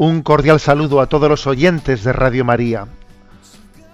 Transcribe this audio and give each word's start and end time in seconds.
Un 0.00 0.22
cordial 0.22 0.60
saludo 0.60 1.00
a 1.00 1.08
todos 1.08 1.28
los 1.28 1.48
oyentes 1.48 2.04
de 2.04 2.12
Radio 2.12 2.44
María. 2.44 2.86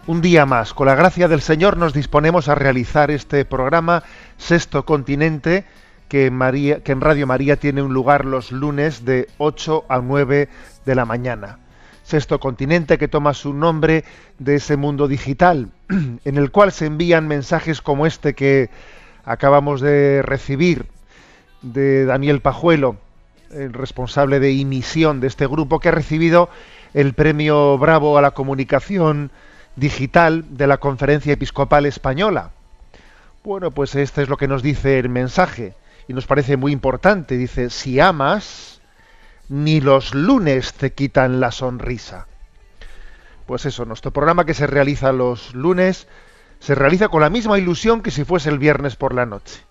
Un 0.07 0.21
día 0.21 0.45
más, 0.45 0.75
con 0.75 0.87
la 0.87 0.95
gracia 0.95 1.29
del 1.29 1.41
Señor, 1.41 1.79
nos 1.79 1.95
disponemos 1.95 2.49
a 2.49 2.55
realizar 2.55 3.11
este 3.11 3.47
programa 3.47 4.03
Sexto 4.37 4.85
Continente, 4.85 5.65
que 6.11 6.27
en, 6.27 7.01
Radio 7.01 7.27
María 7.27 7.57
tiene 7.57 7.81
un 7.81 7.95
lugar 7.95 8.27
los 8.27 8.53
lunes 8.53 9.07
de 9.07 9.29
8 9.39 9.87
a 9.89 10.01
9 10.01 10.51
de 10.85 10.95
la 10.95 11.07
mañana. 11.07 11.59
Sexto 12.03 12.39
Continente 12.39 12.99
que 12.99 13.09
toma 13.09 13.33
su 13.33 13.55
nombre 13.55 14.05
de 14.39 14.57
ese 14.57 14.77
mundo 14.77 15.09
digital, 15.09 15.71
en 15.89 16.37
el 16.37 16.51
cual 16.51 16.71
se 16.73 16.85
envían 16.85 17.29
mensajes 17.29 17.81
como 17.81 18.05
este 18.05 18.35
que 18.35 18.69
acabamos 19.25 19.81
de 19.81 20.21
recibir 20.21 20.85
de 21.63 22.05
Daniel 22.05 22.43
Pajuelo, 22.43 22.99
el 23.55 23.73
responsable 23.73 24.41
de 24.41 24.61
emisión 24.61 25.21
de 25.21 25.29
este 25.29 25.47
grupo, 25.47 25.81
que 25.81 25.89
ha 25.89 25.93
recibido 25.93 26.49
el 26.93 27.15
premio 27.15 27.79
Bravo 27.79 28.19
a 28.19 28.23
la 28.23 28.33
comunicación 28.33 29.31
digital 29.77 30.45
de 30.51 30.67
la 30.67 30.79
Conferencia 30.79 31.33
Episcopal 31.33 31.87
Española. 31.87 32.51
Bueno, 33.43 33.71
pues 33.71 33.95
este 33.95 34.23
es 34.23 34.29
lo 34.29 34.37
que 34.37 34.49
nos 34.49 34.63
dice 34.63 34.99
el 34.99 35.09
mensaje 35.09 35.75
y 36.09 36.13
nos 36.13 36.27
parece 36.27 36.57
muy 36.57 36.73
importante. 36.73 37.37
Dice, 37.37 37.71
si 37.71 38.01
amas, 38.01 38.81
ni 39.49 39.81
los 39.81 40.15
lunes 40.15 40.75
te 40.75 40.93
quitan 40.93 41.41
la 41.41 41.51
sonrisa. 41.51 42.27
Pues 43.47 43.67
eso, 43.67 43.85
nuestro 43.85 44.11
programa 44.11 44.47
que 44.47 44.55
se 44.55 44.67
realiza 44.67 45.13
los 45.13 45.55
lunes 45.55 46.09
se 46.61 46.75
realiza 46.75 47.09
con 47.09 47.21
la 47.21 47.29
misma 47.29 47.59
ilusión 47.59 48.03
que 48.03 48.11
si 48.11 48.25
fuese 48.25 48.49
el 48.49 48.59
viernes 48.59 48.97
por 48.97 49.15
la 49.15 49.27
noche 49.27 49.63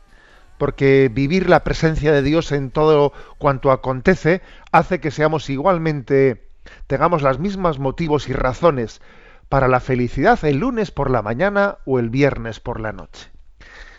porque 0.58 1.10
vivir 1.14 1.50
la 1.50 1.64
presencia 1.64 2.12
de 2.12 2.22
Dios 2.22 2.52
en 2.52 2.72
todo 2.72 3.14
cuanto 3.38 3.72
acontece 3.72 4.42
hace 4.72 5.00
que 5.00 5.12
seamos 5.12 5.50
igualmente, 5.50 6.50
tengamos 6.88 7.22
las 7.22 7.40
mismas 7.40 7.80
motivos 7.80 8.30
y 8.30 8.34
razones 8.34 9.02
para 9.50 9.68
la 9.68 9.80
felicidad 9.80 10.44
el 10.46 10.58
lunes 10.58 10.92
por 10.92 11.12
la 11.12 11.22
mañana 11.22 11.78
o 11.86 12.00
el 12.00 12.10
viernes 12.10 12.60
por 12.60 12.80
la 12.80 12.92
noche. 12.92 13.32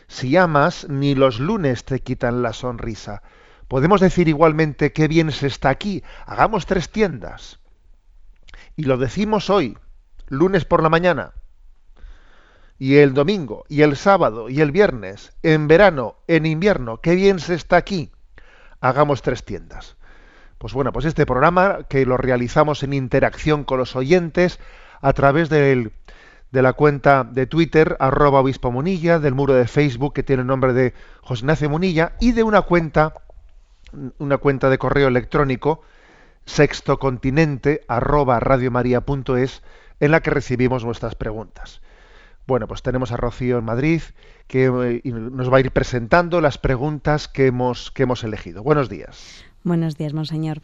Si 0.08 0.36
amas, 0.36 0.88
ni 0.88 1.14
los 1.14 1.40
lunes 1.40 1.84
te 1.84 2.00
quitan 2.00 2.42
la 2.42 2.52
sonrisa. 2.52 3.22
Podemos 3.68 4.00
decir 4.00 4.28
igualmente 4.28 4.92
qué 4.92 5.08
bien 5.08 5.32
se 5.32 5.46
está 5.46 5.70
aquí. 5.70 6.02
Hagamos 6.26 6.66
tres 6.66 6.90
tiendas. 6.90 7.60
Y 8.76 8.84
lo 8.84 8.96
decimos 8.96 9.50
hoy, 9.50 9.78
lunes 10.28 10.64
por 10.64 10.82
la 10.82 10.88
mañana, 10.88 11.32
y 12.84 12.98
el 12.98 13.14
domingo, 13.14 13.64
y 13.70 13.80
el 13.80 13.96
sábado, 13.96 14.50
y 14.50 14.60
el 14.60 14.70
viernes, 14.70 15.32
en 15.42 15.68
verano, 15.68 16.16
en 16.28 16.44
invierno, 16.44 17.00
qué 17.00 17.14
bien 17.14 17.38
se 17.38 17.54
está 17.54 17.78
aquí. 17.78 18.10
Hagamos 18.78 19.22
tres 19.22 19.42
tiendas. 19.42 19.96
Pues 20.58 20.74
bueno, 20.74 20.92
pues 20.92 21.06
este 21.06 21.24
programa 21.24 21.84
que 21.88 22.04
lo 22.04 22.18
realizamos 22.18 22.82
en 22.82 22.92
interacción 22.92 23.64
con 23.64 23.78
los 23.78 23.96
oyentes 23.96 24.60
a 25.00 25.14
través 25.14 25.48
de 25.48 25.92
la 26.52 26.74
cuenta 26.74 27.24
de 27.24 27.46
Twitter, 27.46 27.96
arroba 28.00 28.40
obispo 28.40 28.70
Munilla, 28.70 29.18
del 29.18 29.32
muro 29.32 29.54
de 29.54 29.66
Facebook 29.66 30.12
que 30.12 30.22
tiene 30.22 30.42
el 30.42 30.46
nombre 30.46 30.74
de 30.74 30.92
José 31.22 31.40
Ignacio 31.40 31.70
Munilla, 31.70 32.12
y 32.20 32.32
de 32.32 32.42
una 32.42 32.60
cuenta, 32.60 33.14
una 34.18 34.36
cuenta 34.36 34.68
de 34.68 34.76
correo 34.76 35.08
electrónico, 35.08 35.80
sextocontinente, 36.44 37.80
arroba 37.88 38.40
radiomaria.es, 38.40 39.62
en 40.00 40.10
la 40.10 40.20
que 40.20 40.30
recibimos 40.30 40.84
nuestras 40.84 41.14
preguntas. 41.14 41.80
Bueno, 42.46 42.68
pues 42.68 42.82
tenemos 42.82 43.10
a 43.12 43.16
Rocío 43.16 43.58
en 43.58 43.64
Madrid, 43.64 44.02
que 44.46 44.64
eh, 44.66 45.10
nos 45.10 45.52
va 45.52 45.58
a 45.58 45.60
ir 45.60 45.70
presentando 45.70 46.40
las 46.40 46.58
preguntas 46.58 47.26
que 47.28 47.46
hemos, 47.46 47.90
que 47.90 48.02
hemos 48.02 48.22
elegido. 48.22 48.62
Buenos 48.62 48.88
días. 48.88 49.44
Buenos 49.62 49.96
días, 49.96 50.12
Monseñor. 50.12 50.60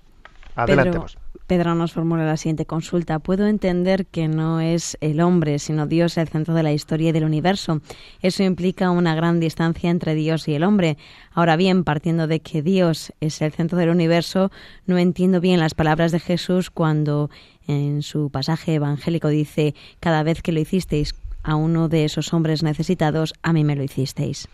Adelante. 0.57 0.99
Pedro. 0.99 1.07
Pedro 1.47 1.75
nos 1.75 1.93
formula 1.93 2.25
la 2.25 2.37
siguiente 2.37 2.67
consulta. 2.67 3.19
Puedo 3.19 3.47
entender 3.47 4.07
que 4.07 4.29
no 4.29 4.61
es 4.61 4.97
el 5.01 5.21
hombre, 5.21 5.59
sino 5.59 5.87
Dios 5.87 6.17
el 6.19 6.29
centro 6.29 6.55
de 6.55 6.63
la 6.63 6.73
historia 6.73 7.09
y 7.09 7.13
del 7.13 7.25
universo. 7.25 7.81
Eso 8.21 8.43
implica 8.43 8.91
una 8.91 9.15
gran 9.15 9.41
distancia 9.41 9.91
entre 9.91 10.15
Dios 10.15 10.47
y 10.49 10.55
el 10.55 10.65
hombre. 10.65 10.97
Ahora 11.33 11.57
bien, 11.57 11.83
partiendo 11.83 12.27
de 12.27 12.41
que 12.41 12.63
Dios 12.63 13.13
es 13.21 13.41
el 13.43 13.53
centro 13.53 13.79
del 13.79 13.89
universo, 13.89 14.53
no 14.87 14.99
entiendo 14.99 15.41
bien 15.41 15.59
las 15.59 15.75
palabras 15.75 16.13
de 16.13 16.21
Jesús 16.21 16.71
cuando 16.71 17.31
en 17.67 18.03
su 18.03 18.31
pasaje 18.31 18.75
evangélico 18.75 19.29
dice, 19.29 19.75
cada 19.99 20.23
vez 20.23 20.43
que 20.43 20.53
lo 20.53 20.61
hicisteis 20.61 21.15
a 21.43 21.57
uno 21.57 21.89
de 21.89 22.05
esos 22.05 22.33
hombres 22.33 22.63
necesitados, 22.63 23.35
a 23.43 23.53
mí 23.53 23.65
me 23.65 23.77
lo 23.77 23.83
hicisteis. 23.83 24.49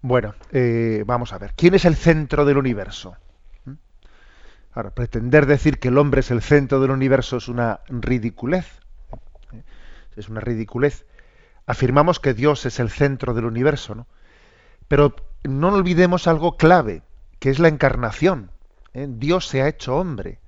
Bueno, 0.00 0.34
eh, 0.50 1.04
vamos 1.06 1.32
a 1.32 1.38
ver. 1.38 1.54
¿Quién 1.56 1.74
es 1.74 1.84
el 1.84 1.96
centro 1.96 2.44
del 2.44 2.58
universo? 2.58 3.16
¿Mm? 3.64 3.72
Ahora, 4.72 4.90
pretender 4.90 5.46
decir 5.46 5.78
que 5.78 5.88
el 5.88 5.98
hombre 5.98 6.20
es 6.20 6.30
el 6.30 6.42
centro 6.42 6.80
del 6.80 6.90
universo 6.90 7.36
es 7.36 7.48
una 7.48 7.80
ridiculez. 7.88 8.66
¿eh? 9.52 9.62
Es 10.16 10.28
una 10.28 10.40
ridiculez. 10.40 11.06
Afirmamos 11.66 12.18
que 12.18 12.34
Dios 12.34 12.66
es 12.66 12.80
el 12.80 12.90
centro 12.90 13.34
del 13.34 13.44
universo, 13.44 13.94
¿no? 13.94 14.06
Pero 14.88 15.14
no 15.44 15.68
olvidemos 15.68 16.26
algo 16.26 16.56
clave, 16.56 17.02
que 17.38 17.50
es 17.50 17.58
la 17.58 17.68
encarnación. 17.68 18.50
¿eh? 18.94 19.06
Dios 19.08 19.46
se 19.46 19.62
ha 19.62 19.68
hecho 19.68 19.96
hombre. 19.96 20.40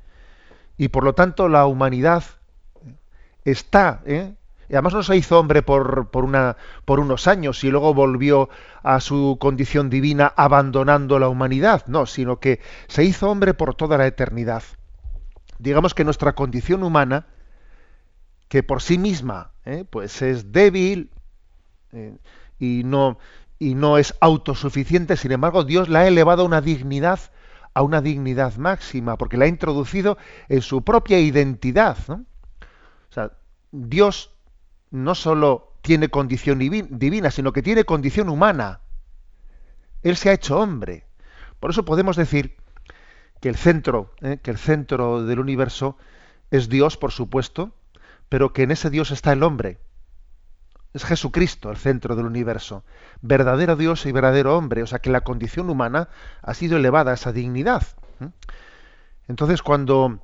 Y 0.76 0.88
por 0.88 1.04
lo 1.04 1.14
tanto 1.14 1.48
la 1.48 1.66
humanidad 1.66 2.24
está, 3.44 4.02
¿eh? 4.06 4.34
Además 4.72 4.94
no 4.94 5.02
se 5.02 5.16
hizo 5.16 5.38
hombre 5.38 5.62
por, 5.62 6.10
por, 6.10 6.24
una, 6.24 6.56
por 6.84 7.00
unos 7.00 7.26
años 7.26 7.62
y 7.64 7.70
luego 7.70 7.94
volvió 7.94 8.48
a 8.82 9.00
su 9.00 9.36
condición 9.40 9.90
divina 9.90 10.32
abandonando 10.36 11.18
la 11.18 11.28
humanidad, 11.28 11.84
no, 11.86 12.06
sino 12.06 12.40
que 12.40 12.60
se 12.88 13.04
hizo 13.04 13.30
hombre 13.30 13.54
por 13.54 13.74
toda 13.74 13.98
la 13.98 14.06
eternidad. 14.06 14.62
Digamos 15.58 15.94
que 15.94 16.04
nuestra 16.04 16.34
condición 16.34 16.82
humana, 16.82 17.26
que 18.48 18.62
por 18.62 18.82
sí 18.82 18.98
misma 18.98 19.52
¿eh? 19.64 19.84
pues 19.88 20.22
es 20.22 20.52
débil 20.52 21.10
eh, 21.92 22.16
y, 22.58 22.82
no, 22.84 23.18
y 23.58 23.74
no 23.74 23.98
es 23.98 24.14
autosuficiente, 24.20 25.16
sin 25.16 25.32
embargo 25.32 25.64
Dios 25.64 25.88
la 25.88 26.00
ha 26.00 26.08
elevado 26.08 26.42
a 26.42 26.46
una 26.46 26.60
dignidad 26.60 27.20
a 27.74 27.82
una 27.82 28.00
dignidad 28.00 28.54
máxima, 28.54 29.18
porque 29.18 29.36
la 29.36 29.46
ha 29.46 29.48
introducido 29.48 30.16
en 30.48 30.62
su 30.62 30.82
propia 30.82 31.18
identidad. 31.18 31.98
¿no? 32.06 32.24
O 33.10 33.12
sea, 33.12 33.32
Dios 33.72 34.33
no 34.94 35.16
solo 35.16 35.72
tiene 35.82 36.08
condición 36.08 36.60
divi- 36.60 36.86
divina, 36.88 37.32
sino 37.32 37.52
que 37.52 37.62
tiene 37.62 37.84
condición 37.84 38.28
humana. 38.28 38.80
Él 40.02 40.16
se 40.16 40.30
ha 40.30 40.34
hecho 40.34 40.60
hombre. 40.60 41.04
Por 41.58 41.70
eso 41.70 41.84
podemos 41.84 42.16
decir 42.16 42.56
que 43.40 43.48
el 43.48 43.56
centro, 43.56 44.12
¿eh? 44.20 44.38
que 44.40 44.52
el 44.52 44.58
centro 44.58 45.26
del 45.26 45.40
universo 45.40 45.96
es 46.52 46.68
Dios, 46.68 46.96
por 46.96 47.10
supuesto, 47.10 47.72
pero 48.28 48.52
que 48.52 48.62
en 48.62 48.70
ese 48.70 48.88
Dios 48.88 49.10
está 49.10 49.32
el 49.32 49.42
hombre. 49.42 49.80
Es 50.92 51.04
Jesucristo 51.04 51.70
el 51.72 51.76
centro 51.76 52.14
del 52.14 52.26
universo, 52.26 52.84
verdadero 53.20 53.74
Dios 53.74 54.06
y 54.06 54.12
verdadero 54.12 54.56
hombre, 54.56 54.84
o 54.84 54.86
sea 54.86 55.00
que 55.00 55.10
la 55.10 55.22
condición 55.22 55.70
humana 55.70 56.08
ha 56.40 56.54
sido 56.54 56.76
elevada 56.76 57.10
a 57.10 57.14
esa 57.14 57.32
dignidad. 57.32 57.82
¿eh? 58.20 58.28
Entonces 59.26 59.60
cuando 59.60 60.20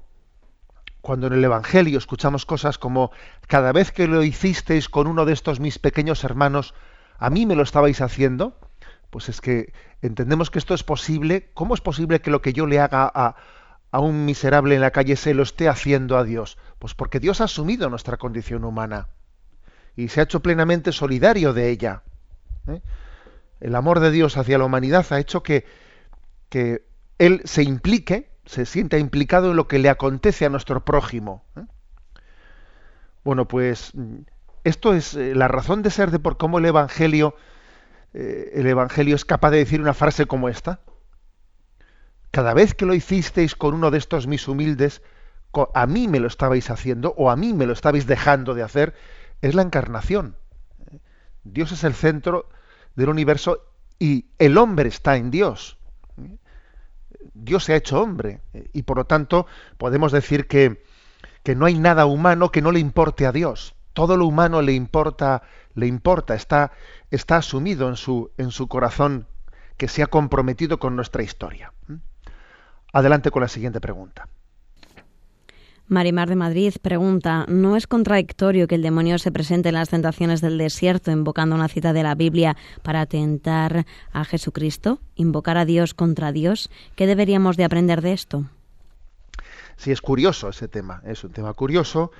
cuando 1.00 1.26
en 1.26 1.34
el 1.34 1.44
Evangelio 1.44 1.98
escuchamos 1.98 2.46
cosas 2.46 2.78
como 2.78 3.10
cada 3.46 3.72
vez 3.72 3.92
que 3.92 4.06
lo 4.06 4.22
hicisteis 4.22 4.88
con 4.88 5.06
uno 5.06 5.24
de 5.24 5.32
estos 5.32 5.60
mis 5.60 5.78
pequeños 5.78 6.24
hermanos, 6.24 6.74
a 7.18 7.30
mí 7.30 7.46
me 7.46 7.56
lo 7.56 7.62
estabais 7.62 8.00
haciendo, 8.00 8.58
pues 9.10 9.28
es 9.28 9.40
que 9.40 9.72
entendemos 10.02 10.50
que 10.50 10.58
esto 10.58 10.74
es 10.74 10.82
posible. 10.82 11.50
¿Cómo 11.54 11.74
es 11.74 11.80
posible 11.80 12.20
que 12.20 12.30
lo 12.30 12.42
que 12.42 12.52
yo 12.52 12.66
le 12.66 12.80
haga 12.80 13.10
a, 13.12 13.36
a 13.90 14.00
un 14.00 14.24
miserable 14.24 14.74
en 14.74 14.80
la 14.80 14.90
calle 14.90 15.16
se 15.16 15.34
lo 15.34 15.42
esté 15.42 15.68
haciendo 15.68 16.16
a 16.16 16.24
Dios? 16.24 16.58
Pues 16.78 16.94
porque 16.94 17.20
Dios 17.20 17.40
ha 17.40 17.44
asumido 17.44 17.90
nuestra 17.90 18.16
condición 18.16 18.64
humana 18.64 19.08
y 19.96 20.08
se 20.08 20.20
ha 20.20 20.24
hecho 20.24 20.40
plenamente 20.40 20.92
solidario 20.92 21.52
de 21.52 21.70
ella. 21.70 22.02
¿eh? 22.68 22.80
El 23.60 23.74
amor 23.74 24.00
de 24.00 24.10
Dios 24.10 24.36
hacia 24.36 24.58
la 24.58 24.64
humanidad 24.64 25.06
ha 25.10 25.20
hecho 25.20 25.42
que, 25.42 25.66
que 26.48 26.86
Él 27.18 27.42
se 27.44 27.62
implique, 27.62 28.29
se 28.46 28.66
sienta 28.66 28.98
implicado 28.98 29.50
en 29.50 29.56
lo 29.56 29.68
que 29.68 29.78
le 29.78 29.88
acontece 29.88 30.46
a 30.46 30.50
nuestro 30.50 30.84
prójimo. 30.84 31.44
¿eh? 31.56 31.64
Bueno, 33.24 33.46
pues 33.46 33.92
esto 34.64 34.94
es 34.94 35.14
eh, 35.14 35.34
la 35.34 35.48
razón 35.48 35.82
de 35.82 35.90
ser 35.90 36.10
de 36.10 36.18
por 36.18 36.36
cómo 36.36 36.58
el 36.58 36.66
Evangelio, 36.66 37.34
el 38.12 38.66
Evangelio 38.66 39.14
es 39.14 39.24
capaz 39.24 39.50
de 39.50 39.58
decir 39.58 39.80
una 39.80 39.94
frase 39.94 40.26
como 40.26 40.48
esta. 40.48 40.80
Cada 42.32 42.54
vez 42.54 42.74
que 42.74 42.86
lo 42.86 42.94
hicisteis 42.94 43.54
con 43.54 43.74
uno 43.74 43.90
de 43.90 43.98
estos 43.98 44.26
mis 44.26 44.48
humildes, 44.48 45.02
a 45.74 45.86
mí 45.86 46.08
me 46.08 46.20
lo 46.20 46.28
estabais 46.28 46.70
haciendo 46.70 47.14
o 47.16 47.30
a 47.30 47.36
mí 47.36 47.52
me 47.54 47.66
lo 47.66 47.72
estabais 47.72 48.06
dejando 48.06 48.54
de 48.54 48.62
hacer, 48.62 48.94
es 49.42 49.54
la 49.54 49.62
encarnación. 49.62 50.36
Dios 51.44 51.72
es 51.72 51.84
el 51.84 51.94
centro 51.94 52.48
del 52.94 53.08
universo 53.08 53.66
y 53.98 54.26
el 54.38 54.58
hombre 54.58 54.88
está 54.88 55.16
en 55.16 55.30
Dios. 55.30 55.78
Dios 57.42 57.64
se 57.64 57.72
ha 57.72 57.76
hecho 57.76 58.00
hombre 58.00 58.40
y 58.72 58.82
por 58.82 58.98
lo 58.98 59.04
tanto 59.04 59.46
podemos 59.78 60.12
decir 60.12 60.46
que, 60.46 60.84
que 61.42 61.54
no 61.54 61.66
hay 61.66 61.78
nada 61.78 62.06
humano 62.06 62.50
que 62.50 62.62
no 62.62 62.72
le 62.72 62.80
importe 62.80 63.26
a 63.26 63.32
Dios. 63.32 63.74
Todo 63.92 64.16
lo 64.16 64.26
humano 64.26 64.62
le 64.62 64.72
importa, 64.72 65.42
le 65.74 65.86
importa, 65.86 66.34
está, 66.34 66.72
está 67.10 67.36
asumido 67.36 67.88
en 67.88 67.96
su, 67.96 68.30
en 68.38 68.50
su 68.50 68.68
corazón 68.68 69.26
que 69.76 69.88
se 69.88 70.02
ha 70.02 70.06
comprometido 70.06 70.78
con 70.78 70.94
nuestra 70.94 71.22
historia. 71.22 71.72
Adelante 72.92 73.30
con 73.30 73.42
la 73.42 73.48
siguiente 73.48 73.80
pregunta. 73.80 74.28
Marimar 75.90 76.28
de 76.28 76.36
Madrid 76.36 76.72
pregunta, 76.80 77.46
¿no 77.48 77.74
es 77.74 77.88
contradictorio 77.88 78.68
que 78.68 78.76
el 78.76 78.82
demonio 78.82 79.18
se 79.18 79.32
presente 79.32 79.70
en 79.70 79.74
las 79.74 79.88
tentaciones 79.88 80.40
del 80.40 80.56
desierto 80.56 81.10
invocando 81.10 81.56
una 81.56 81.66
cita 81.66 81.92
de 81.92 82.04
la 82.04 82.14
Biblia 82.14 82.56
para 82.84 83.06
tentar 83.06 83.86
a 84.12 84.24
Jesucristo? 84.24 85.00
¿Invocar 85.16 85.56
a 85.56 85.64
Dios 85.64 85.92
contra 85.92 86.30
Dios? 86.30 86.70
¿Qué 86.94 87.08
deberíamos 87.08 87.56
de 87.56 87.64
aprender 87.64 88.02
de 88.02 88.12
esto? 88.12 88.44
Sí, 89.78 89.90
es 89.90 90.00
curioso 90.00 90.50
ese 90.50 90.68
tema, 90.68 91.02
es 91.04 91.24
un 91.24 91.32
tema 91.32 91.54
curioso, 91.54 92.12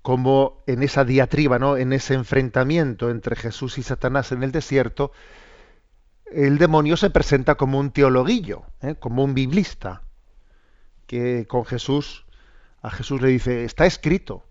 como 0.00 0.62
en 0.66 0.82
esa 0.82 1.04
diatriba, 1.04 1.58
¿no? 1.58 1.76
en 1.76 1.92
ese 1.92 2.14
enfrentamiento 2.14 3.10
entre 3.10 3.36
Jesús 3.36 3.76
y 3.76 3.82
Satanás 3.82 4.32
en 4.32 4.42
el 4.42 4.52
desierto, 4.52 5.12
el 6.32 6.56
demonio 6.56 6.96
se 6.96 7.10
presenta 7.10 7.56
como 7.56 7.78
un 7.78 7.90
teologuillo, 7.90 8.62
¿eh? 8.80 8.94
como 8.98 9.22
un 9.22 9.34
biblista, 9.34 10.00
que 11.06 11.46
con 11.46 11.66
Jesús 11.66 12.24
a 12.82 12.90
Jesús 12.90 13.20
le 13.20 13.28
dice, 13.28 13.64
está 13.64 13.86
escrito. 13.86 14.44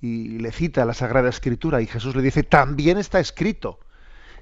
Y 0.00 0.38
le 0.38 0.50
cita 0.50 0.84
la 0.86 0.94
Sagrada 0.94 1.28
Escritura 1.28 1.82
y 1.82 1.86
Jesús 1.86 2.16
le 2.16 2.22
dice, 2.22 2.42
también 2.42 2.96
está 2.96 3.20
escrito. 3.20 3.80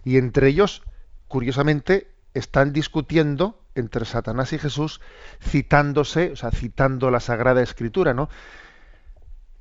Y 0.04 0.16
entre 0.16 0.48
ellos, 0.48 0.82
curiosamente, 1.26 2.12
están 2.34 2.72
discutiendo 2.72 3.60
entre 3.74 4.04
Satanás 4.04 4.52
y 4.52 4.58
Jesús, 4.58 5.00
citándose, 5.40 6.32
o 6.32 6.36
sea, 6.36 6.50
citando 6.50 7.10
la 7.10 7.20
Sagrada 7.20 7.62
Escritura, 7.62 8.14
¿no? 8.14 8.28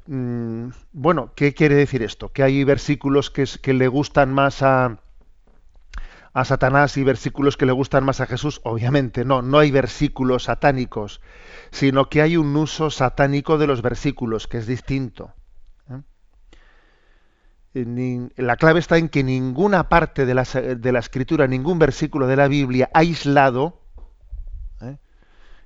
Mm, 0.06 0.70
bueno, 0.94 1.34
¿qué 1.36 1.54
quiere 1.54 1.76
decir 1.76 2.04
esto? 2.04 2.32
Que 2.32 2.44
hay 2.44 2.64
versículos 2.64 3.30
que, 3.30 3.46
que 3.62 3.74
le 3.74 3.88
gustan 3.88 4.34
más 4.34 4.62
a, 4.62 5.00
a 6.38 6.46
Satanás 6.46 6.96
y 6.98 7.04
versículos 7.04 7.58
que 7.58 7.66
le 7.66 7.72
gustan 7.72 8.04
más 8.04 8.22
a 8.22 8.28
Jesús? 8.28 8.62
Obviamente 8.64 9.26
no, 9.26 9.42
no 9.42 9.58
hay 9.58 9.72
versículos 9.72 10.44
satánicos, 10.44 11.20
sino 11.72 12.10
que 12.10 12.22
hay 12.22 12.38
un 12.38 12.56
uso 12.56 12.92
satánico 12.92 13.58
de 13.58 13.66
los 13.66 13.82
versículos, 13.82 14.46
que 14.46 14.60
es 14.60 14.68
distinto. 14.68 15.34
¿eh? 17.74 18.30
La 18.36 18.56
clave 18.56 18.80
está 18.80 19.00
en 19.00 19.10
que 19.10 19.24
ninguna 19.24 19.90
parte 19.90 20.28
de 20.28 20.36
la, 20.36 20.44
de 20.44 20.92
la, 20.92 21.00
escritura, 21.00 21.48
ningún 21.48 21.80
versículo 21.80 22.28
de 22.28 22.36
la 22.36 22.48
Biblia 22.48 22.92
aislado, 22.94 23.82
¿eh? 24.82 24.98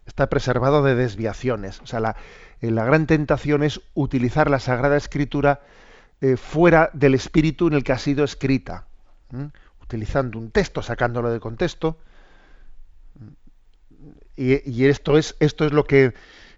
está 0.05 0.29
preservado 0.29 0.83
de 0.83 0.95
desviaciones. 0.95 1.81
O 1.81 1.85
sea, 1.85 1.99
la, 1.99 2.15
eh, 2.61 2.71
la, 2.71 2.85
gran 2.85 3.07
tentación 3.07 3.63
es 3.63 3.81
utilizar 3.93 4.49
la 4.49 4.59
Sagrada 4.59 4.95
Escritura 4.95 5.59
fuera 6.37 6.91
del 6.93 7.15
espíritu 7.15 7.67
en 7.67 7.73
el 7.73 7.83
que 7.83 7.93
ha 7.93 7.97
sido 7.97 8.23
escrita 8.23 8.85
utilizando 9.91 10.39
un 10.39 10.51
texto, 10.51 10.81
sacándolo 10.81 11.29
de 11.29 11.41
contexto. 11.41 11.97
Y, 14.37 14.85
esto 14.85 15.17
es, 15.17 15.35
esto 15.39 15.65
es 15.65 15.73
lo 15.73 15.83
que, 15.83 16.13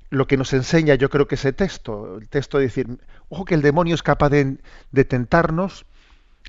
lo 0.09 0.27
que 0.27 0.37
nos 0.37 0.53
enseña, 0.53 0.95
yo 0.95 1.09
creo 1.09 1.27
que 1.27 1.35
ese 1.35 1.51
texto, 1.51 2.17
el 2.17 2.29
texto 2.29 2.59
de 2.59 2.65
decir, 2.65 2.99
ojo 3.29 3.43
que 3.43 3.55
el 3.55 3.61
demonio 3.61 3.95
es 3.95 4.03
capaz 4.03 4.29
de, 4.29 4.57
tentarnos, 5.05 5.85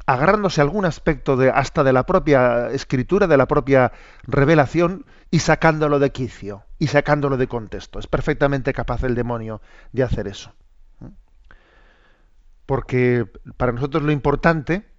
agarrándose 0.06 0.60
a 0.60 0.64
algún 0.64 0.84
aspecto 0.84 1.36
de, 1.36 1.50
hasta 1.50 1.82
de 1.82 1.92
la 1.92 2.04
propia 2.04 2.68
escritura, 2.70 3.26
de 3.26 3.36
la 3.38 3.46
propia 3.46 3.92
revelación, 4.24 5.06
y 5.30 5.40
sacándolo 5.40 5.98
de 5.98 6.12
quicio, 6.12 6.64
y 6.78 6.88
sacándolo 6.88 7.36
de 7.36 7.48
contexto. 7.48 7.98
Es 7.98 8.06
perfectamente 8.06 8.72
capaz 8.72 9.02
el 9.02 9.14
demonio 9.14 9.60
de 9.92 10.02
hacer 10.02 10.28
eso. 10.28 10.52
Porque 12.66 13.26
para 13.56 13.72
nosotros 13.72 14.02
lo 14.04 14.12
importante 14.12 14.93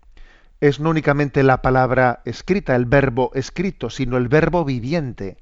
es 0.61 0.79
no 0.79 0.89
únicamente 0.89 1.43
la 1.43 1.61
palabra 1.61 2.21
escrita, 2.25 2.75
el 2.75 2.85
verbo 2.85 3.31
escrito, 3.33 3.89
sino 3.89 4.17
el 4.17 4.27
verbo 4.27 4.65
viviente. 4.65 5.37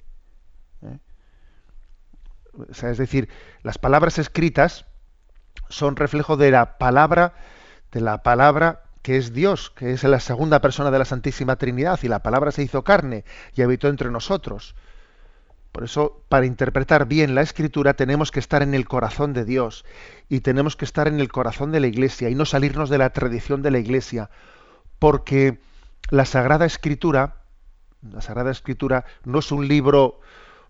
¿eh? 0.82 1.00
es 2.70 2.98
decir, 2.98 3.30
las 3.62 3.78
palabras 3.78 4.20
escritas 4.20 4.86
son 5.70 5.96
reflejo 5.96 6.38
de 6.38 6.52
la 6.52 6.78
palabra, 6.78 7.34
de 7.92 8.02
la 8.02 8.24
palabra 8.24 8.84
que 9.02 9.18
es 9.18 9.34
Dios, 9.34 9.70
que 9.70 9.92
es 9.92 10.04
la 10.04 10.20
segunda 10.20 10.62
persona 10.62 10.90
de 10.90 11.00
la 11.00 11.06
Santísima 11.06 11.58
Trinidad, 11.58 12.00
y 12.04 12.08
la 12.08 12.24
palabra 12.24 12.52
se 12.52 12.64
hizo 12.64 12.84
carne 12.84 13.26
y 13.54 13.62
habitó 13.62 13.90
entre 13.90 14.10
nosotros. 14.10 14.76
Por 15.74 15.84
eso, 15.84 16.24
para 16.30 16.46
interpretar 16.46 17.08
bien 17.08 17.36
la 17.36 17.42
escritura, 17.42 17.96
tenemos 17.96 18.32
que 18.32 18.40
estar 18.40 18.62
en 18.62 18.74
el 18.74 18.88
corazón 18.88 19.34
de 19.34 19.44
Dios 19.44 19.86
y 20.30 20.42
tenemos 20.42 20.76
que 20.76 20.86
estar 20.86 21.08
en 21.08 21.20
el 21.20 21.32
corazón 21.32 21.72
de 21.72 21.80
la 21.80 21.88
Iglesia 21.88 22.30
y 22.30 22.36
no 22.36 22.46
salirnos 22.46 22.90
de 22.90 23.00
la 23.00 23.10
tradición 23.10 23.62
de 23.62 23.72
la 23.72 23.80
Iglesia 23.80 24.30
porque 25.04 25.60
la 26.12 26.24
Sagrada 26.24 26.66
Escritura, 26.66 27.36
la 28.10 28.22
Sagrada 28.22 28.52
Escritura 28.52 29.04
no 29.26 29.40
es 29.40 29.52
un 29.52 29.68
libro, 29.68 30.22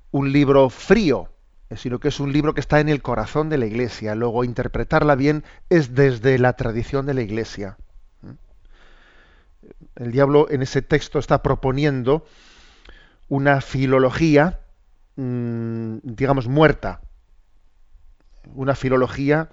un 0.09 0.31
libro 0.31 0.71
frío, 0.71 1.29
sino 1.75 1.99
que 1.99 2.07
es 2.07 2.19
un 2.19 2.33
libro 2.33 2.55
que 2.55 2.59
está 2.59 2.79
en 2.79 2.89
el 2.89 3.03
corazón 3.03 3.49
de 3.49 3.59
la 3.59 3.67
Iglesia. 3.67 4.15
Luego, 4.15 4.43
interpretarla 4.43 5.13
bien 5.13 5.43
es 5.69 5.93
desde 5.93 6.39
la 6.39 6.53
tradición 6.53 7.05
de 7.05 7.13
la 7.13 7.21
Iglesia. 7.21 7.77
El 9.93 10.11
diablo 10.11 10.49
en 10.49 10.63
ese 10.63 10.81
texto 10.81 11.19
está 11.19 11.43
proponiendo 11.43 12.25
una 13.29 13.61
filología, 13.61 14.61
mm, 15.15 15.97
digamos, 16.01 16.47
muerta. 16.47 17.01
Una 18.55 18.73
filología 18.73 19.51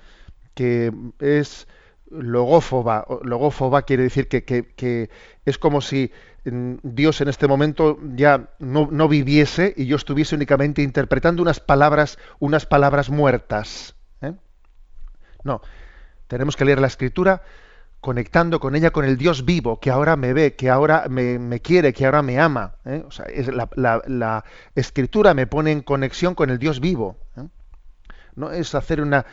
que 0.55 0.91
es 1.19 1.69
logófoba. 2.11 3.83
Quiere 3.83 4.05
decir 4.05 4.29
que, 4.29 5.11
es 5.45 5.59
como 5.59 5.81
si 5.81 6.13
mm, 6.45 6.75
Dios 6.83 7.21
en 7.21 7.29
este 7.29 7.49
momento 7.49 7.99
ya 8.15 8.51
no, 8.59 9.09
viviese 9.09 9.73
y 9.77 9.87
yo 9.87 9.97
estuviese 9.97 10.35
únicamente 10.35 10.83
interpretando 10.83 11.43
unas 11.43 11.61
palabras, 11.61 12.19
unas 12.39 12.67
palabras 12.67 13.11
muertas. 13.11 13.95
¿eh? 14.21 14.35
No, 15.45 15.61
tenemos 16.29 16.57
que 16.57 16.65
leer 16.65 16.81
la 16.81 16.87
escritura 16.87 17.43
conectando 18.01 18.61
con 18.61 18.75
ella 18.75 18.91
con 18.91 19.05
el 19.05 19.19
Dios 19.19 19.45
vivo, 19.45 19.79
que 19.79 19.91
ahora 19.91 20.17
me 20.17 20.33
ve, 20.33 20.55
que 20.55 20.71
ahora 20.71 21.07
me, 21.09 21.61
quiere, 21.61 21.93
que 21.93 22.07
ahora 22.07 22.23
me 22.23 22.41
ama. 22.41 22.77
¿eh? 22.87 23.05
O 23.07 23.11
sea, 23.11 23.27
la, 23.77 24.03
la, 24.07 24.45
escritura 24.75 25.35
me 25.35 25.47
pone 25.47 25.71
en 25.71 25.83
conexión 25.83 26.35
con 26.35 26.51
el 26.51 26.59
Dios 26.59 26.81
vivo. 26.81 27.19
¿eh? 27.37 27.47
No 28.35 28.53
es 28.53 28.75
hacer 28.75 29.01
una 29.01 29.27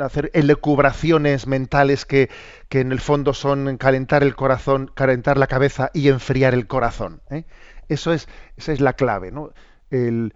hacer 0.00 0.30
elucubraciones 0.34 1.46
mentales 1.46 2.04
que, 2.04 2.30
en 2.70 2.92
el 2.92 3.00
fondo 3.00 3.34
son 3.34 3.76
calentar 3.76 4.22
el 4.22 4.34
corazón, 4.34 4.90
calentar 4.94 5.38
la 5.38 5.46
cabeza 5.46 5.90
y 5.94 6.08
enfriar 6.08 6.54
el 6.54 6.66
corazón. 6.66 7.22
¿eh? 7.30 7.44
Eso 7.88 8.12
es, 8.12 8.28
esa 8.56 8.72
es 8.72 8.80
la 8.80 8.94
clave. 8.94 9.30
¿no? 9.30 9.52
El, 9.90 10.34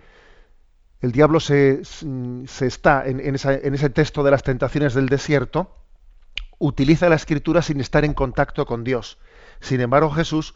el 1.01 1.13
diablo 1.13 1.41
se, 1.41 1.85
se 1.85 2.67
está 2.67 3.07
en, 3.07 3.21
en, 3.21 3.37
en, 3.45 3.75
ese 3.75 3.91
texto 3.91 4.23
de 4.23 4.31
las 4.31 4.43
tentaciones 4.43 4.95
del 4.95 5.09
desierto, 5.09 5.75
utiliza 6.59 7.09
la 7.09 7.17
escritura 7.17 7.63
sin 7.63 7.81
estar 7.81 8.05
en 8.05 8.15
contacto 8.15 8.67
con 8.67 8.85
Dios. 8.85 9.19
Sin 9.61 9.81
embargo, 9.81 10.11
Jesús 10.11 10.55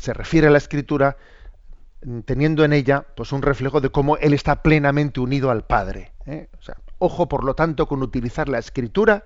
se 0.00 0.12
refiere 0.12 0.48
a 0.48 0.50
la 0.50 0.58
escritura 0.58 1.16
teniendo 2.24 2.64
en 2.64 2.72
ella 2.72 3.06
pues 3.14 3.32
un 3.32 3.42
reflejo 3.42 3.80
de 3.80 3.90
cómo 3.90 4.16
él 4.16 4.32
está 4.32 4.62
plenamente 4.62 5.20
unido 5.20 5.50
al 5.50 5.64
Padre. 5.64 6.12
¿eh? 6.26 6.48
ojo, 6.98 7.28
por 7.28 7.44
lo 7.44 7.54
tanto, 7.54 7.86
con 7.86 8.02
utilizar 8.02 8.48
la 8.48 8.58
escritura 8.58 9.24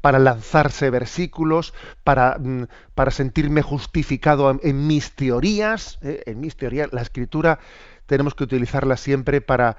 para 0.00 0.18
lanzarse 0.18 0.90
versículos, 0.90 1.74
para, 2.04 2.38
mm, 2.38 2.66
para 2.94 3.10
sentirme 3.10 3.62
justificado 3.62 4.58
en, 4.62 4.86
mis 4.86 5.14
teorías. 5.14 5.98
¿eh? 6.02 6.22
En 6.26 6.40
mis 6.40 6.56
teorías, 6.56 6.92
la 6.92 7.02
escritura 7.02 7.58
tenemos 8.06 8.34
que 8.34 8.44
utilizarla 8.44 8.96
siempre 8.96 9.40
para, 9.40 9.76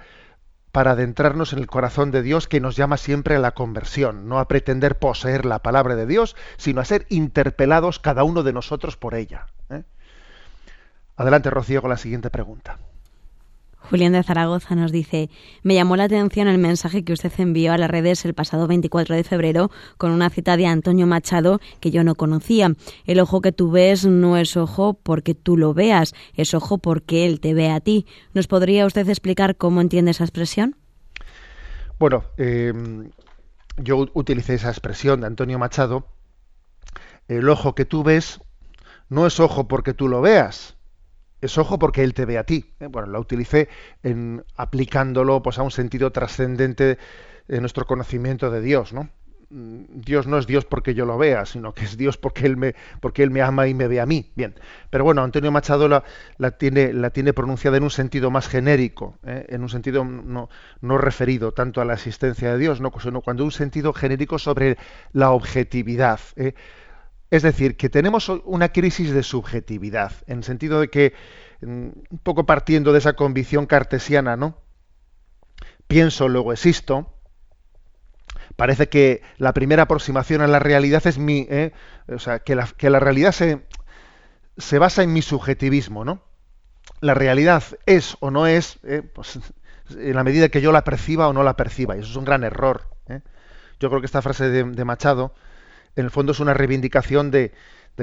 para 0.71 0.91
adentrarnos 0.91 1.53
en 1.53 1.59
el 1.59 1.67
corazón 1.67 2.11
de 2.11 2.21
Dios 2.21 2.47
que 2.47 2.59
nos 2.59 2.75
llama 2.75 2.97
siempre 2.97 3.35
a 3.35 3.39
la 3.39 3.53
conversión, 3.53 4.27
no 4.27 4.39
a 4.39 4.47
pretender 4.47 4.99
poseer 4.99 5.45
la 5.45 5.59
palabra 5.59 5.95
de 5.95 6.05
Dios, 6.05 6.35
sino 6.57 6.81
a 6.81 6.85
ser 6.85 7.05
interpelados 7.09 7.99
cada 7.99 8.23
uno 8.23 8.43
de 8.43 8.53
nosotros 8.53 8.97
por 8.97 9.15
ella. 9.15 9.47
¿Eh? 11.17 11.21
Adelante, 11.21 11.49
Rocío, 11.49 11.81
con 11.81 11.89
la 11.89 11.97
siguiente 11.97 12.29
pregunta. 12.29 12.77
Julián 13.89 14.11
de 14.11 14.23
Zaragoza 14.23 14.75
nos 14.75 14.91
dice, 14.91 15.29
me 15.63 15.73
llamó 15.73 15.95
la 15.95 16.05
atención 16.05 16.49
el 16.49 16.57
mensaje 16.57 17.05
que 17.05 17.13
usted 17.13 17.31
envió 17.37 17.71
a 17.71 17.77
las 17.77 17.89
redes 17.89 18.25
el 18.25 18.33
pasado 18.33 18.67
24 18.67 19.15
de 19.15 19.23
febrero 19.23 19.71
con 19.97 20.11
una 20.11 20.29
cita 20.29 20.57
de 20.57 20.65
Antonio 20.65 21.07
Machado 21.07 21.61
que 21.79 21.91
yo 21.91 22.03
no 22.03 22.15
conocía. 22.15 22.73
El 23.05 23.19
ojo 23.21 23.39
que 23.39 23.53
tú 23.53 23.71
ves 23.71 24.05
no 24.05 24.35
es 24.35 24.57
ojo 24.57 24.99
porque 25.01 25.35
tú 25.35 25.55
lo 25.55 25.73
veas, 25.73 26.13
es 26.35 26.53
ojo 26.53 26.79
porque 26.79 27.25
él 27.25 27.39
te 27.39 27.53
ve 27.53 27.69
a 27.69 27.79
ti. 27.79 28.05
¿Nos 28.33 28.47
podría 28.47 28.85
usted 28.85 29.07
explicar 29.07 29.55
cómo 29.55 29.79
entiende 29.79 30.11
esa 30.11 30.25
expresión? 30.25 30.75
Bueno, 31.97 32.25
em, 32.37 33.09
yo 33.77 34.05
utilicé 34.13 34.55
esa 34.55 34.69
expresión 34.69 35.21
de 35.21 35.27
Antonio 35.27 35.59
Machado. 35.59 36.07
El 37.29 37.47
ojo 37.47 37.73
que 37.73 37.85
tú 37.85 38.03
ves 38.03 38.41
no 39.07 39.25
es 39.25 39.39
ojo 39.39 39.67
porque 39.67 39.93
tú 39.93 40.09
lo 40.09 40.21
veas, 40.21 40.76
es 41.41 41.57
ojo 41.57 41.79
porque 41.79 42.03
él 42.03 42.13
te 42.13 42.25
ve 42.25 42.37
a 42.37 42.43
ti. 42.43 42.73
¿eh? 42.79 42.87
Bueno, 42.87 43.07
la 43.09 43.19
utilicé 43.19 43.69
en, 44.03 44.43
aplicándolo 44.55 45.41
pues, 45.41 45.59
a 45.59 45.63
un 45.63 45.71
sentido 45.71 46.11
trascendente 46.11 46.97
de 47.47 47.59
nuestro 47.61 47.85
conocimiento 47.85 48.51
de 48.51 48.61
Dios, 48.61 48.93
¿no? 48.93 49.09
Mm, 49.49 50.01
Dios 50.01 50.27
no 50.27 50.37
es 50.37 50.45
Dios 50.45 50.65
porque 50.65 50.93
yo 50.93 51.05
lo 51.05 51.17
vea, 51.17 51.45
sino 51.45 51.73
que 51.73 51.85
es 51.85 51.95
Dios 51.95 52.17
porque 52.17 52.45
Él 52.45 52.57
me, 52.57 52.75
porque 52.99 53.23
él 53.23 53.31
me 53.31 53.41
ama 53.41 53.67
y 53.67 53.73
me 53.73 53.87
ve 53.87 54.01
a 54.01 54.05
mí. 54.05 54.31
Bien. 54.35 54.55
Pero 54.89 55.05
bueno, 55.05 55.23
Antonio 55.23 55.51
Machado 55.51 55.87
la, 55.87 56.03
tiene, 56.57 57.33
pronunciada 57.33 57.77
en 57.77 57.83
un 57.83 57.89
sentido 57.89 58.29
más 58.29 58.49
genérico, 58.49 59.17
¿eh? 59.23 59.45
en 59.49 59.61
un 59.61 59.69
sentido 59.69 60.03
no, 60.03 60.49
referido 60.97 61.53
tanto 61.53 61.79
a 61.79 61.85
la 61.85 61.93
existencia 61.93 62.51
de 62.51 62.57
Dios, 62.57 62.81
¿no? 62.81 62.91
sino 62.99 63.21
cuando 63.21 63.45
un 63.45 63.51
sentido 63.51 63.93
genérico 63.93 64.37
sobre 64.37 64.77
la 65.13 65.31
objetividad. 65.31 66.19
¿eh? 66.35 66.53
Es 67.29 67.43
decir, 67.43 67.75
que 67.75 67.89
tenemos 67.89 68.29
una 68.29 68.69
crisis 68.69 69.11
de 69.11 69.21
subjetividad, 69.21 70.13
en 70.27 70.39
el 70.39 70.43
sentido 70.43 70.79
de 70.79 70.89
que, 70.89 71.13
mm, 71.61 71.89
un 72.09 72.19
poco 72.23 72.45
partiendo 72.45 72.93
de 72.93 72.99
esa 72.99 73.13
convicción 73.13 73.65
cartesiana, 73.65 74.37
¿no? 74.37 74.57
Pienso, 75.87 76.29
luego 76.29 76.53
existo. 76.53 77.13
Parece 78.55 78.87
que 78.87 79.21
la 79.37 79.53
primera 79.53 79.83
aproximación 79.83 80.41
a 80.41 80.47
la 80.47 80.59
realidad 80.59 81.05
es 81.05 81.17
mi. 81.17 81.47
¿eh? 81.49 81.73
O 82.07 82.19
sea, 82.19 82.39
que 82.39 82.55
la, 82.55 82.67
que 82.67 82.89
la 82.89 82.99
realidad 82.99 83.31
se, 83.33 83.65
se, 84.57 84.79
basa 84.79 85.03
en 85.03 85.13
mi 85.13 85.21
subjetivismo, 85.21 86.05
¿no? 86.05 86.23
La 87.01 87.13
realidad 87.13 87.63
es 87.85 88.17
o 88.21 88.31
no 88.31 88.47
es, 88.47 88.79
¿eh? 88.83 89.01
pues, 89.01 89.39
en 89.91 90.15
la 90.15 90.23
medida 90.23 90.49
que 90.49 90.61
yo 90.61 90.71
la 90.71 90.83
perciba 90.83 91.27
o 91.27 91.33
no 91.33 91.43
la 91.43 91.55
perciba. 91.55 91.95
Y 91.95 91.99
eso 91.99 92.09
es 92.09 92.15
un 92.15 92.25
gran 92.25 92.43
error. 92.43 92.87
¿eh? 93.09 93.21
Yo 93.79 93.89
creo 93.89 94.01
que 94.01 94.07
esta 94.07 94.21
frase 94.21 94.49
de 94.49 94.85
Machado 94.85 95.33
en 95.97 96.05
el 96.05 96.11
fondo 96.11 96.31
es 96.31 96.39
una 96.39 96.53
reivindicación 96.53 97.31
de, 97.31 97.51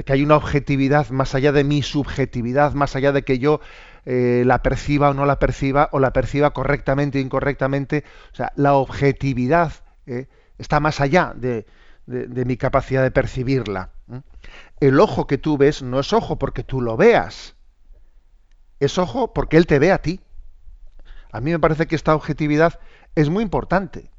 que 0.05 0.13
hay 0.13 0.21
una 0.21 0.35
objetividad 0.35 1.09
más 1.09 1.33
allá 1.33 1.53
de 1.53 1.63
mi 1.63 1.81
subjetividad, 1.81 2.73
más 2.73 2.97
allá 2.97 3.13
de 3.13 3.23
que 3.23 3.39
yo 3.39 3.61
eh, 4.05 4.43
la 4.45 4.61
perciba 4.61 5.09
o 5.09 5.13
no 5.13 5.25
la 5.25 5.39
perciba, 5.39 5.87
o 5.93 5.99
la 5.99 6.11
perciba 6.11 6.51
correctamente 6.51 7.19
o 7.19 7.21
incorrectamente. 7.21 8.03
O 8.33 8.35
sea, 8.35 8.51
la 8.57 8.73
objetividad 8.73 9.71
eh, 10.07 10.27
está 10.57 10.81
más 10.81 10.99
allá 10.99 11.33
de, 11.37 11.65
mi 12.05 12.57
capacidad 12.57 13.01
de 13.01 13.11
percibirla. 13.11 13.91
El 14.81 14.99
ojo 14.99 15.25
que 15.25 15.37
tú 15.37 15.57
ves 15.57 15.81
no 15.81 16.01
es 16.01 16.11
ojo 16.11 16.37
porque 16.37 16.63
tú 16.63 16.81
lo 16.81 16.97
veas, 16.97 17.55
es 18.81 18.97
ojo 18.97 19.33
porque 19.33 19.55
él 19.55 19.67
te 19.67 19.79
ve 19.79 19.93
a 19.93 19.99
ti. 19.99 20.19
A 21.31 21.39
mí 21.39 21.51
me 21.51 21.59
parece 21.59 21.87
que 21.87 21.95
esta 21.95 22.13
objetividad 22.13 22.77
es 23.15 23.29
muy 23.29 23.41
importante 23.41 24.11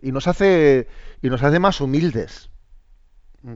y 0.00 0.12
nos 0.12 0.28
hace, 0.28 0.86
y 1.20 1.28
nos 1.30 1.42
hace 1.42 1.58
más 1.58 1.80
humildes 1.80 2.53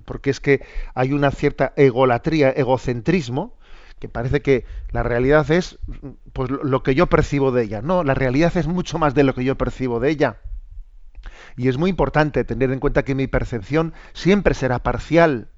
porque 0.05 0.31
es 0.31 0.41
que 0.41 0.65
hay 0.95 1.13
una 1.13 1.31
cierta 1.31 1.73
egolatría, 1.77 2.51
egocentrismo, 2.51 3.57
que 3.99 4.09
parece 4.09 4.43
que 4.43 4.65
la 4.93 5.03
realidad 5.03 5.51
es 5.51 5.79
pues 6.33 6.51
lo 6.51 6.83
que 6.83 6.95
yo 6.95 7.07
percibo 7.07 7.51
de 7.53 7.65
ella. 7.65 7.83
No, 7.83 8.05
la 8.05 8.15
realidad 8.15 8.57
es 8.57 8.67
mucho 8.67 8.99
más 8.99 9.15
de 9.15 9.25
lo 9.25 9.35
que 9.35 9.45
yo 9.45 9.57
percibo 9.57 10.01
de 10.01 10.11
ella. 10.11 10.39
Y 11.57 11.69
es 11.69 11.77
muy 11.77 11.91
importante 11.91 12.45
tener 12.45 12.71
en 12.71 12.79
cuenta 12.79 13.05
que 13.05 13.15
mi 13.15 13.27
percepción 13.27 13.93
siempre 14.13 14.55
será 14.55 14.79
parcial. 14.79 15.49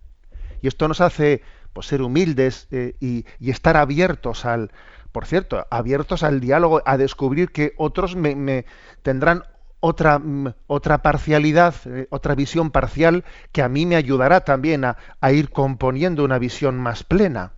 Y 0.63 0.69
esto 0.69 0.89
nos 0.89 1.01
hace 1.01 1.43
pues, 1.73 1.87
ser 1.87 2.03
humildes 2.03 2.69
eh, 2.71 2.97
y, 3.01 3.25
estar 3.51 3.77
abiertos 3.77 4.47
al, 4.47 4.73
por 5.13 5.27
cierto, 5.27 5.67
abiertos 5.71 6.23
al 6.23 6.41
diálogo, 6.41 6.83
a 6.87 6.97
descubrir 6.97 7.51
que 7.51 7.75
otros 7.77 8.17
me, 8.17 8.35
me 8.35 8.65
tendrán 9.03 9.43
otra, 9.81 10.19
mm, 10.19 10.55
otra 10.67 11.03
parcialidad, 11.03 11.75
eh, 11.87 12.07
otra 12.11 12.35
visión 12.35 12.71
parcial 12.71 13.25
que 13.53 13.63
a 13.63 13.69
mí 13.69 13.87
me 13.87 13.97
ayudará 13.97 14.43
también 14.43 14.85
a, 14.85 14.97
ir 15.33 15.51
componiendo 15.51 16.25
una 16.25 16.39
visión 16.39 16.79
más 16.79 17.03
plena. 17.03 17.53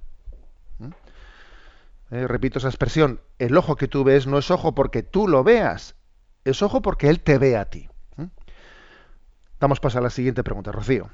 ¿Mm? 0.79 0.91
Eh, 2.13 2.27
repito 2.27 2.59
esa 2.59 2.69
expresión, 2.69 3.21
el 3.39 3.57
ojo 3.57 3.77
que 3.77 3.89
tú 3.89 4.05
ves 4.05 4.27
no 4.27 4.39
es 4.39 4.51
ojo 4.51 4.75
porque 4.75 5.03
tú 5.03 5.29
lo 5.29 5.45
veas, 5.45 5.97
es 6.45 6.63
ojo 6.63 6.81
porque 6.81 7.09
él 7.09 7.21
te 7.21 7.39
ve 7.39 7.57
a 7.57 7.67
ti. 7.67 7.89
¿Mm? 8.17 8.27
Damos 9.61 9.81
paso 9.81 9.99
a 9.99 10.03
la 10.03 10.11
siguiente 10.11 10.43
pregunta, 10.45 10.73
Rocío. 10.73 11.11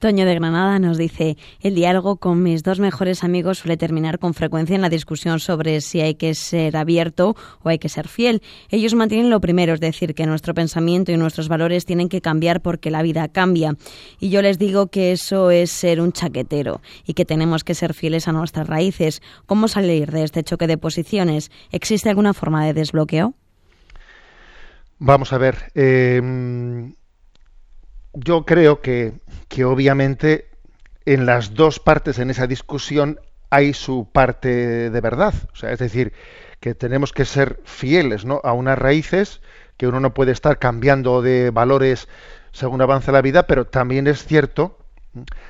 Toño 0.00 0.24
de 0.24 0.34
Granada 0.34 0.78
nos 0.78 0.96
dice, 0.96 1.36
el 1.60 1.74
diálogo 1.74 2.16
con 2.16 2.42
mis 2.42 2.62
dos 2.62 2.80
mejores 2.80 3.22
amigos 3.22 3.58
suele 3.58 3.76
terminar 3.76 4.18
con 4.18 4.32
frecuencia 4.32 4.74
en 4.74 4.80
la 4.80 4.88
discusión 4.88 5.40
sobre 5.40 5.82
si 5.82 6.00
hay 6.00 6.14
que 6.14 6.34
ser 6.34 6.78
abierto 6.78 7.36
o 7.62 7.68
hay 7.68 7.78
que 7.78 7.90
ser 7.90 8.08
fiel. 8.08 8.40
Ellos 8.70 8.94
mantienen 8.94 9.28
lo 9.28 9.42
primero, 9.42 9.74
es 9.74 9.80
decir, 9.80 10.14
que 10.14 10.24
nuestro 10.24 10.54
pensamiento 10.54 11.12
y 11.12 11.18
nuestros 11.18 11.48
valores 11.48 11.84
tienen 11.84 12.08
que 12.08 12.22
cambiar 12.22 12.62
porque 12.62 12.90
la 12.90 13.02
vida 13.02 13.28
cambia. 13.28 13.76
Y 14.18 14.30
yo 14.30 14.40
les 14.40 14.58
digo 14.58 14.86
que 14.86 15.12
eso 15.12 15.50
es 15.50 15.70
ser 15.70 16.00
un 16.00 16.12
chaquetero 16.12 16.80
y 17.04 17.12
que 17.12 17.26
tenemos 17.26 17.62
que 17.62 17.74
ser 17.74 17.92
fieles 17.92 18.26
a 18.26 18.32
nuestras 18.32 18.66
raíces. 18.66 19.20
¿Cómo 19.44 19.68
salir 19.68 20.12
de 20.12 20.24
este 20.24 20.42
choque 20.42 20.66
de 20.66 20.78
posiciones? 20.78 21.50
¿Existe 21.72 22.08
alguna 22.08 22.32
forma 22.32 22.64
de 22.64 22.72
desbloqueo? 22.72 23.34
Vamos 24.98 25.34
a 25.34 25.36
ver. 25.36 25.70
Eh 25.74 26.90
yo 28.12 28.44
creo 28.44 28.80
que, 28.80 29.12
que 29.48 29.64
obviamente 29.64 30.48
en 31.06 31.26
las 31.26 31.54
dos 31.54 31.80
partes 31.80 32.18
en 32.18 32.30
esa 32.30 32.46
discusión 32.46 33.20
hay 33.50 33.74
su 33.74 34.08
parte 34.10 34.90
de 34.90 35.00
verdad. 35.00 35.34
O 35.52 35.56
sea, 35.56 35.72
es 35.72 35.78
decir, 35.78 36.12
que 36.60 36.74
tenemos 36.74 37.12
que 37.12 37.24
ser 37.24 37.60
fieles 37.64 38.24
¿no? 38.24 38.40
a 38.44 38.52
unas 38.52 38.78
raíces, 38.78 39.40
que 39.76 39.86
uno 39.86 40.00
no 40.00 40.14
puede 40.14 40.32
estar 40.32 40.58
cambiando 40.58 41.22
de 41.22 41.50
valores 41.50 42.08
según 42.52 42.82
avanza 42.82 43.12
la 43.12 43.22
vida, 43.22 43.46
pero 43.46 43.66
también 43.66 44.06
es 44.06 44.24
cierto, 44.24 44.78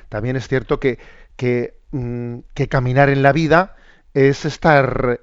también 0.09 0.37
es 0.37 0.49
cierto 0.49 0.79
que, 0.81 0.99
que, 1.37 1.79
mm, 1.91 2.39
que 2.55 2.69
caminar 2.69 3.09
en 3.09 3.23
la 3.23 3.33
vida 3.33 3.77
es 4.15 4.45
estar 4.45 5.21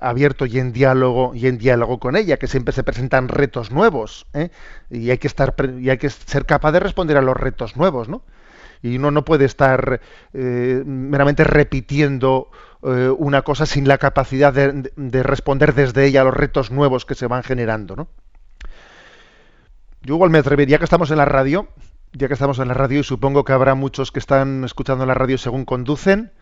abierto 0.00 0.46
y 0.46 0.58
en 0.58 0.72
diálogo 0.72 1.32
y 1.34 1.46
en 1.46 1.58
diálogo 1.58 1.98
con 1.98 2.16
ella, 2.16 2.38
que 2.38 2.46
siempre 2.46 2.72
se 2.72 2.82
presentan 2.82 3.28
retos 3.28 3.70
nuevos, 3.70 4.26
¿eh? 4.32 4.50
y 4.88 5.10
hay 5.10 5.18
que 5.18 5.26
estar 5.26 5.54
y 5.78 5.90
hay 5.90 5.98
que 5.98 6.08
ser 6.08 6.46
capaz 6.46 6.72
de 6.72 6.80
responder 6.80 7.16
a 7.16 7.22
los 7.22 7.36
retos 7.36 7.76
nuevos, 7.76 8.08
¿no? 8.08 8.22
Y 8.82 8.96
uno 8.96 9.10
no 9.10 9.26
puede 9.26 9.44
estar 9.44 10.00
eh, 10.32 10.82
meramente 10.86 11.44
repitiendo 11.44 12.50
eh, 12.82 13.12
una 13.18 13.42
cosa 13.42 13.66
sin 13.66 13.86
la 13.86 13.98
capacidad 13.98 14.54
de, 14.54 14.90
de, 14.96 15.22
responder 15.22 15.74
desde 15.74 16.06
ella 16.06 16.22
a 16.22 16.24
los 16.24 16.32
retos 16.32 16.70
nuevos 16.70 17.04
que 17.04 17.14
se 17.14 17.26
van 17.26 17.42
generando, 17.42 17.94
¿no? 17.94 18.08
Yo 20.00 20.14
igual 20.14 20.30
me 20.30 20.38
atrevería, 20.38 20.78
que 20.78 20.84
estamos 20.84 21.10
en 21.10 21.18
la 21.18 21.26
radio, 21.26 21.68
ya 22.14 22.26
que 22.26 22.32
estamos 22.32 22.58
en 22.58 22.68
la 22.68 22.74
radio 22.74 23.00
y 23.00 23.04
supongo 23.04 23.44
que 23.44 23.52
habrá 23.52 23.74
muchos 23.74 24.12
que 24.12 24.18
están 24.18 24.64
escuchando 24.64 25.04
la 25.04 25.12
radio 25.12 25.36
según 25.36 25.66
conducen, 25.66 26.32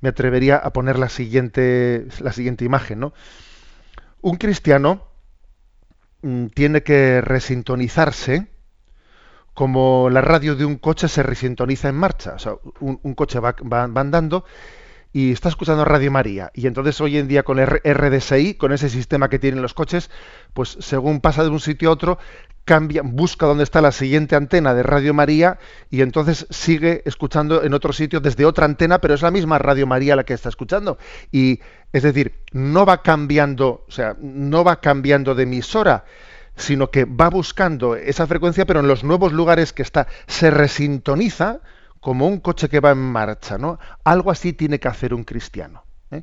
me 0.00 0.10
atrevería 0.10 0.56
a 0.56 0.72
poner 0.72 0.98
la 0.98 1.08
siguiente, 1.08 2.06
la 2.20 2.32
siguiente 2.32 2.64
imagen. 2.64 3.00
¿no? 3.00 3.12
Un 4.20 4.36
cristiano 4.36 5.08
mm, 6.22 6.46
tiene 6.48 6.82
que 6.82 7.20
resintonizarse 7.20 8.48
como 9.54 10.08
la 10.08 10.20
radio 10.20 10.54
de 10.54 10.64
un 10.64 10.76
coche 10.76 11.08
se 11.08 11.24
resintoniza 11.24 11.88
en 11.88 11.96
marcha. 11.96 12.34
O 12.34 12.38
sea, 12.38 12.52
un, 12.78 13.14
coche 13.14 13.40
va, 13.40 13.56
va, 13.60 13.82
andando 13.82 14.44
y 15.18 15.32
está 15.32 15.48
escuchando 15.48 15.84
Radio 15.84 16.12
María. 16.12 16.52
Y 16.54 16.68
entonces 16.68 17.00
hoy 17.00 17.18
en 17.18 17.26
día 17.26 17.42
con 17.42 17.58
el 17.58 17.66
RDSI, 17.66 18.54
con 18.54 18.70
ese 18.70 18.88
sistema 18.88 19.28
que 19.28 19.40
tienen 19.40 19.62
los 19.62 19.74
coches, 19.74 20.10
pues 20.54 20.76
según 20.78 21.20
pasa 21.20 21.42
de 21.42 21.48
un 21.48 21.58
sitio 21.58 21.88
a 21.88 21.92
otro, 21.92 22.18
cambia, 22.64 23.02
busca 23.04 23.44
dónde 23.44 23.64
está 23.64 23.80
la 23.80 23.90
siguiente 23.90 24.36
antena 24.36 24.74
de 24.74 24.84
Radio 24.84 25.14
María 25.14 25.58
y 25.90 26.02
entonces 26.02 26.46
sigue 26.50 27.02
escuchando 27.04 27.64
en 27.64 27.74
otro 27.74 27.92
sitio 27.92 28.20
desde 28.20 28.44
otra 28.44 28.64
antena, 28.64 29.00
pero 29.00 29.14
es 29.14 29.22
la 29.22 29.32
misma 29.32 29.58
Radio 29.58 29.88
María 29.88 30.14
la 30.14 30.22
que 30.22 30.34
está 30.34 30.50
escuchando. 30.50 30.98
Y 31.32 31.58
es 31.92 32.04
decir, 32.04 32.34
no 32.52 32.86
va 32.86 33.02
cambiando, 33.02 33.86
o 33.88 33.90
sea, 33.90 34.14
no 34.20 34.62
va 34.62 34.80
cambiando 34.80 35.34
de 35.34 35.42
emisora, 35.42 36.04
sino 36.54 36.92
que 36.92 37.06
va 37.06 37.28
buscando 37.28 37.96
esa 37.96 38.28
frecuencia, 38.28 38.66
pero 38.66 38.78
en 38.78 38.86
los 38.86 39.02
nuevos 39.02 39.32
lugares 39.32 39.72
que 39.72 39.82
está, 39.82 40.06
se 40.28 40.52
resintoniza 40.52 41.58
como 42.00 42.26
un 42.26 42.38
coche 42.38 42.68
que 42.68 42.80
va 42.80 42.92
en 42.92 42.98
marcha, 42.98 43.58
¿no? 43.58 43.78
Algo 44.04 44.30
así 44.30 44.52
tiene 44.52 44.78
que 44.78 44.88
hacer 44.88 45.14
un 45.14 45.24
cristiano. 45.24 45.84
¿eh? 46.10 46.22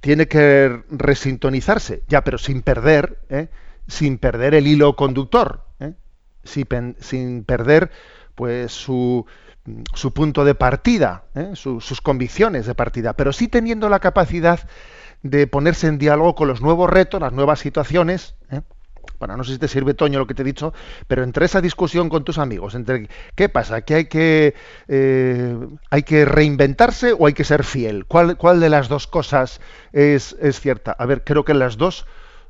Tiene 0.00 0.26
que 0.26 0.82
resintonizarse, 0.90 2.02
ya, 2.08 2.24
pero 2.24 2.38
sin 2.38 2.62
perder, 2.62 3.18
¿eh? 3.28 3.48
sin 3.86 4.18
perder 4.18 4.54
el 4.54 4.66
hilo 4.66 4.96
conductor, 4.96 5.64
¿eh? 5.80 5.92
sin, 6.44 7.44
perder 7.44 7.90
pues 8.34 8.72
su, 8.72 9.26
su 9.94 10.12
punto 10.12 10.44
de 10.44 10.54
partida, 10.54 11.24
sus 11.54 12.00
convicciones 12.00 12.66
de 12.66 12.74
partida, 12.74 13.12
pero 13.12 13.32
sí 13.32 13.48
teniendo 13.48 13.88
la 13.88 14.00
capacidad 14.00 14.60
de 15.22 15.46
ponerse 15.46 15.86
en 15.86 15.98
diálogo 15.98 16.34
con 16.34 16.48
los 16.48 16.60
nuevos 16.62 16.90
retos, 16.90 17.20
las 17.20 17.32
nuevas 17.32 17.60
situaciones. 17.60 18.34
Bueno, 19.18 19.36
no 19.36 19.44
sé 19.44 19.52
si 19.52 19.58
te 19.58 19.68
sirve, 19.68 19.94
Toño, 19.94 20.18
lo 20.18 20.26
que 20.26 20.34
te 20.34 20.42
he 20.42 20.44
dicho, 20.44 20.72
pero 21.06 21.22
entre 21.22 21.46
esa 21.46 21.60
discusión 21.60 22.08
con 22.08 22.24
tus 22.24 22.38
amigos, 22.38 22.74
entre 22.74 23.08
qué 23.34 23.48
pasa, 23.48 23.82
que 23.82 23.94
hay 23.94 24.04
que, 24.06 24.54
eh, 24.88 25.56
hay 25.90 26.02
que 26.02 26.24
reinventarse 26.24 27.12
o 27.12 27.26
hay 27.26 27.32
que 27.32 27.44
ser 27.44 27.64
fiel. 27.64 28.06
¿Cuál, 28.06 28.36
cuál 28.36 28.60
de 28.60 28.68
las 28.68 28.88
dos 28.88 29.06
cosas 29.06 29.60
es, 29.92 30.36
es, 30.40 30.60
cierta? 30.60 30.92
A 30.92 31.06
ver, 31.06 31.22
creo 31.24 31.44
que 31.44 31.54
las 31.54 31.76
dos 31.76 32.06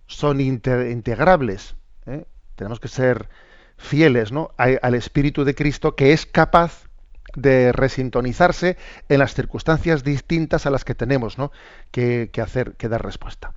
son 0.06 0.40
integrables. 0.40 1.75
¿eh? 2.06 2.25
Tenemos 2.56 2.80
que 2.80 2.88
ser 2.88 3.28
fieles 3.76 4.32
¿no? 4.32 4.52
al 4.56 4.94
Espíritu 4.94 5.44
de 5.44 5.54
Cristo 5.54 5.97
que 5.97 6.12
es 6.12 6.25
capaz 6.25 6.88
de 7.35 7.73
resintonizarse 7.73 8.76
en 9.09 9.18
las 9.18 9.35
circunstancias 9.35 10.04
distintas 10.04 10.66
a 10.66 10.71
las 10.71 10.85
que 10.85 10.94
tenemos 10.94 11.38
¿no? 11.38 11.50
que, 11.90 12.30
que 12.32 12.40
hacer, 12.40 12.75
que 12.76 12.88
dar 12.88 13.04
respuesta. 13.04 13.52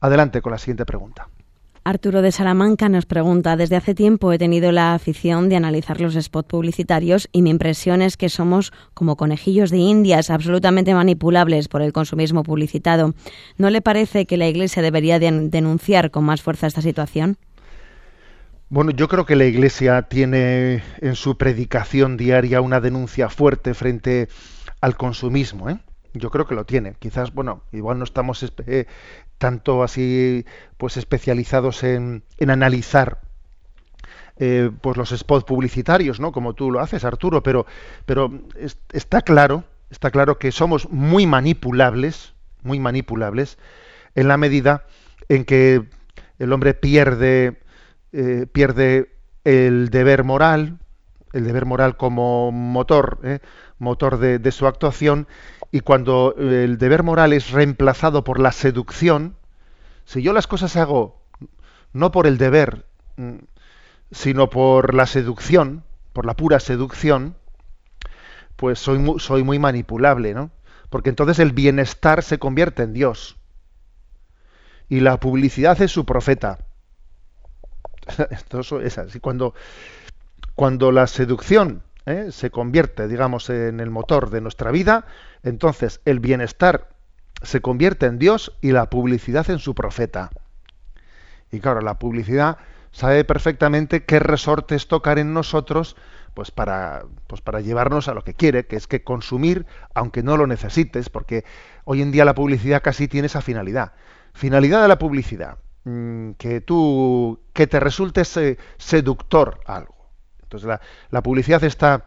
Adelante 0.00 0.42
con 0.42 0.52
la 0.52 0.58
siguiente 0.58 0.84
pregunta. 0.84 1.28
Arturo 1.86 2.20
de 2.20 2.32
Salamanca 2.32 2.88
nos 2.88 3.06
pregunta, 3.06 3.56
desde 3.56 3.76
hace 3.76 3.94
tiempo 3.94 4.32
he 4.32 4.38
tenido 4.38 4.72
la 4.72 4.92
afición 4.92 5.48
de 5.48 5.54
analizar 5.54 6.00
los 6.00 6.14
spots 6.14 6.48
publicitarios 6.48 7.28
y 7.30 7.42
mi 7.42 7.50
impresión 7.50 8.02
es 8.02 8.16
que 8.16 8.28
somos 8.28 8.72
como 8.92 9.16
conejillos 9.16 9.70
de 9.70 9.76
indias, 9.76 10.30
absolutamente 10.30 10.94
manipulables 10.94 11.68
por 11.68 11.82
el 11.82 11.92
consumismo 11.92 12.42
publicitado. 12.42 13.14
¿No 13.56 13.70
le 13.70 13.82
parece 13.82 14.26
que 14.26 14.36
la 14.36 14.48
Iglesia 14.48 14.82
debería 14.82 15.20
denunciar 15.20 16.10
con 16.10 16.24
más 16.24 16.42
fuerza 16.42 16.66
esta 16.66 16.82
situación? 16.82 17.36
Bueno, 18.68 18.90
yo 18.90 19.06
creo 19.06 19.24
que 19.24 19.36
la 19.36 19.44
Iglesia 19.44 20.02
tiene 20.02 20.82
en 21.00 21.14
su 21.14 21.38
predicación 21.38 22.16
diaria 22.16 22.62
una 22.62 22.80
denuncia 22.80 23.28
fuerte 23.28 23.74
frente 23.74 24.26
al 24.80 24.96
consumismo. 24.96 25.70
¿eh? 25.70 25.78
Yo 26.14 26.30
creo 26.30 26.46
que 26.46 26.56
lo 26.56 26.64
tiene. 26.64 26.96
Quizás, 26.98 27.32
bueno, 27.32 27.62
igual 27.70 27.98
no 27.98 28.04
estamos 28.04 28.44
eh, 28.66 28.86
tanto 29.38 29.82
así 29.82 30.44
pues 30.76 30.96
especializados 30.96 31.82
en, 31.82 32.24
en 32.38 32.50
analizar 32.50 33.20
eh, 34.38 34.70
pues 34.82 34.98
los 34.98 35.10
spots 35.10 35.44
publicitarios, 35.44 36.20
¿no? 36.20 36.30
Como 36.30 36.54
tú 36.54 36.70
lo 36.70 36.80
haces, 36.80 37.04
Arturo, 37.04 37.42
pero, 37.42 37.64
pero 38.04 38.30
está 38.92 39.22
claro, 39.22 39.64
está 39.90 40.10
claro 40.10 40.38
que 40.38 40.52
somos 40.52 40.90
muy 40.90 41.26
manipulables, 41.26 42.34
muy 42.62 42.78
manipulables, 42.78 43.56
en 44.14 44.28
la 44.28 44.36
medida 44.36 44.84
en 45.30 45.46
que 45.46 45.84
el 46.38 46.52
hombre 46.52 46.74
pierde, 46.74 47.62
eh, 48.12 48.46
pierde 48.52 49.10
el 49.44 49.88
deber 49.88 50.22
moral, 50.22 50.80
el 51.32 51.44
deber 51.44 51.64
moral 51.64 51.96
como 51.96 52.52
motor, 52.52 53.20
¿eh? 53.24 53.38
motor 53.78 54.18
de, 54.18 54.38
de, 54.38 54.52
su 54.52 54.66
actuación, 54.66 55.28
y 55.70 55.80
cuando 55.80 56.34
el 56.38 56.78
deber 56.78 57.02
moral 57.02 57.32
es 57.32 57.50
reemplazado 57.50 58.24
por 58.24 58.40
la 58.40 58.52
seducción, 58.52 59.36
si 60.04 60.22
yo 60.22 60.32
las 60.32 60.46
cosas 60.46 60.76
hago 60.76 61.20
no 61.92 62.12
por 62.12 62.26
el 62.26 62.38
deber, 62.38 62.86
mm, 63.16 63.36
sino 64.10 64.50
por 64.50 64.94
la 64.94 65.06
seducción, 65.06 65.84
por 66.12 66.26
la 66.26 66.34
pura 66.34 66.60
seducción, 66.60 67.36
pues 68.56 68.78
soy 68.78 68.98
muy, 68.98 69.20
soy 69.20 69.42
muy 69.42 69.58
manipulable, 69.58 70.34
¿no? 70.34 70.50
Porque 70.90 71.10
entonces 71.10 71.38
el 71.38 71.52
bienestar 71.52 72.22
se 72.22 72.38
convierte 72.38 72.82
en 72.82 72.92
Dios. 72.92 73.36
Y 74.88 75.00
la 75.00 75.18
publicidad 75.18 75.80
es 75.82 75.90
su 75.90 76.04
profeta. 76.04 76.58
Esto 78.30 78.60
es 78.80 78.98
así. 78.98 79.18
Cuando, 79.18 79.54
cuando 80.54 80.92
la 80.92 81.06
seducción 81.06 81.82
¿eh? 82.06 82.28
se 82.30 82.50
convierte, 82.50 83.08
digamos, 83.08 83.50
en 83.50 83.80
el 83.80 83.90
motor 83.90 84.30
de 84.30 84.40
nuestra 84.40 84.70
vida, 84.70 85.04
entonces 85.42 86.00
el 86.04 86.20
bienestar 86.20 86.88
se 87.42 87.60
convierte 87.60 88.06
en 88.06 88.18
Dios 88.18 88.56
y 88.62 88.72
la 88.72 88.88
publicidad 88.88 89.50
en 89.50 89.58
su 89.58 89.74
profeta. 89.74 90.30
Y 91.52 91.60
claro, 91.60 91.80
la 91.80 91.98
publicidad 91.98 92.58
sabe 92.92 93.24
perfectamente 93.24 94.04
qué 94.04 94.18
resortes 94.18 94.88
tocar 94.88 95.18
en 95.18 95.34
nosotros 95.34 95.96
pues 96.32 96.50
para, 96.50 97.04
pues 97.26 97.40
para 97.40 97.60
llevarnos 97.60 98.08
a 98.08 98.14
lo 98.14 98.22
que 98.22 98.34
quiere, 98.34 98.66
que 98.66 98.76
es 98.76 98.86
que 98.86 99.02
consumir 99.02 99.66
aunque 99.94 100.22
no 100.22 100.36
lo 100.36 100.46
necesites, 100.46 101.08
porque 101.08 101.44
hoy 101.84 102.02
en 102.02 102.12
día 102.12 102.26
la 102.26 102.34
publicidad 102.34 102.82
casi 102.82 103.08
tiene 103.08 103.26
esa 103.26 103.40
finalidad. 103.40 103.92
Finalidad 104.34 104.82
de 104.82 104.88
la 104.88 104.98
publicidad, 104.98 105.56
mm, 105.84 106.32
que 106.32 106.60
tú, 106.60 107.40
que 107.54 107.66
te 107.66 107.80
resulte 107.80 108.22
seductor 108.76 109.60
algo. 109.64 109.95
Entonces 110.46 110.78
la, 111.10 111.22
publicidad 111.22 111.62
está, 111.64 112.04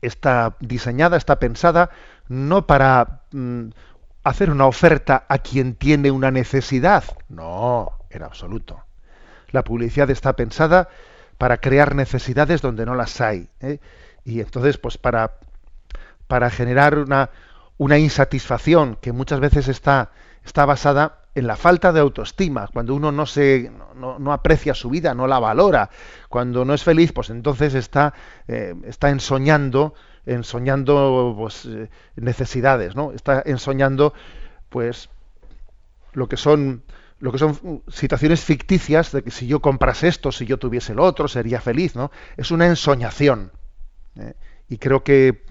está 0.00 0.56
diseñada, 0.60 1.16
está 1.16 1.38
pensada 1.38 1.90
no 2.28 2.66
para 2.66 3.22
mm, 3.32 3.68
hacer 4.22 4.50
una 4.50 4.66
oferta 4.66 5.26
a 5.28 5.38
quien 5.38 5.74
tiene 5.74 6.10
una 6.10 6.30
necesidad. 6.30 7.04
No, 7.28 7.98
en 8.10 8.22
absoluto. 8.22 8.82
La 9.50 9.62
publicidad 9.62 10.10
está 10.10 10.34
pensada 10.34 10.88
para 11.36 11.58
crear 11.58 11.94
necesidades 11.94 12.62
donde 12.62 12.86
no 12.86 12.94
las 12.94 13.20
hay. 13.20 13.50
¿eh? 13.60 13.78
Y 14.24 14.40
entonces, 14.40 14.78
pues 14.78 14.96
para, 14.96 15.34
para 16.26 16.48
generar 16.48 16.98
una, 16.98 17.30
una 17.76 17.98
insatisfacción 17.98 18.96
que 18.96 19.12
muchas 19.12 19.40
veces 19.40 19.68
está, 19.68 20.12
está 20.44 20.64
basada 20.64 21.23
en 21.34 21.46
la 21.46 21.56
falta 21.56 21.92
de 21.92 22.00
autoestima, 22.00 22.68
cuando 22.72 22.94
uno 22.94 23.10
no 23.10 23.26
se 23.26 23.70
no, 23.96 24.18
no, 24.18 24.32
aprecia 24.32 24.74
su 24.74 24.88
vida, 24.88 25.14
no 25.14 25.26
la 25.26 25.40
valora, 25.40 25.90
cuando 26.28 26.64
no 26.64 26.74
es 26.74 26.84
feliz, 26.84 27.12
pues 27.12 27.30
entonces 27.30 27.74
está, 27.74 28.14
eh, 28.46 28.74
está 28.84 29.10
ensoñando, 29.10 29.94
ensoñando 30.26 31.34
pues, 31.36 31.66
eh, 31.66 31.90
necesidades, 32.16 32.94
¿no? 32.94 33.12
Está 33.12 33.42
ensoñando 33.44 34.14
pues 34.68 35.08
lo 36.12 36.28
que 36.28 36.36
son 36.36 36.82
lo 37.20 37.32
que 37.32 37.38
son 37.38 37.82
situaciones 37.88 38.44
ficticias 38.44 39.10
de 39.12 39.22
que 39.22 39.30
si 39.30 39.46
yo 39.46 39.60
comprase 39.60 40.08
esto, 40.08 40.30
si 40.30 40.44
yo 40.44 40.58
tuviese 40.58 40.94
lo 40.94 41.04
otro, 41.04 41.26
sería 41.26 41.60
feliz, 41.60 41.96
¿no? 41.96 42.10
Es 42.36 42.50
una 42.50 42.66
ensoñación. 42.66 43.50
¿eh? 44.16 44.34
Y 44.68 44.76
creo 44.76 45.02
que, 45.04 45.46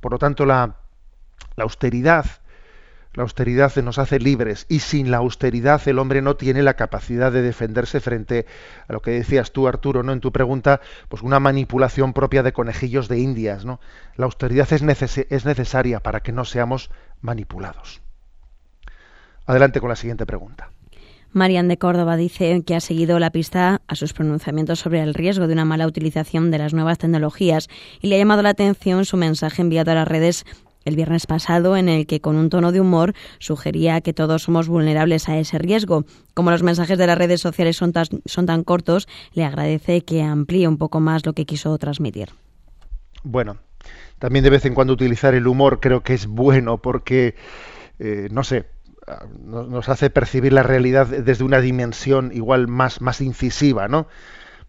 por 0.00 0.12
lo 0.12 0.18
tanto, 0.18 0.46
la, 0.46 0.76
la 1.56 1.64
austeridad 1.64 2.26
la 3.16 3.22
austeridad 3.22 3.74
nos 3.76 3.98
hace 3.98 4.20
libres 4.20 4.66
y 4.68 4.80
sin 4.80 5.10
la 5.10 5.16
austeridad 5.16 5.80
el 5.88 5.98
hombre 5.98 6.22
no 6.22 6.36
tiene 6.36 6.62
la 6.62 6.74
capacidad 6.74 7.32
de 7.32 7.42
defenderse 7.42 7.98
frente 8.00 8.46
a 8.86 8.92
lo 8.92 9.00
que 9.00 9.12
decías 9.12 9.52
tú, 9.52 9.66
Arturo, 9.66 10.02
¿no? 10.02 10.12
En 10.12 10.20
tu 10.20 10.32
pregunta, 10.32 10.80
pues 11.08 11.22
una 11.22 11.40
manipulación 11.40 12.12
propia 12.12 12.42
de 12.42 12.52
conejillos 12.52 13.08
de 13.08 13.18
indias, 13.18 13.64
¿no? 13.64 13.80
La 14.16 14.26
austeridad 14.26 14.70
es, 14.72 14.82
es 15.30 15.44
necesaria 15.44 16.00
para 16.00 16.20
que 16.20 16.32
no 16.32 16.44
seamos 16.44 16.90
manipulados. 17.20 18.02
Adelante 19.46 19.80
con 19.80 19.88
la 19.88 19.96
siguiente 19.96 20.26
pregunta. 20.26 20.70
Marian 21.32 21.68
de 21.68 21.76
Córdoba 21.76 22.16
dice 22.16 22.62
que 22.64 22.74
ha 22.74 22.80
seguido 22.80 23.18
la 23.18 23.30
pista 23.30 23.82
a 23.86 23.94
sus 23.94 24.12
pronunciamientos 24.12 24.78
sobre 24.78 25.02
el 25.02 25.12
riesgo 25.12 25.46
de 25.46 25.52
una 25.52 25.66
mala 25.66 25.86
utilización 25.86 26.50
de 26.50 26.58
las 26.58 26.72
nuevas 26.72 26.98
tecnologías 26.98 27.68
y 28.00 28.06
le 28.06 28.16
ha 28.16 28.18
llamado 28.18 28.42
la 28.42 28.50
atención 28.50 29.04
su 29.04 29.18
mensaje 29.18 29.60
enviado 29.60 29.90
a 29.90 29.96
las 29.96 30.08
redes 30.08 30.46
el 30.86 30.96
viernes 30.96 31.26
pasado 31.26 31.76
en 31.76 31.90
el 31.90 32.06
que 32.06 32.20
con 32.20 32.36
un 32.36 32.48
tono 32.48 32.72
de 32.72 32.80
humor 32.80 33.12
sugería 33.38 34.00
que 34.00 34.14
todos 34.14 34.44
somos 34.44 34.68
vulnerables 34.68 35.28
a 35.28 35.36
ese 35.36 35.58
riesgo. 35.58 36.06
Como 36.32 36.50
los 36.50 36.62
mensajes 36.62 36.96
de 36.96 37.06
las 37.06 37.18
redes 37.18 37.40
sociales 37.40 37.76
son 37.76 37.92
tan, 37.92 38.64
cortos, 38.64 39.08
le 39.34 39.44
agradece 39.44 40.02
que 40.02 40.22
amplíe 40.22 40.68
un 40.68 40.78
poco 40.78 41.00
más 41.00 41.26
lo 41.26 41.34
que 41.34 41.44
quiso 41.44 41.76
transmitir. 41.76 42.30
Bueno, 43.24 43.58
también 44.18 44.44
de 44.44 44.50
vez 44.50 44.64
en 44.64 44.74
cuando 44.74 44.92
utilizar 44.92 45.34
el 45.34 45.48
humor 45.48 45.80
creo 45.80 46.02
que 46.02 46.14
es 46.14 46.26
bueno 46.26 46.78
porque, 46.78 47.34
eh, 47.98 48.28
no 48.30 48.44
sé, 48.44 48.66
nos 49.44 49.88
hace 49.88 50.08
percibir 50.10 50.52
la 50.52 50.62
realidad 50.62 51.06
desde 51.06 51.44
una 51.44 51.60
dimensión 51.60 52.30
igual 52.32 52.68
más, 52.68 53.20
incisiva, 53.20 53.88
¿no? 53.88 54.06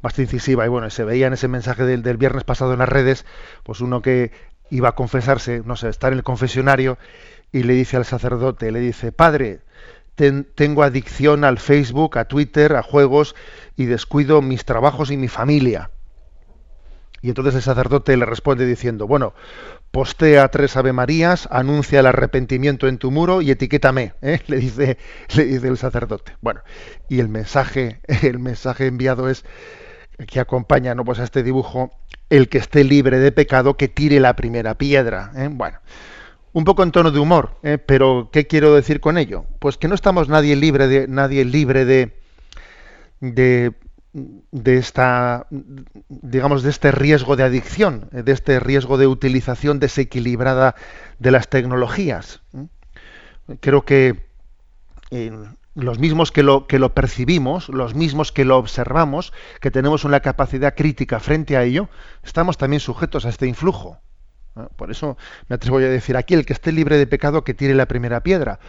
Más 0.01 0.17
incisiva. 0.17 0.65
Y 0.65 0.69
bueno, 0.69 0.89
se 0.89 1.03
veía 1.03 1.27
en 1.27 1.33
ese 1.33 1.47
mensaje 1.47 1.83
del 1.85 2.17
viernes 2.17 2.43
pasado 2.43 2.73
en 2.73 2.79
las 2.79 2.89
redes, 2.89 3.25
pues 3.63 3.81
uno 3.81 4.01
que 4.01 4.31
iba 4.69 4.89
a 4.89 4.95
confesarse, 4.95 5.61
no 5.65 5.75
sé, 5.75 5.89
estar 5.89 6.11
en 6.11 6.19
el 6.19 6.23
confesionario 6.23 6.97
y 7.51 7.63
le 7.63 7.73
dice 7.73 7.97
al 7.97 8.05
sacerdote, 8.05 8.71
le 8.71 8.79
dice, 8.79 9.11
padre, 9.11 9.61
tengo 10.15 10.83
adicción 10.83 11.43
al 11.43 11.59
Facebook, 11.59 12.17
a 12.17 12.25
Twitter, 12.25 12.75
a 12.75 12.81
juegos 12.81 13.35
y 13.75 13.85
descuido 13.85 14.41
mis 14.41 14.65
trabajos 14.65 15.11
y 15.11 15.17
mi 15.17 15.27
familia. 15.27 15.91
Y 17.21 17.29
entonces 17.29 17.55
el 17.55 17.61
sacerdote 17.61 18.15
le 18.17 18.25
responde 18.25 18.65
diciendo, 18.65 19.07
bueno, 19.07 19.33
postea 19.91 20.47
tres 20.49 20.75
Ave 20.77 20.93
Marías, 20.93 21.47
anuncia 21.51 21.99
el 21.99 22.05
arrepentimiento 22.05 22.87
en 22.87 22.97
tu 22.97 23.11
muro 23.11 23.41
y 23.41 23.51
etiquétame, 23.51 24.13
¿eh? 24.21 24.39
le, 24.47 24.57
dice, 24.57 24.97
le 25.35 25.45
dice 25.45 25.67
el 25.67 25.77
sacerdote. 25.77 26.35
Bueno, 26.41 26.61
y 27.09 27.19
el 27.19 27.29
mensaje, 27.29 28.01
el 28.23 28.39
mensaje 28.39 28.87
enviado 28.87 29.29
es 29.29 29.45
que 30.25 30.39
acompaña 30.39 30.95
¿no? 30.95 31.05
pues 31.05 31.19
a 31.19 31.23
este 31.23 31.43
dibujo, 31.43 31.91
el 32.29 32.49
que 32.49 32.57
esté 32.57 32.83
libre 32.83 33.19
de 33.19 33.31
pecado, 33.31 33.77
que 33.77 33.87
tire 33.87 34.19
la 34.19 34.35
primera 34.35 34.75
piedra. 34.75 35.31
¿eh? 35.35 35.49
Bueno, 35.51 35.79
un 36.53 36.63
poco 36.63 36.83
en 36.83 36.91
tono 36.91 37.11
de 37.11 37.19
humor, 37.19 37.57
¿eh? 37.63 37.77
pero 37.77 38.29
¿qué 38.31 38.47
quiero 38.47 38.73
decir 38.73 38.99
con 38.99 39.17
ello? 39.17 39.45
Pues 39.59 39.77
que 39.77 39.87
no 39.87 39.95
estamos 39.95 40.27
nadie 40.27 40.55
libre 40.55 40.87
de, 40.87 41.07
nadie 41.07 41.45
libre 41.45 41.85
de, 41.85 42.17
de, 43.19 43.73
de 44.13 44.77
esta 44.77 45.45
digamos 46.09 46.63
de 46.63 46.71
este 46.71 46.91
riesgo 46.91 47.35
de 47.35 47.43
adicción, 47.43 48.09
de 48.11 48.31
este 48.31 48.59
riesgo 48.59 48.97
de 48.97 49.07
utilización 49.07 49.79
desequilibrada 49.79 50.75
de 51.19 51.31
las 51.31 51.47
tecnologías. 51.49 52.41
Creo 53.59 53.85
que 53.85 54.27
los 55.77 55.99
mismos 55.99 56.31
que 56.31 56.41
lo, 56.41 56.65
que 56.65 56.79
lo 56.79 56.95
percibimos, 56.95 57.69
los 57.69 57.93
mismos 57.93 58.31
que 58.31 58.45
lo 58.45 58.57
observamos, 58.57 59.31
que 59.61 59.69
tenemos 59.69 60.05
una 60.05 60.21
capacidad 60.21 60.73
crítica 60.75 61.19
frente 61.19 61.55
a 61.55 61.63
ello, 61.63 61.87
estamos 62.23 62.57
también 62.57 62.79
sujetos 62.79 63.25
a 63.25 63.29
este 63.29 63.45
influjo. 63.45 63.99
Por 64.75 64.89
eso 64.89 65.17
me 65.47 65.55
atrevo 65.55 65.77
a 65.77 65.81
decir 65.81 66.17
aquí, 66.17 66.33
el 66.33 66.47
que 66.47 66.53
esté 66.53 66.71
libre 66.71 66.97
de 66.97 67.05
pecado 67.05 67.43
que 67.43 67.53
tire 67.53 67.75
la 67.75 67.85
primera 67.85 68.23
piedra. 68.23 68.59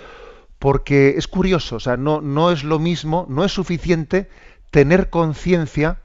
Porque 0.58 1.14
es 1.16 1.28
curioso, 1.28 1.76
o 1.76 1.80
sea, 1.80 1.96
no, 1.96 2.20
no 2.20 2.50
es 2.50 2.62
lo 2.62 2.78
mismo, 2.78 3.24
no 3.30 3.42
es 3.42 3.52
suficiente 3.52 4.28
tener 4.70 5.08
conciencia 5.08 6.00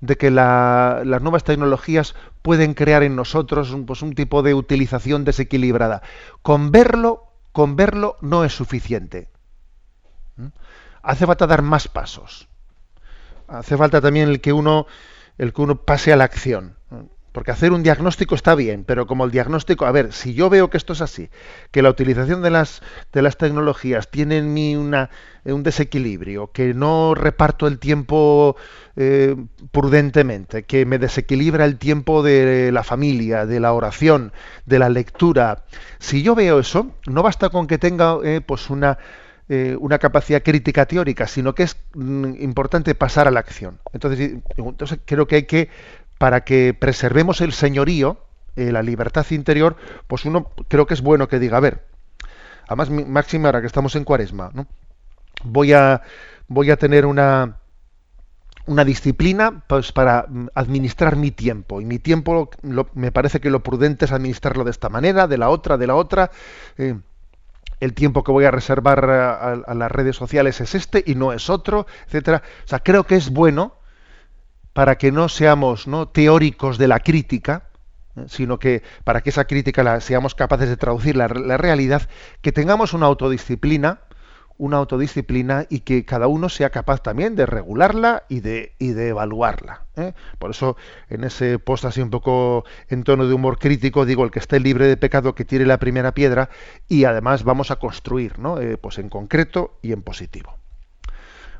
de 0.00 0.14
que 0.14 0.30
las 0.30 1.22
nuevas 1.22 1.42
tecnologías 1.42 2.14
pueden 2.42 2.74
crear 2.74 3.02
en 3.02 3.16
nosotros 3.16 3.72
un, 3.72 3.84
pues, 3.84 4.00
un 4.02 4.14
tipo 4.14 4.44
de 4.44 4.54
utilización 4.54 5.24
desequilibrada. 5.24 6.02
Con 6.42 6.70
verlo, 6.70 7.24
con 7.50 7.74
verlo 7.74 8.16
no 8.20 8.44
es 8.44 8.52
suficiente. 8.52 9.28
Hace 11.02 11.26
falta 11.26 11.46
dar 11.46 11.62
más 11.62 11.88
pasos. 11.88 12.48
Hace 13.48 13.76
falta 13.76 14.00
también 14.00 14.28
el 14.28 14.40
que 14.40 14.52
uno, 14.52 14.86
el 15.38 15.52
que 15.52 15.62
uno 15.62 15.76
pase 15.76 16.12
a 16.12 16.16
la 16.16 16.24
acción. 16.24 16.76
Porque 17.36 17.50
hacer 17.50 17.72
un 17.72 17.82
diagnóstico 17.82 18.34
está 18.34 18.54
bien, 18.54 18.84
pero 18.84 19.06
como 19.06 19.26
el 19.26 19.30
diagnóstico, 19.30 19.84
a 19.84 19.92
ver, 19.92 20.14
si 20.14 20.32
yo 20.32 20.48
veo 20.48 20.70
que 20.70 20.78
esto 20.78 20.94
es 20.94 21.02
así, 21.02 21.28
que 21.70 21.82
la 21.82 21.90
utilización 21.90 22.40
de 22.40 22.48
las, 22.48 22.80
de 23.12 23.20
las 23.20 23.36
tecnologías 23.36 24.10
tiene 24.10 24.38
en 24.38 24.54
mí 24.54 24.74
una, 24.74 25.10
un 25.44 25.62
desequilibrio, 25.62 26.50
que 26.50 26.72
no 26.72 27.14
reparto 27.14 27.66
el 27.66 27.78
tiempo 27.78 28.56
eh, 28.96 29.36
prudentemente, 29.70 30.62
que 30.62 30.86
me 30.86 30.98
desequilibra 30.98 31.66
el 31.66 31.76
tiempo 31.76 32.22
de 32.22 32.72
la 32.72 32.82
familia, 32.82 33.44
de 33.44 33.60
la 33.60 33.74
oración, 33.74 34.32
de 34.64 34.78
la 34.78 34.88
lectura, 34.88 35.66
si 35.98 36.22
yo 36.22 36.34
veo 36.34 36.58
eso, 36.58 36.92
no 37.06 37.22
basta 37.22 37.50
con 37.50 37.66
que 37.66 37.76
tenga 37.76 38.16
eh, 38.24 38.40
pues 38.40 38.70
una 38.70 38.96
eh, 39.48 39.76
una 39.78 39.98
capacidad 39.98 40.42
crítica 40.42 40.86
teórica, 40.86 41.26
sino 41.26 41.54
que 41.54 41.64
es 41.64 41.76
mm, 41.94 42.34
importante 42.40 42.94
pasar 42.94 43.28
a 43.28 43.30
la 43.30 43.40
acción. 43.40 43.78
Entonces, 43.92 44.38
entonces 44.56 44.98
creo 45.04 45.26
que 45.26 45.36
hay 45.36 45.42
que 45.44 45.68
para 46.18 46.44
que 46.44 46.74
preservemos 46.74 47.40
el 47.40 47.52
señorío, 47.52 48.18
eh, 48.56 48.72
la 48.72 48.82
libertad 48.82 49.26
interior, 49.30 49.76
pues 50.06 50.24
uno 50.24 50.50
creo 50.68 50.86
que 50.86 50.94
es 50.94 51.02
bueno 51.02 51.28
que 51.28 51.38
diga, 51.38 51.58
a 51.58 51.60
ver, 51.60 51.84
además 52.66 52.90
máxima 52.90 53.48
ahora 53.48 53.60
que 53.60 53.66
estamos 53.66 53.94
en 53.96 54.04
cuaresma, 54.04 54.50
¿no? 54.54 54.66
voy 55.44 55.72
a 55.72 56.02
voy 56.48 56.70
a 56.70 56.76
tener 56.76 57.06
una 57.06 57.58
una 58.66 58.84
disciplina 58.84 59.62
pues 59.66 59.92
para 59.92 60.26
mm, 60.28 60.48
administrar 60.54 61.16
mi 61.16 61.30
tiempo 61.30 61.80
y 61.80 61.84
mi 61.84 61.98
tiempo 61.98 62.50
me 62.94 63.12
parece 63.12 63.40
que 63.40 63.50
lo 63.50 63.62
prudente 63.62 64.06
es 64.06 64.12
administrarlo 64.12 64.64
de 64.64 64.70
esta 64.70 64.88
manera 64.88 65.28
de 65.28 65.38
la 65.38 65.50
otra 65.50 65.76
de 65.76 65.86
la 65.86 65.94
otra 65.94 66.30
eh, 66.78 66.98
el 67.80 67.94
tiempo 67.94 68.24
que 68.24 68.32
voy 68.32 68.44
a 68.44 68.50
reservar 68.50 69.08
a, 69.10 69.52
a, 69.52 69.74
las 69.74 69.90
redes 69.90 70.16
sociales 70.16 70.60
es 70.60 70.74
este 70.74 71.04
y 71.06 71.14
no 71.14 71.32
es 71.32 71.50
otro 71.50 71.86
etcétera 72.06 72.42
o 72.64 72.68
sea 72.68 72.80
creo 72.80 73.04
que 73.04 73.16
es 73.16 73.30
bueno 73.30 73.76
para 74.76 74.98
que 74.98 75.10
no 75.10 75.30
seamos 75.30 75.86
¿no? 75.86 76.06
teóricos 76.06 76.76
de 76.76 76.86
la 76.86 77.00
crítica, 77.00 77.70
¿eh? 78.14 78.26
sino 78.28 78.58
que 78.58 78.82
para 79.04 79.22
que 79.22 79.30
esa 79.30 79.46
crítica 79.46 79.82
la, 79.82 80.02
seamos 80.02 80.34
capaces 80.34 80.68
de 80.68 80.76
traducir 80.76 81.16
la, 81.16 81.28
la, 81.28 81.56
realidad, 81.56 82.10
que 82.42 82.52
tengamos 82.52 82.92
una 82.92 83.06
autodisciplina, 83.06 84.00
una 84.58 84.78
autodisciplina 84.78 85.66
y 85.68 85.80
que 85.80 86.04
cada 86.04 86.26
uno 86.26 86.48
sea 86.48 86.70
capaz 86.70 87.02
también 87.02 87.36
de 87.36 87.46
regularla 87.46 88.24
y 88.28 88.40
de, 88.40 88.72
y 88.78 88.90
de 88.90 89.08
evaluarla. 89.08 89.82
¿eh? 89.96 90.12
Por 90.38 90.50
eso, 90.50 90.76
en 91.08 91.24
ese 91.24 91.58
post 91.58 91.84
así 91.84 92.00
un 92.00 92.10
poco 92.10 92.64
en 92.88 93.04
tono 93.04 93.26
de 93.26 93.34
humor 93.34 93.58
crítico, 93.58 94.04
digo, 94.04 94.24
el 94.24 94.30
que 94.30 94.38
esté 94.38 94.60
libre 94.60 94.86
de 94.86 94.96
pecado 94.96 95.34
que 95.34 95.44
tire 95.44 95.66
la 95.66 95.78
primera 95.78 96.12
piedra 96.12 96.48
y 96.88 97.04
además 97.04 97.44
vamos 97.44 97.70
a 97.70 97.76
construir, 97.76 98.38
¿no? 98.38 98.60
Eh, 98.60 98.78
pues 98.78 98.98
en 98.98 99.08
concreto 99.08 99.78
y 99.82 99.92
en 99.92 100.02
positivo. 100.02 100.56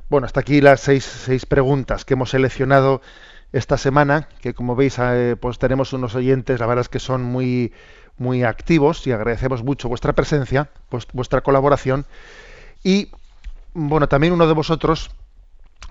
Bueno, 0.09 0.27
hasta 0.27 0.41
aquí 0.41 0.61
las 0.61 0.81
seis, 0.81 1.05
seis, 1.05 1.47
preguntas 1.47 2.05
que 2.05 2.15
hemos 2.15 2.31
seleccionado 2.31 3.03
esta 3.53 3.77
semana, 3.77 4.29
que 4.41 4.55
como 4.55 4.77
veis, 4.77 4.99
eh, 5.01 5.37
pues 5.41 5.59
tenemos 5.59 5.93
unos 5.93 6.15
oyentes, 6.15 6.61
la 6.61 6.67
verdad 6.67 6.83
es 6.83 6.89
que 6.89 7.01
son 7.01 7.23
muy, 7.23 7.73
muy 8.17 8.45
activos 8.45 9.07
y 9.07 9.13
agradecemos 9.13 9.65
mucho 9.65 9.89
vuestra 9.89 10.13
presencia, 10.13 10.71
vuestra 11.13 11.41
colaboración. 11.41 12.07
Y 12.87 13.11
bueno, 13.75 14.09
también 14.09 14.33
uno 14.33 14.47
de 14.47 14.53
vosotros 14.53 15.11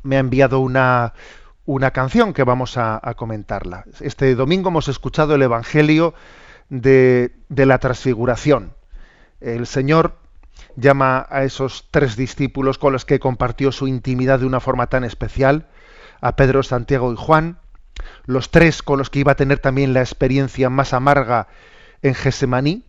me 0.04 0.16
ha 0.16 0.20
enviado 0.20 0.62
una, 0.62 1.12
una 1.66 1.92
canción 1.92 2.32
que 2.32 2.46
vamos 2.46 2.78
a, 2.78 3.02
comentarla. 3.18 3.84
Este 4.00 4.34
domingo 4.34 4.70
hemos 4.70 4.88
escuchado 4.88 5.36
el 5.36 5.42
Evangelio 5.42 6.14
de, 6.70 7.36
de 7.50 7.66
la 7.66 7.80
Transfiguración. 7.80 8.76
El 9.42 9.68
Señor 9.68 10.16
llama 10.78 11.28
a 11.30 11.44
esos 11.44 11.90
tres 11.92 12.16
discípulos 12.16 12.78
con 12.78 12.94
los 12.94 13.04
que 13.04 13.20
compartió 13.20 13.74
su 13.74 13.90
intimidad 13.90 14.40
de 14.40 14.46
una 14.46 14.62
forma 14.62 14.88
tan 14.88 15.04
especial, 15.04 15.68
a 16.22 16.38
Pedro, 16.38 16.64
Santiago 16.64 17.12
y 17.12 17.18
Juan, 17.18 17.60
los 18.26 18.52
tres 18.52 18.82
con 18.82 19.00
los 19.00 19.10
que 19.10 19.20
iba 19.20 19.34
a 19.34 19.36
tener 19.36 19.60
también 19.60 19.94
la 19.94 20.00
experiencia 20.00 20.70
más 20.70 20.94
amarga 20.94 21.50
en 22.02 22.16
Gesemaní, 22.16 22.86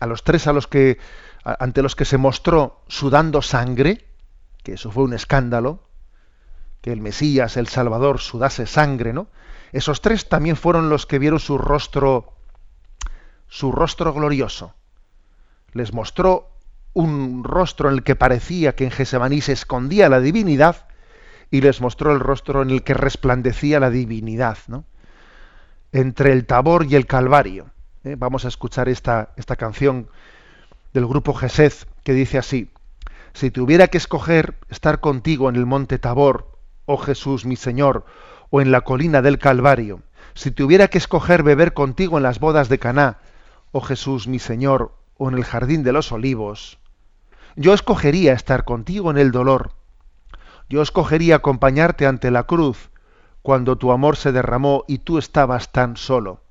a 0.00 0.06
los 0.06 0.24
tres 0.24 0.46
a 0.46 0.54
los 0.54 0.66
que 0.66 0.96
ante 1.44 1.82
los 1.82 1.96
que 1.96 2.04
se 2.04 2.18
mostró 2.18 2.82
sudando 2.88 3.42
sangre, 3.42 4.06
que 4.62 4.74
eso 4.74 4.90
fue 4.90 5.04
un 5.04 5.14
escándalo, 5.14 5.82
que 6.80 6.92
el 6.92 7.00
Mesías, 7.00 7.56
el 7.56 7.68
Salvador, 7.68 8.20
sudase 8.20 8.66
sangre, 8.66 9.12
¿no? 9.12 9.28
Esos 9.72 10.00
tres 10.00 10.28
también 10.28 10.56
fueron 10.56 10.88
los 10.88 11.06
que 11.06 11.18
vieron 11.18 11.40
su 11.40 11.58
rostro, 11.58 12.34
su 13.48 13.72
rostro 13.72 14.12
glorioso. 14.12 14.74
Les 15.72 15.92
mostró 15.92 16.50
un 16.94 17.44
rostro 17.44 17.88
en 17.88 17.96
el 17.96 18.02
que 18.02 18.16
parecía 18.16 18.74
que 18.74 18.84
en 18.84 18.90
Gesemaní 18.90 19.40
se 19.40 19.52
escondía 19.52 20.08
la 20.08 20.20
divinidad 20.20 20.88
y 21.50 21.60
les 21.60 21.80
mostró 21.80 22.12
el 22.12 22.20
rostro 22.20 22.62
en 22.62 22.70
el 22.70 22.82
que 22.82 22.94
resplandecía 22.94 23.80
la 23.80 23.90
divinidad, 23.90 24.58
¿no? 24.66 24.84
Entre 25.92 26.32
el 26.32 26.46
Tabor 26.46 26.86
y 26.88 26.94
el 26.94 27.06
Calvario. 27.06 27.70
¿eh? 28.04 28.16
Vamos 28.18 28.44
a 28.44 28.48
escuchar 28.48 28.88
esta, 28.88 29.32
esta 29.36 29.56
canción 29.56 30.08
del 30.98 31.06
grupo 31.06 31.32
Gesed 31.32 31.72
que 32.02 32.12
dice 32.12 32.38
así: 32.38 32.72
Si 33.32 33.52
tuviera 33.52 33.86
que 33.86 33.98
escoger 33.98 34.56
estar 34.68 34.98
contigo 34.98 35.48
en 35.48 35.54
el 35.54 35.64
monte 35.64 36.00
Tabor, 36.00 36.58
oh 36.86 36.96
Jesús 36.96 37.44
mi 37.44 37.54
Señor, 37.54 38.04
o 38.50 38.60
en 38.60 38.72
la 38.72 38.80
colina 38.80 39.22
del 39.22 39.38
Calvario, 39.38 40.02
si 40.34 40.50
tuviera 40.50 40.88
que 40.88 40.98
escoger 40.98 41.44
beber 41.44 41.72
contigo 41.72 42.16
en 42.16 42.24
las 42.24 42.40
bodas 42.40 42.68
de 42.68 42.80
Caná, 42.80 43.18
oh 43.70 43.80
Jesús 43.80 44.26
mi 44.26 44.40
Señor, 44.40 44.92
o 45.16 45.28
en 45.28 45.36
el 45.36 45.44
jardín 45.44 45.84
de 45.84 45.92
los 45.92 46.10
olivos. 46.10 46.80
Yo 47.54 47.74
escogería 47.74 48.32
estar 48.32 48.64
contigo 48.64 49.12
en 49.12 49.18
el 49.18 49.30
dolor. 49.30 49.70
Yo 50.68 50.82
escogería 50.82 51.36
acompañarte 51.36 52.08
ante 52.08 52.32
la 52.32 52.42
cruz 52.42 52.90
cuando 53.42 53.78
tu 53.78 53.92
amor 53.92 54.16
se 54.16 54.32
derramó 54.32 54.84
y 54.88 54.98
tú 54.98 55.16
estabas 55.16 55.70
tan 55.70 55.96
solo. 55.96 56.42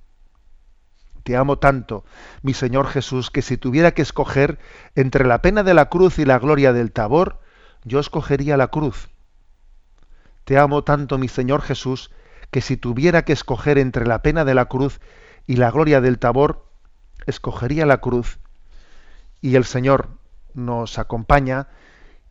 Te 1.27 1.35
amo 1.35 1.59
tanto, 1.59 2.05
mi 2.41 2.53
Señor 2.53 2.87
Jesús, 2.87 3.31
que 3.31 3.41
si 3.41 3.57
tuviera 3.57 3.91
que 3.91 4.01
escoger 4.01 4.59
entre 4.95 5.25
la 5.25 5.41
pena 5.41 5.61
de 5.63 5.73
la 5.73 5.89
cruz 5.89 6.19
y 6.19 6.23
la 6.23 6.39
gloria 6.39 6.71
del 6.71 6.93
tabor, 6.93 7.41
yo 7.83 7.99
escogería 7.99 8.55
la 8.55 8.69
cruz. 8.69 9.09
Te 10.45 10.57
amo 10.57 10.85
tanto, 10.85 11.17
mi 11.17 11.27
Señor 11.27 11.61
Jesús, 11.63 12.11
que 12.49 12.61
si 12.61 12.77
tuviera 12.77 13.25
que 13.25 13.33
escoger 13.33 13.77
entre 13.77 14.05
la 14.07 14.21
pena 14.21 14.45
de 14.45 14.53
la 14.53 14.67
cruz 14.69 15.01
y 15.45 15.57
la 15.57 15.69
gloria 15.69 15.99
del 15.99 16.17
tabor, 16.17 16.65
escogería 17.25 17.85
la 17.85 17.97
cruz 17.97 18.39
y 19.41 19.57
el 19.57 19.65
Señor 19.65 20.07
nos 20.53 20.97
acompaña 20.97 21.67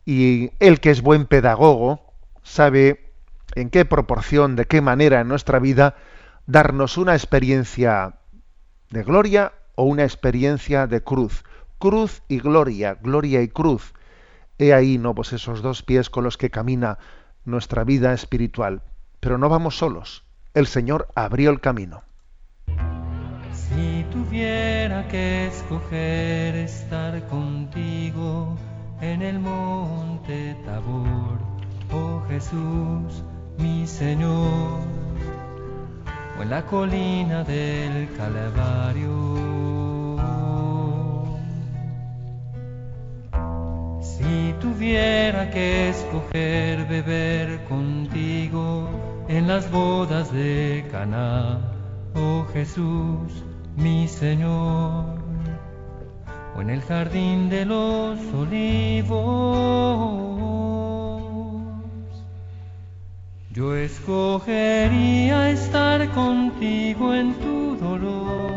y 0.05 0.53
Él 0.57 0.79
que 0.79 0.89
es 0.89 1.03
buen 1.03 1.27
pedagogo 1.27 2.15
sabe 2.41 3.13
en 3.53 3.69
qué 3.69 3.85
proporción, 3.85 4.55
de 4.55 4.65
qué 4.65 4.81
manera 4.81 5.21
en 5.21 5.27
nuestra 5.27 5.59
vida 5.59 5.97
darnos 6.47 6.97
una 6.97 7.13
experiencia 7.13 8.16
de 8.89 9.03
gloria 9.03 9.53
o 9.75 9.83
una 9.83 10.03
experiencia 10.03 10.87
de 10.87 11.01
cruz. 11.03 11.43
Cruz 11.79 12.23
y 12.27 12.39
gloria, 12.39 12.95
gloria 12.95 13.41
y 13.41 13.47
cruz. 13.47 13.93
He 14.57 14.73
ahí, 14.73 14.97
¿no? 14.97 15.13
Pues 15.13 15.33
esos 15.33 15.61
dos 15.61 15.83
pies 15.83 16.09
con 16.09 16.23
los 16.23 16.37
que 16.37 16.49
camina 16.49 16.97
nuestra 17.45 17.83
vida 17.83 18.13
espiritual. 18.13 18.81
Pero 19.19 19.37
no 19.37 19.49
vamos 19.49 19.77
solos. 19.77 20.23
El 20.53 20.67
Señor 20.67 21.07
abrió 21.15 21.51
el 21.51 21.59
camino. 21.61 22.03
Si 23.51 24.05
tuviera 24.11 25.07
que 25.07 25.47
escoger 25.47 26.55
estar 26.55 27.27
contigo 27.27 28.57
en 29.01 29.21
el 29.21 29.39
monte 29.39 30.55
Tabor, 30.65 31.37
oh 31.91 32.23
Jesús, 32.27 33.23
mi 33.57 33.85
Señor, 33.85 34.79
o 36.37 36.41
en 36.43 36.49
la 36.49 36.61
colina 36.63 37.43
del 37.43 38.09
Calvario. 38.15 39.37
Si 44.01 44.53
tuviera 44.59 45.49
que 45.49 45.89
escoger 45.89 46.85
beber 46.87 47.63
contigo 47.65 48.89
en 49.27 49.47
las 49.47 49.69
bodas 49.71 50.31
de 50.31 50.85
Caná, 50.91 51.59
oh 52.15 52.45
Jesús, 52.53 53.43
mi 53.75 54.07
Señor, 54.07 55.05
o 56.55 56.61
en 56.61 56.69
el 56.69 56.81
jardín 56.81 57.49
de 57.49 57.65
los 57.65 58.19
olivos, 58.33 59.87
yo 63.57 63.75
escogería 63.75 65.49
estar 65.49 66.07
contigo 66.11 67.11
en 67.11 67.33
tu 67.41 67.75
dolor 67.75 68.51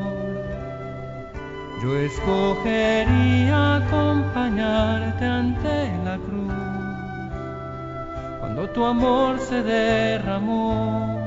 yo 1.83 1.97
escogería 1.97 3.77
acompañarte 3.77 5.25
ante 5.25 5.91
la 6.05 6.19
cruz 6.19 6.53
cuando 8.41 8.69
tu 8.75 8.85
amor 8.85 9.39
se 9.39 9.63
derramó 9.63 11.19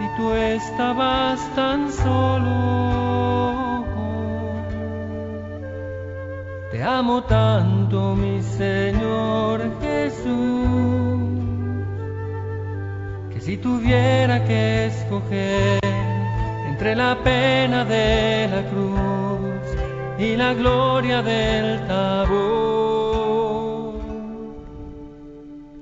y 0.00 0.16
tú 0.16 0.32
estabas 0.32 1.40
tan 1.56 1.90
solo. 1.92 3.02
Te 6.70 6.82
amo 6.82 7.22
tanto, 7.24 8.14
mi 8.14 8.40
Señor 8.42 9.70
Jesús, 9.80 11.11
si 13.44 13.56
tuviera 13.56 14.44
que 14.44 14.86
escoger 14.86 15.80
entre 16.68 16.94
la 16.94 17.18
pena 17.24 17.84
de 17.84 18.48
la 18.48 18.62
cruz 18.70 19.62
y 20.16 20.36
la 20.36 20.54
gloria 20.54 21.22
del 21.22 21.84
tabor. 21.88 23.02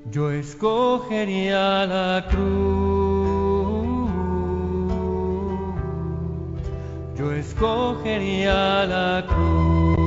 Yo 0.09 0.31
escogería 0.31 1.85
la 1.85 2.25
cruz, 2.29 4.09
yo 7.15 7.31
escogería 7.31 8.85
la 8.87 9.23
cruz. 9.27 10.00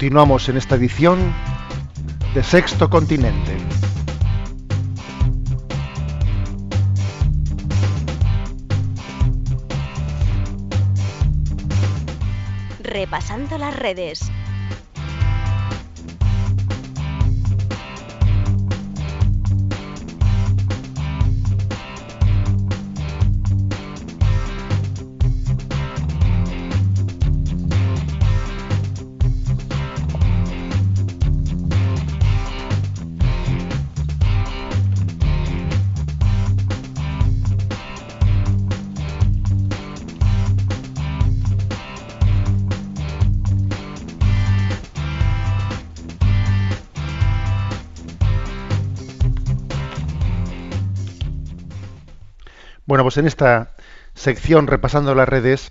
Continuamos 0.00 0.48
en 0.48 0.56
esta 0.56 0.76
edición 0.76 1.18
de 2.32 2.42
Sexto 2.42 2.88
Continente. 2.88 3.54
Repasando 12.82 13.58
las 13.58 13.78
redes. 13.78 14.32
Bueno, 52.90 53.04
pues 53.04 53.18
en 53.18 53.28
esta 53.28 53.70
sección, 54.14 54.66
repasando 54.66 55.14
las 55.14 55.28
redes, 55.28 55.70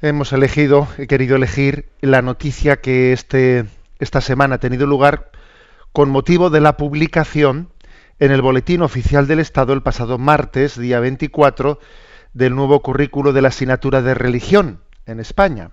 hemos 0.00 0.32
elegido, 0.32 0.86
he 0.98 1.08
querido 1.08 1.34
elegir 1.34 1.88
la 2.00 2.22
noticia 2.22 2.80
que 2.80 3.12
este, 3.12 3.64
esta 3.98 4.20
semana 4.20 4.54
ha 4.54 4.58
tenido 4.58 4.86
lugar 4.86 5.32
con 5.90 6.08
motivo 6.08 6.48
de 6.48 6.60
la 6.60 6.76
publicación 6.76 7.70
en 8.20 8.30
el 8.30 8.40
Boletín 8.40 8.82
Oficial 8.82 9.26
del 9.26 9.40
Estado 9.40 9.72
el 9.72 9.82
pasado 9.82 10.16
martes, 10.16 10.78
día 10.78 11.00
24, 11.00 11.80
del 12.34 12.54
nuevo 12.54 12.82
currículo 12.82 13.32
de 13.32 13.42
la 13.42 13.48
asignatura 13.48 14.00
de 14.00 14.14
religión 14.14 14.82
en 15.06 15.18
España. 15.18 15.72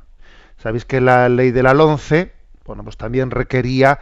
Sabéis 0.57 0.85
que 0.85 0.99
la 0.99 1.29
ley 1.29 1.51
de 1.51 1.61
la 1.61 1.75
LONCE, 1.75 2.33
bueno, 2.65 2.83
pues 2.83 2.97
también 2.97 3.29
requería 3.29 3.99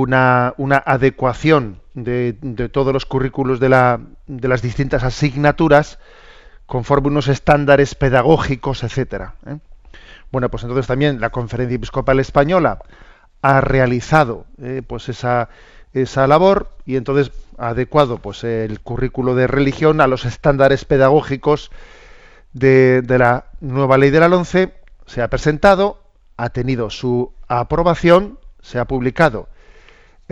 una, 0.00 0.78
adecuación 0.86 1.80
de, 1.94 2.32
todos 2.72 2.92
los 2.92 3.06
currículos 3.06 3.60
de, 3.60 3.68
la, 3.68 4.00
de, 4.26 4.48
las 4.48 4.62
distintas 4.62 5.04
asignaturas 5.04 5.98
conforme 6.66 7.08
unos 7.08 7.28
estándares 7.28 7.94
pedagógicos, 7.94 8.82
etcétera. 8.82 9.34
¿eh? 9.46 9.58
Bueno, 10.30 10.48
pues 10.50 10.62
entonces 10.62 10.86
también 10.86 11.20
la 11.20 11.30
Conferencia 11.30 11.76
Episcopal 11.76 12.20
Española 12.20 12.78
ha 13.42 13.60
realizado 13.60 14.46
eh, 14.62 14.82
pues 14.86 15.08
esa, 15.08 15.50
esa 15.92 16.26
labor 16.26 16.70
y 16.86 16.96
entonces 16.96 17.32
ha 17.58 17.68
adecuado 17.68 18.18
pues 18.18 18.44
el 18.44 18.80
currículo 18.80 19.34
de 19.34 19.46
religión 19.46 20.00
a 20.00 20.06
los 20.06 20.24
estándares 20.24 20.84
pedagógicos 20.84 21.70
de, 22.54 23.02
de 23.02 23.18
la 23.18 23.46
nueva 23.60 23.98
ley 23.98 24.10
de 24.10 24.20
la 24.20 24.28
LONCE, 24.28 24.72
se 25.06 25.22
ha 25.22 25.28
presentado, 25.28 25.98
ha 26.36 26.50
tenido 26.50 26.88
su 26.88 27.32
aprobación, 27.48 28.38
se 28.62 28.78
ha 28.78 28.86
publicado 28.86 29.48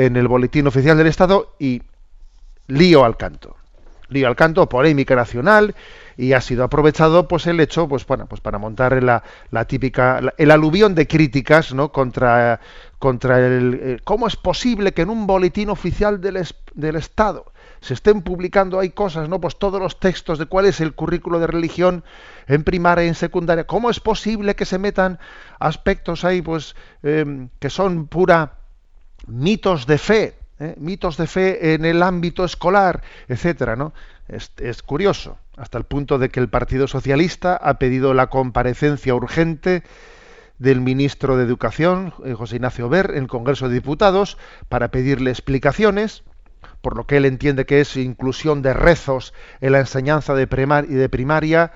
en 0.06 0.16
el 0.16 0.28
Boletín 0.28 0.66
Oficial 0.66 0.96
del 0.96 1.06
Estado 1.06 1.54
y 1.58 1.82
lío 2.68 3.04
al 3.04 3.16
canto. 3.16 3.56
Lío 4.08 4.26
al 4.26 4.34
canto, 4.34 4.68
polémica 4.68 5.14
nacional, 5.14 5.74
y 6.20 6.32
ha 6.34 6.40
sido 6.40 6.64
aprovechado 6.64 7.28
pues 7.28 7.46
el 7.46 7.60
hecho 7.60 7.88
pues 7.88 8.06
bueno 8.06 8.26
pues 8.26 8.40
para 8.42 8.58
montar 8.58 9.02
la, 9.02 9.22
la 9.50 9.64
típica 9.64 10.20
el 10.36 10.50
aluvión 10.50 10.94
de 10.94 11.06
críticas 11.06 11.72
no 11.72 11.92
contra 11.92 12.60
contra 12.98 13.38
el 13.38 13.80
eh, 13.82 13.98
cómo 14.04 14.26
es 14.26 14.36
posible 14.36 14.92
que 14.92 15.02
en 15.02 15.08
un 15.08 15.26
boletín 15.26 15.70
oficial 15.70 16.20
del, 16.20 16.46
del 16.74 16.96
estado 16.96 17.52
se 17.80 17.94
estén 17.94 18.20
publicando 18.20 18.78
hay 18.78 18.90
cosas 18.90 19.30
no 19.30 19.40
pues 19.40 19.58
todos 19.58 19.80
los 19.80 19.98
textos 19.98 20.38
de 20.38 20.44
cuál 20.44 20.66
es 20.66 20.82
el 20.82 20.94
currículo 20.94 21.38
de 21.40 21.46
religión 21.46 22.04
en 22.48 22.64
primaria 22.64 23.06
y 23.06 23.08
en 23.08 23.14
secundaria 23.14 23.64
cómo 23.64 23.88
es 23.88 23.98
posible 24.00 24.56
que 24.56 24.66
se 24.66 24.78
metan 24.78 25.18
aspectos 25.58 26.24
ahí 26.24 26.42
pues 26.42 26.76
eh, 27.02 27.48
que 27.58 27.70
son 27.70 28.08
pura 28.08 28.59
mitos 29.26 29.86
de 29.86 29.98
fe, 29.98 30.34
¿eh? 30.58 30.74
mitos 30.78 31.16
de 31.16 31.26
fe 31.26 31.74
en 31.74 31.84
el 31.84 32.02
ámbito 32.02 32.44
escolar, 32.44 33.02
etcétera, 33.28 33.76
¿no? 33.76 33.92
Es, 34.28 34.82
curioso, 34.84 35.38
hasta 35.56 35.76
el 35.78 35.84
punto 35.84 36.18
de 36.18 36.28
que 36.28 36.38
el 36.38 36.48
Partido 36.48 36.86
Socialista 36.86 37.56
ha 37.56 37.80
pedido 37.80 38.14
la 38.14 38.28
comparecencia 38.28 39.12
urgente 39.12 39.82
del 40.58 40.80
ministro 40.80 41.36
de 41.36 41.42
Educación, 41.44 42.14
eh, 42.24 42.34
José 42.34 42.56
Ignacio 42.56 42.88
Ver, 42.88 43.10
en 43.10 43.24
el 43.24 43.28
Congreso 43.28 43.68
de 43.68 43.74
Diputados, 43.74 44.38
para 44.68 44.92
pedirle 44.92 45.30
explicaciones, 45.30 46.22
por 46.80 46.96
lo 46.96 47.06
que 47.06 47.16
él 47.16 47.24
entiende 47.24 47.66
que 47.66 47.80
es 47.80 47.96
inclusión 47.96 48.62
de 48.62 48.72
rezos 48.72 49.34
en 49.60 49.72
la 49.72 49.80
enseñanza 49.80 50.34
de, 50.34 50.46
de 50.46 51.08
primaria 51.08 51.72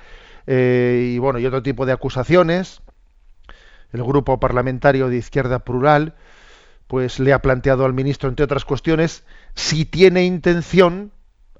eh, 0.47 1.13
y 1.15 1.19
bueno 1.19 1.39
y 1.39 1.47
otro 1.47 1.63
tipo 1.63 1.87
de 1.87 1.93
acusaciones. 1.93 2.83
El 3.93 4.03
grupo 4.03 4.39
parlamentario 4.39 5.09
de 5.09 5.17
Izquierda 5.17 5.61
Plural 5.61 6.15
pues 6.87 7.19
le 7.19 7.33
ha 7.33 7.41
planteado 7.41 7.85
al 7.85 7.95
ministro, 7.95 8.29
entre 8.29 8.45
otras 8.45 8.65
cuestiones, 8.65 9.25
si 9.55 9.85
tiene 9.85 10.25
intención, 10.25 11.13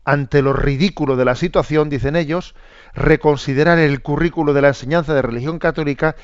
ante 0.05 0.43
lo 0.43 0.53
ridículo 0.53 1.17
de 1.17 1.25
la 1.25 1.35
situación, 1.35 1.89
dicen 1.89 2.15
ellos, 2.15 2.55
reconsiderar 2.95 3.79
el 3.79 4.03
currículo 4.03 4.53
de 4.53 4.63
la 4.63 4.69
enseñanza 4.69 5.15
de 5.15 5.23
religión 5.23 5.59
católica 5.59 6.15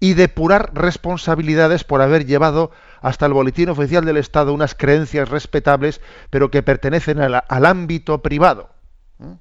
y 0.00 0.14
depurar 0.14 0.72
responsabilidades 0.74 1.84
por 1.84 2.02
haber 2.02 2.26
llevado 2.26 2.70
hasta 3.00 3.26
el 3.26 3.32
boletín 3.32 3.68
oficial 3.68 4.04
del 4.04 4.16
Estado 4.16 4.52
unas 4.52 4.74
creencias 4.74 5.28
respetables, 5.28 6.00
pero 6.30 6.50
que 6.50 6.62
pertenecen 6.62 7.20
al, 7.20 7.66
ámbito 7.66 8.22
privado. 8.22 8.70
¿Mm? 9.18 9.32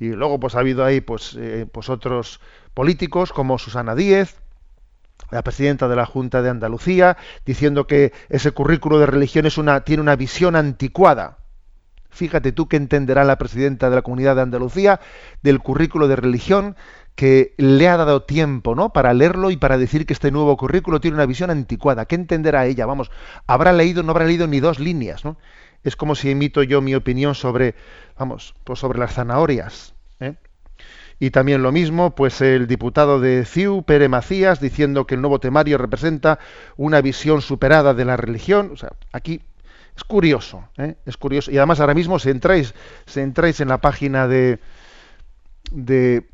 Y 0.00 0.08
luego 0.08 0.40
pues 0.40 0.54
ha 0.54 0.60
habido 0.60 0.84
ahí 0.84 1.00
pues, 1.00 1.36
eh, 1.38 1.66
pues 1.70 1.88
otros 1.88 2.40
políticos 2.74 3.32
como 3.32 3.58
Susana 3.58 3.94
Díez, 3.94 4.36
la 5.30 5.42
presidenta 5.42 5.88
de 5.88 5.96
la 5.96 6.06
Junta 6.06 6.42
de 6.42 6.50
Andalucía, 6.50 7.16
diciendo 7.44 7.86
que 7.86 8.12
ese 8.28 8.52
currículo 8.52 8.98
de 8.98 9.06
religión 9.06 9.46
es 9.46 9.58
una, 9.58 9.80
tiene 9.80 10.02
una 10.02 10.16
visión 10.16 10.56
anticuada. 10.56 11.38
Fíjate 12.10 12.52
tú 12.52 12.68
que 12.68 12.76
entenderá 12.76 13.24
la 13.24 13.38
presidenta 13.38 13.90
de 13.90 13.96
la 13.96 14.02
Comunidad 14.02 14.36
de 14.36 14.42
Andalucía 14.42 15.00
del 15.42 15.58
currículo 15.58 16.06
de 16.06 16.14
religión 16.14 16.76
que 17.16 17.54
le 17.58 17.88
ha 17.88 17.96
dado 17.96 18.22
tiempo, 18.22 18.74
¿no? 18.74 18.92
Para 18.92 19.14
leerlo 19.14 19.50
y 19.50 19.56
para 19.56 19.78
decir 19.78 20.06
que 20.06 20.12
este 20.12 20.30
nuevo 20.30 20.56
currículo 20.56 21.00
tiene 21.00 21.16
una 21.16 21.26
visión 21.26 21.50
anticuada. 21.50 22.06
¿Qué 22.06 22.14
entenderá 22.14 22.66
ella? 22.66 22.86
Vamos, 22.86 23.10
habrá 23.46 23.72
leído, 23.72 24.02
no 24.02 24.10
habrá 24.10 24.26
leído 24.26 24.46
ni 24.46 24.60
dos 24.60 24.78
líneas, 24.78 25.24
¿no? 25.24 25.36
Es 25.82 25.96
como 25.96 26.14
si 26.14 26.30
emito 26.30 26.62
yo 26.62 26.80
mi 26.80 26.94
opinión 26.94 27.34
sobre, 27.34 27.74
vamos, 28.18 28.54
pues 28.64 28.78
sobre 28.78 28.98
las 28.98 29.14
zanahorias. 29.14 29.94
¿eh? 30.20 30.34
Y 31.18 31.30
también 31.30 31.62
lo 31.62 31.72
mismo, 31.72 32.14
pues 32.14 32.40
el 32.40 32.66
diputado 32.66 33.20
de 33.20 33.44
CIU, 33.44 33.82
Pere 33.82 34.08
Macías, 34.08 34.60
diciendo 34.60 35.06
que 35.06 35.14
el 35.14 35.20
nuevo 35.20 35.38
temario 35.38 35.78
representa 35.78 36.38
una 36.76 37.00
visión 37.00 37.40
superada 37.40 37.94
de 37.94 38.04
la 38.04 38.16
religión. 38.16 38.70
O 38.72 38.76
sea, 38.76 38.92
aquí 39.12 39.40
es 39.96 40.04
curioso, 40.04 40.68
¿eh? 40.76 40.96
es 41.06 41.16
curioso. 41.16 41.50
Y 41.50 41.58
además 41.58 41.80
ahora 41.80 41.94
mismo 41.94 42.18
si 42.18 42.30
entráis, 42.30 42.74
si 43.06 43.20
entráis 43.20 43.60
en 43.60 43.68
la 43.68 43.78
página 43.78 44.26
de, 44.26 44.58
de 45.70 46.26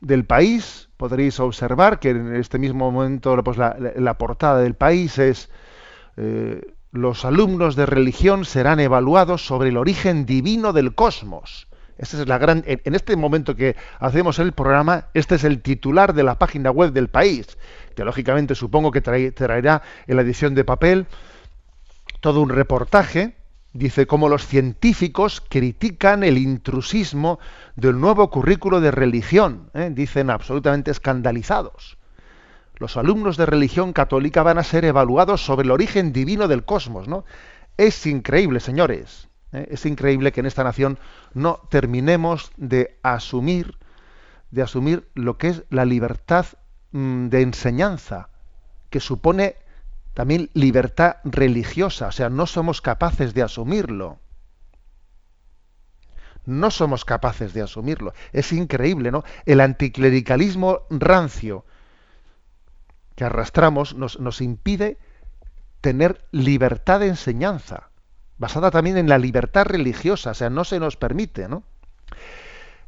del 0.00 0.24
país, 0.24 0.88
podréis 0.96 1.38
observar 1.40 2.00
que 2.00 2.10
en 2.10 2.34
este 2.34 2.58
mismo 2.58 2.90
momento 2.90 3.36
pues 3.44 3.56
la, 3.56 4.18
portada 4.18 4.60
del 4.60 4.74
país 4.74 5.18
es 5.18 5.50
eh, 6.16 6.74
los 6.90 7.24
alumnos 7.24 7.76
de 7.76 7.86
religión 7.86 8.44
serán 8.44 8.80
evaluados 8.80 9.46
sobre 9.46 9.68
el 9.68 9.76
origen 9.76 10.26
divino 10.26 10.72
del 10.72 10.94
cosmos. 10.94 11.67
Es 11.98 12.14
la 12.14 12.38
gran, 12.38 12.62
en, 12.66 12.94
este 12.94 13.16
momento 13.16 13.56
que 13.56 13.74
hacemos 13.98 14.38
el 14.38 14.52
programa, 14.52 15.06
este 15.14 15.34
es 15.34 15.44
el 15.44 15.60
titular 15.60 16.14
de 16.14 16.22
la 16.22 16.38
página 16.38 16.70
web 16.70 16.92
del 16.92 17.08
país, 17.08 17.58
que 17.96 18.04
lógicamente 18.04 18.54
supongo 18.54 18.92
que 18.92 19.00
traerá 19.00 19.82
en 20.06 20.16
la 20.16 20.22
edición 20.22 20.54
de 20.54 20.64
papel 20.64 21.06
todo 22.20 22.40
un 22.40 22.50
reportaje 22.50 23.34
dice 23.72 24.06
cómo 24.06 24.28
los 24.28 24.46
científicos 24.46 25.40
critican 25.40 26.24
el 26.24 26.38
intrusismo 26.38 27.38
del 27.76 28.00
nuevo 28.00 28.30
currículo 28.30 28.80
de 28.80 28.90
religión, 28.90 29.70
¿eh? 29.74 29.90
dicen 29.92 30.30
absolutamente 30.30 30.90
escandalizados. 30.90 31.96
Los 32.76 32.96
alumnos 32.96 33.36
de 33.36 33.46
religión 33.46 33.92
católica 33.92 34.42
van 34.42 34.58
a 34.58 34.64
ser 34.64 34.84
evaluados 34.84 35.44
sobre 35.44 35.64
el 35.64 35.70
origen 35.70 36.12
divino 36.12 36.48
del 36.48 36.64
cosmos, 36.64 37.08
¿no? 37.08 37.24
Es 37.76 38.06
increíble, 38.06 38.60
señores. 38.60 39.27
¿Eh? 39.52 39.68
Es 39.70 39.86
increíble 39.86 40.32
que 40.32 40.40
en 40.40 40.46
esta 40.46 40.64
nación 40.64 40.98
no 41.34 41.60
terminemos 41.70 42.52
de 42.56 42.98
asumir, 43.02 43.78
de 44.50 44.62
asumir 44.62 45.08
lo 45.14 45.38
que 45.38 45.48
es 45.48 45.64
la 45.70 45.84
libertad 45.84 46.46
mm, 46.92 47.28
de 47.28 47.42
enseñanza, 47.42 48.30
que 48.90 49.00
supone 49.00 49.56
también 50.14 50.50
libertad 50.54 51.16
religiosa, 51.24 52.08
o 52.08 52.12
sea, 52.12 52.28
no 52.28 52.46
somos 52.46 52.80
capaces 52.80 53.34
de 53.34 53.42
asumirlo. 53.42 54.18
No 56.44 56.70
somos 56.70 57.04
capaces 57.04 57.52
de 57.52 57.60
asumirlo. 57.60 58.14
Es 58.32 58.52
increíble, 58.52 59.10
¿no? 59.10 59.22
El 59.44 59.60
anticlericalismo 59.60 60.86
rancio 60.88 61.66
que 63.14 63.24
arrastramos 63.24 63.94
nos, 63.94 64.18
nos 64.18 64.40
impide 64.40 64.96
tener 65.80 66.24
libertad 66.30 67.00
de 67.00 67.08
enseñanza, 67.08 67.90
basada 68.38 68.70
también 68.70 68.96
en 68.96 69.08
la 69.08 69.18
libertad 69.18 69.66
religiosa, 69.66 70.30
o 70.30 70.34
sea, 70.34 70.48
no 70.48 70.64
se 70.64 70.80
nos 70.80 70.96
permite, 70.96 71.48
¿no? 71.48 71.64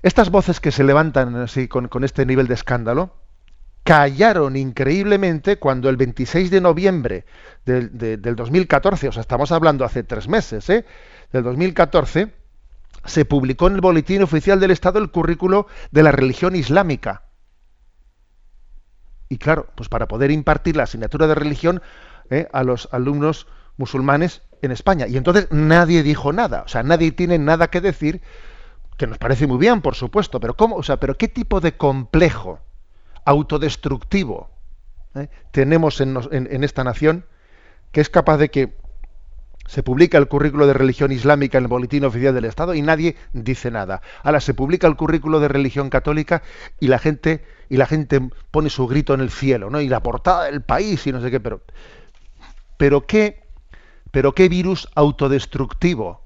Estas 0.03 0.31
voces 0.31 0.61
que 0.61 0.71
se 0.71 0.85
levantan 0.85 1.37
así 1.37 1.69
con, 1.69 1.89
este 2.05 2.25
nivel 2.25 2.47
de 2.47 2.55
escándalo, 2.55 3.17
callaron 3.83 4.57
increíblemente 4.57 5.59
cuando 5.59 5.91
el 5.91 5.97
26 5.97 6.51
de 6.51 6.61
noviembre 6.61 7.27
del, 7.67 7.91
2014, 8.37 9.09
o 9.09 9.13
sea, 9.13 9.21
estamos 9.21 9.53
hablando 9.53 9.85
hace 9.85 10.03
tres 10.03 10.29
meses, 10.29 10.71
¿eh? 10.71 10.87
del 11.33 11.43
2014, 11.43 12.33
se 13.05 13.25
publicó 13.25 13.67
en 13.67 13.75
el 13.75 13.81
Boletín 13.81 14.23
Oficial 14.23 14.61
del 14.61 14.71
Estado 14.71 14.99
el 14.99 15.11
currículo 15.11 15.67
de 15.91 16.03
la 16.03 16.13
religión 16.13 16.55
islámica. 16.55 17.25
Y 19.29 19.39
claro, 19.39 19.69
pues 19.75 19.89
para 19.89 20.09
poder 20.09 20.31
impartir 20.31 20.77
la 20.77 20.85
asignatura 20.85 21.27
de 21.27 21.35
religión 21.35 21.83
¿eh? 22.31 22.49
a 22.53 22.65
los 22.65 22.89
alumnos 22.93 23.47
musulmanes 23.77 24.43
en 24.62 24.73
España. 24.73 25.07
Y 25.07 25.16
entonces 25.16 25.49
nadie 25.51 26.03
dijo 26.03 26.33
nada, 26.33 26.62
o 26.62 26.68
sea, 26.68 26.83
nadie 26.83 27.12
tiene 27.12 27.38
nada 27.38 27.68
que 27.68 27.81
decir, 27.81 28.20
que 28.96 29.07
nos 29.07 29.18
parece 29.18 29.46
muy 29.46 29.59
bien, 29.59 29.81
por 29.81 29.94
supuesto, 29.94 30.40
pero 30.40 30.57
¿cómo? 30.57 30.77
O 30.77 30.83
sea, 30.83 30.99
pero 30.99 31.16
¿qué 31.16 31.29
tipo 31.29 31.61
de 31.61 31.77
complejo? 31.77 32.61
autodestructivo 33.25 34.51
¿eh? 35.14 35.29
tenemos 35.51 36.01
en, 36.01 36.64
esta 36.64 36.85
nación 36.85 37.25
que 37.92 38.01
es 38.01 38.11
capaz 38.11 38.38
de 38.38 38.51
que 38.51 38.79
se 39.66 39.83
publica 39.83 40.18
el 40.18 40.27
currículo 40.27 40.66
de 40.66 40.73
religión 40.73 41.12
islámica 41.12 41.59
en 41.59 41.64
el 41.64 41.68
boletín 41.68 42.05
oficial 42.05 42.35
del 42.35 42.44
Estado 42.44 42.75
y 42.75 42.83
nadie 42.83 43.16
dice 43.33 43.70
nada. 43.70 44.03
Ahora 44.25 44.40
se 44.40 44.53
publica 44.53 44.88
el 44.88 44.96
currículo 44.96 45.38
de 45.38 45.46
religión 45.46 45.90
católica 45.90 46.42
y 46.81 46.88
la 46.88 46.99
gente 46.99 47.44
y 47.68 47.77
la 47.77 47.87
gente 47.87 48.20
pone 48.51 48.68
su 48.68 48.88
grito 48.88 49.14
en 49.14 49.20
el 49.20 49.31
cielo, 49.31 49.70
¿no? 49.70 49.81
Y 49.81 49.88
la 49.88 50.03
portada 50.03 50.44
del 50.44 50.62
país 50.62 51.07
y 51.07 51.12
no 51.12 51.20
sé 51.20 51.31
qué, 51.31 51.38
pero 51.38 51.61
pero 52.79 53.07
qué 53.07 53.39
pero 54.11 54.35
qué 54.35 54.49
virus 54.49 54.88
autodestructivo 54.94 56.23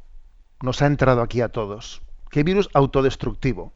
nos 0.61 0.83
ha 0.83 0.87
entrado 0.87 1.23
aquí 1.23 1.41
a 1.41 1.49
todos. 1.49 2.03
¿Qué 2.31 2.43
virus 2.43 2.69
autodestructivo? 2.73 3.73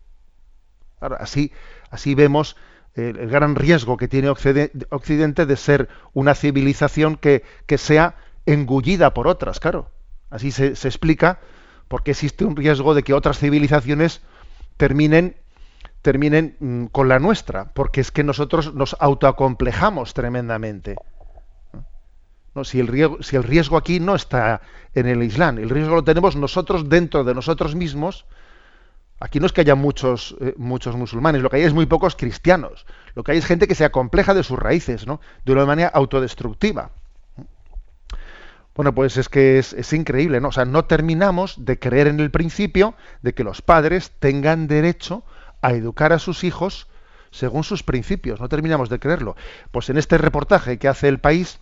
Así 1.01 1.53
así 1.91 2.15
vemos 2.15 2.57
el, 2.95 3.29
gran 3.29 3.55
riesgo 3.55 3.97
que 3.97 4.09
tiene 4.09 4.29
Occidente 4.29 5.47
de 5.47 5.57
ser 5.57 5.89
una 6.13 6.35
civilización 6.35 7.17
que, 7.17 7.43
sea 7.77 8.17
engullida 8.47 9.15
por 9.15 9.29
otras, 9.29 9.61
claro. 9.61 9.91
Así 10.31 10.51
se, 10.51 10.69
explica 10.69 11.41
porque 11.87 12.11
existe 12.11 12.45
un 12.45 12.57
riesgo 12.57 12.95
de 12.95 13.03
que 13.03 13.15
otras 13.15 13.39
civilizaciones 13.39 14.21
terminen 14.77 15.37
terminen 16.03 16.57
mm, 16.61 16.87
con 16.87 17.09
la 17.09 17.19
nuestra, 17.19 17.73
porque 17.75 18.01
es 18.01 18.13
que 18.13 18.23
nosotros 18.23 18.73
nos 18.75 18.97
autoacomplejamos 19.01 20.15
tremendamente. 20.15 20.97
Si, 22.65 22.81
el 22.81 22.87
riesgo, 22.87 23.77
aquí 23.77 24.01
no 24.01 24.15
está 24.15 24.61
en 24.95 25.07
el 25.07 25.23
Islam, 25.23 25.59
el 25.59 25.71
riesgo 25.71 25.97
lo 25.97 26.05
tenemos 26.05 26.37
nosotros 26.37 26.89
dentro 26.89 27.25
de 27.25 27.35
nosotros 27.35 27.75
mismos, 27.75 28.25
Aquí 29.21 29.41
no 29.41 29.47
es 29.47 29.53
que 29.53 29.63
haya 29.63 29.75
muchos, 29.75 30.37
eh, 30.41 30.55
muchos 30.57 30.95
musulmanes, 30.95 31.43
lo 31.43 31.51
que 31.51 31.57
hay 31.57 31.65
es 31.65 31.75
muy 31.75 31.87
pocos 31.87 32.15
cristianos. 32.15 32.87
Lo 33.17 33.25
que 33.25 33.33
hay 33.33 33.39
es 33.39 33.47
gente 33.47 33.67
que 33.67 33.75
se 33.75 33.85
acompleja 33.85 34.33
de 34.33 34.45
sus 34.45 34.57
raíces, 34.57 35.09
¿no? 35.09 35.21
De 35.45 35.51
una 35.51 35.67
manera 35.67 35.89
autodestructiva. 35.89 36.93
Bueno, 38.79 38.95
pues 38.95 39.17
es 39.17 39.29
que 39.29 39.59
es, 39.59 39.93
increíble, 39.93 40.41
¿no? 40.41 40.49
O 40.49 40.53
sea, 40.53 40.65
no 40.65 40.85
terminamos 40.85 41.65
de 41.65 41.81
creer 41.81 42.07
en 42.07 42.21
el 42.21 42.31
principio 42.31 42.95
de 43.23 43.35
que 43.35 43.43
los 43.43 43.61
padres 43.61 44.13
tengan 44.21 44.69
derecho 44.69 45.25
a 45.63 45.73
educar 45.73 46.13
a 46.13 46.21
sus 46.21 46.45
hijos 46.45 46.87
según 47.33 47.65
sus 47.65 47.83
principios. 47.83 48.41
No 48.41 48.49
terminamos 48.49 48.89
de 48.89 49.01
creerlo. 49.01 49.35
Pues 49.73 49.91
en 49.91 49.99
este 49.99 50.17
reportaje 50.17 50.79
que 50.79 50.87
hace 50.87 51.09
el 51.09 51.19
país, 51.19 51.59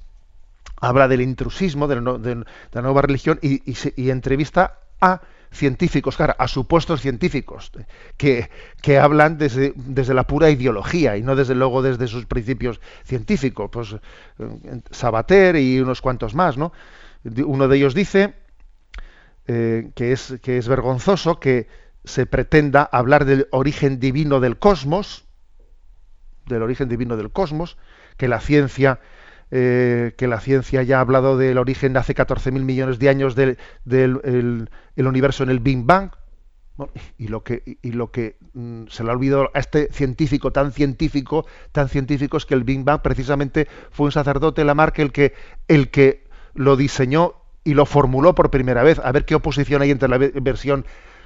habla 0.80 1.08
del 1.08 1.22
intrusismo 1.22 1.88
de 1.88 2.44
la, 2.72 2.82
nueva 2.82 3.02
religión 3.02 3.38
y, 3.42 3.62
y 3.96 4.10
entrevista 4.10 4.78
a 5.00 5.20
científicos, 5.50 6.16
claro, 6.16 6.34
a 6.38 6.48
supuestos 6.48 7.00
científicos, 7.00 7.72
que, 8.16 8.50
que 8.82 8.98
hablan 8.98 9.38
desde, 9.38 9.72
desde, 9.76 10.14
la 10.14 10.26
pura 10.26 10.50
ideología 10.50 11.16
y 11.16 11.22
no 11.22 11.34
desde 11.34 11.54
luego 11.54 11.82
desde 11.82 12.06
sus 12.06 12.26
principios 12.26 12.80
científicos, 13.04 13.70
pues 13.72 13.92
eh, 13.92 14.80
Sabater 14.90 15.56
y 15.56 15.80
unos 15.80 16.00
cuantos 16.00 16.34
más, 16.34 16.56
¿no? 16.56 16.72
Uno 17.24 17.68
de 17.68 17.76
ellos 17.76 17.94
dice 17.94 18.34
eh, 19.48 19.90
que, 19.94 20.12
es, 20.12 20.34
que 20.42 20.58
es 20.58 20.68
vergonzoso 20.68 21.40
que 21.40 21.68
se 22.04 22.26
pretenda 22.26 22.82
hablar 22.82 23.24
del 23.24 23.48
origen 23.50 23.98
divino 23.98 24.38
del 24.38 24.58
cosmos, 24.58 25.24
del 26.46 26.62
origen 26.62 26.88
divino 26.88 27.16
del 27.16 27.32
cosmos, 27.32 27.76
que 28.16 28.28
la 28.28 28.40
ciencia 28.40 29.00
eh, 29.50 30.14
que 30.16 30.26
la 30.26 30.40
ciencia 30.40 30.82
ya 30.82 30.98
ha 30.98 31.00
hablado 31.00 31.38
del 31.38 31.58
origen 31.58 31.92
de 31.92 32.00
hace 32.00 32.14
14.000 32.14 32.62
millones 32.62 32.98
de 32.98 33.08
años 33.08 33.34
del, 33.34 33.58
el, 33.84 34.68
universo 35.06 35.44
en 35.44 35.50
el 35.50 35.60
Big 35.60 35.84
Bang, 35.84 36.10
y 37.16 37.28
lo 37.28 37.42
que, 37.42 37.78
y 37.80 37.92
lo 37.92 38.10
que 38.10 38.36
mm, 38.52 38.88
se 38.88 39.02
le 39.02 39.10
ha 39.10 39.12
olvidado 39.14 39.50
a 39.54 39.58
este 39.58 39.88
científico 39.92 40.52
tan 40.52 40.72
científico, 40.72 41.46
tan 41.72 41.88
científico 41.88 42.36
es 42.36 42.44
que 42.44 42.54
el 42.54 42.64
Big 42.64 42.84
Bang 42.84 43.00
precisamente 43.02 43.66
fue 43.90 44.06
un 44.06 44.12
sacerdote 44.12 44.64
Lamarck 44.64 44.98
el 44.98 45.12
que, 45.12 45.32
el 45.68 45.90
que 45.90 46.26
lo 46.54 46.76
diseñó 46.76 47.34
y 47.64 47.74
lo 47.74 47.86
formuló 47.86 48.34
por 48.34 48.50
primera 48.50 48.82
vez. 48.82 49.00
A 49.02 49.12
ver 49.12 49.24
qué 49.24 49.34
oposición 49.34 49.82
hay 49.82 49.90
entre 49.90 50.08
la 50.08 50.18
versión 50.18 50.84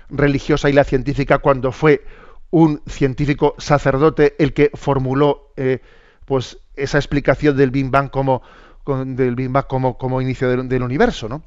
religiosa 0.09 0.71
y 0.71 0.73
la 0.73 0.85
científica 0.85 1.39
cuando 1.39 1.73
fue 1.73 2.05
un 2.51 2.83
científico 2.87 3.55
sacerdote 3.59 4.35
el 4.39 4.53
que 4.53 4.71
formuló 4.75 5.53
eh, 5.57 5.81
pues 6.31 6.59
esa 6.77 6.97
explicación 6.97 7.57
del 7.57 7.73
Big 7.73 7.91
Bang 7.91 8.09
como, 8.09 8.41
del 8.87 9.35
Big 9.35 9.49
Bang 9.49 9.67
como, 9.67 9.99
como 9.99 10.23
inicio 10.23 10.49
del, 10.49 10.83
universo, 10.85 11.29
¿no? 11.29 11.43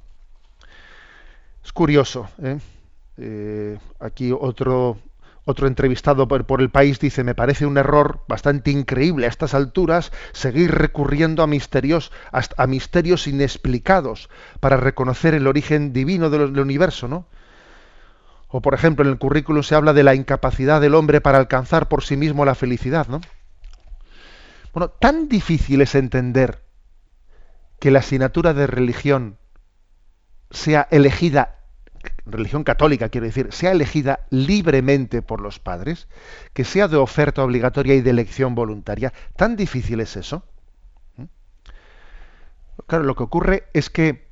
Es 1.63 1.71
curioso. 1.71 2.27
¿eh? 2.41 2.59
Eh, 3.15 3.77
aquí 4.01 4.34
otro, 4.38 4.97
otro 5.45 5.67
entrevistado 5.67 6.27
por, 6.27 6.59
el 6.59 6.69
país 6.69 6.99
dice, 6.99 7.23
me 7.23 7.34
parece 7.34 7.65
un 7.65 7.77
error 7.77 8.25
bastante 8.27 8.71
increíble 8.71 9.25
a 9.25 9.29
estas 9.29 9.53
alturas 9.53 10.11
seguir 10.34 10.71
recurriendo 10.71 11.43
a 11.43 11.47
misterios, 11.47 12.11
a 12.34 12.67
misterios 12.67 13.25
inexplicados 13.25 14.29
para 14.59 14.75
reconocer 14.75 15.34
el 15.34 15.47
origen 15.47 15.93
divino 15.93 16.29
del, 16.29 16.59
universo, 16.59 17.07
¿no? 17.07 17.25
O 18.49 18.61
por 18.61 18.73
ejemplo, 18.73 19.05
en 19.05 19.11
el 19.11 19.17
currículum 19.17 19.63
se 19.63 19.75
habla 19.75 19.93
de 19.93 20.03
la 20.03 20.13
incapacidad 20.13 20.81
del 20.81 20.93
hombre 20.93 21.21
para 21.21 21.38
alcanzar 21.38 21.88
por 21.88 22.03
sí 22.03 22.17
mismo 22.17 22.43
la 22.43 22.53
felicidad, 22.53 23.07
¿no? 23.07 23.21
Bueno, 24.74 24.89
tan 24.89 25.30
difícil 25.30 25.82
es 25.82 25.95
entender 25.95 26.63
que 27.80 27.91
la 27.91 27.99
asignatura 27.99 28.53
de 28.53 28.67
religión 28.67 29.38
sea 30.49 30.88
elegida 30.89 31.59
religión 32.26 32.63
católica, 32.63 33.09
quiero 33.09 33.28
decir, 33.28 33.51
sea 33.51 33.71
elegida 33.71 34.21
libremente 34.30 35.21
por 35.21 35.41
los 35.41 35.59
padres, 35.59 36.07
que 36.53 36.63
sea 36.63 36.88
de 36.88 36.97
oferta 36.97 37.43
obligatoria 37.43 37.95
y 37.95 38.01
de 38.01 38.09
elección 38.09 38.55
voluntaria. 38.55 39.13
¿Tan 39.36 39.55
difícil 39.55 39.99
es 39.99 40.15
eso? 40.15 40.43
¿Mm? 41.17 41.24
Claro, 42.88 43.03
lo 43.03 43.15
que 43.15 43.24
ocurre 43.24 43.67
es 43.74 43.89
que 43.89 44.32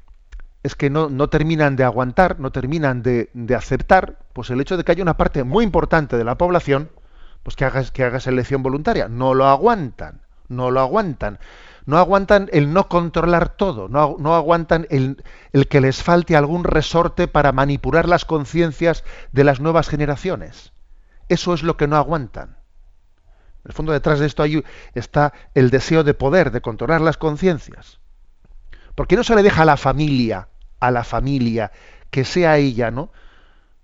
es 0.64 0.76
que 0.76 0.92
no, 0.92 1.10
no 1.10 1.28
terminan 1.28 1.76
de 1.76 1.84
aguantar, 1.84 2.40
no 2.40 2.52
terminan 2.52 3.02
de, 3.02 3.32
de, 3.34 3.56
aceptar, 3.56 4.20
pues 4.32 4.52
el 4.52 4.62
hecho 4.62 4.78
de 4.78 4.84
que 4.84 4.92
haya 4.92 5.02
una 5.02 5.18
parte 5.18 5.44
muy 5.44 5.66
importante 5.66 6.18
de 6.18 6.24
la 6.24 6.38
población, 6.38 6.92
pues 7.42 7.56
que 7.56 7.66
hagas, 7.66 7.92
que 7.92 8.04
hagas 8.04 8.28
elección 8.28 8.62
voluntaria. 8.62 9.08
No 9.08 9.34
lo 9.34 9.48
aguantan, 9.48 10.22
no 10.52 10.72
lo 10.72 10.80
aguantan 10.80 11.40
no 11.86 11.98
aguantan 11.98 12.50
el 12.52 12.74
no 12.74 12.88
controlar 12.88 13.50
todo, 13.50 13.90
no, 13.90 14.16
no 14.20 14.36
aguantan 14.36 14.88
el, 14.90 15.24
el, 15.52 15.68
que 15.68 15.82
les 15.82 16.04
falte 16.04 16.36
algún 16.36 16.64
resorte 16.64 17.28
para 17.28 17.52
manipular 17.52 18.08
las 18.08 18.26
conciencias 18.26 19.04
de 19.32 19.44
las 19.44 19.60
nuevas 19.60 19.90
generaciones. 19.90 20.74
Eso 21.30 21.54
es 21.54 21.64
lo 21.64 21.78
que 21.78 21.88
no 21.88 21.98
aguantan. 21.98 22.58
En 23.64 23.70
el 23.70 23.74
fondo 23.74 23.92
detrás 23.92 24.20
de 24.20 24.26
esto 24.26 24.44
hay, 24.44 24.64
está 24.94 25.34
el 25.54 25.70
deseo 25.70 26.04
de 26.04 26.14
poder, 26.14 26.52
de 26.52 26.62
controlar 26.62 27.02
las 27.02 27.18
conciencias. 27.18 28.00
¿Por 28.96 29.08
qué 29.08 29.16
no 29.16 29.24
se 29.24 29.36
le 29.36 29.44
deja 29.44 29.64
a 29.64 29.66
la 29.66 29.78
familia, 29.78 30.50
a 30.80 30.92
la 30.92 31.04
familia, 31.04 31.72
que 32.10 32.26
sea 32.26 32.58
ella, 32.58 32.92
¿no? 32.92 33.12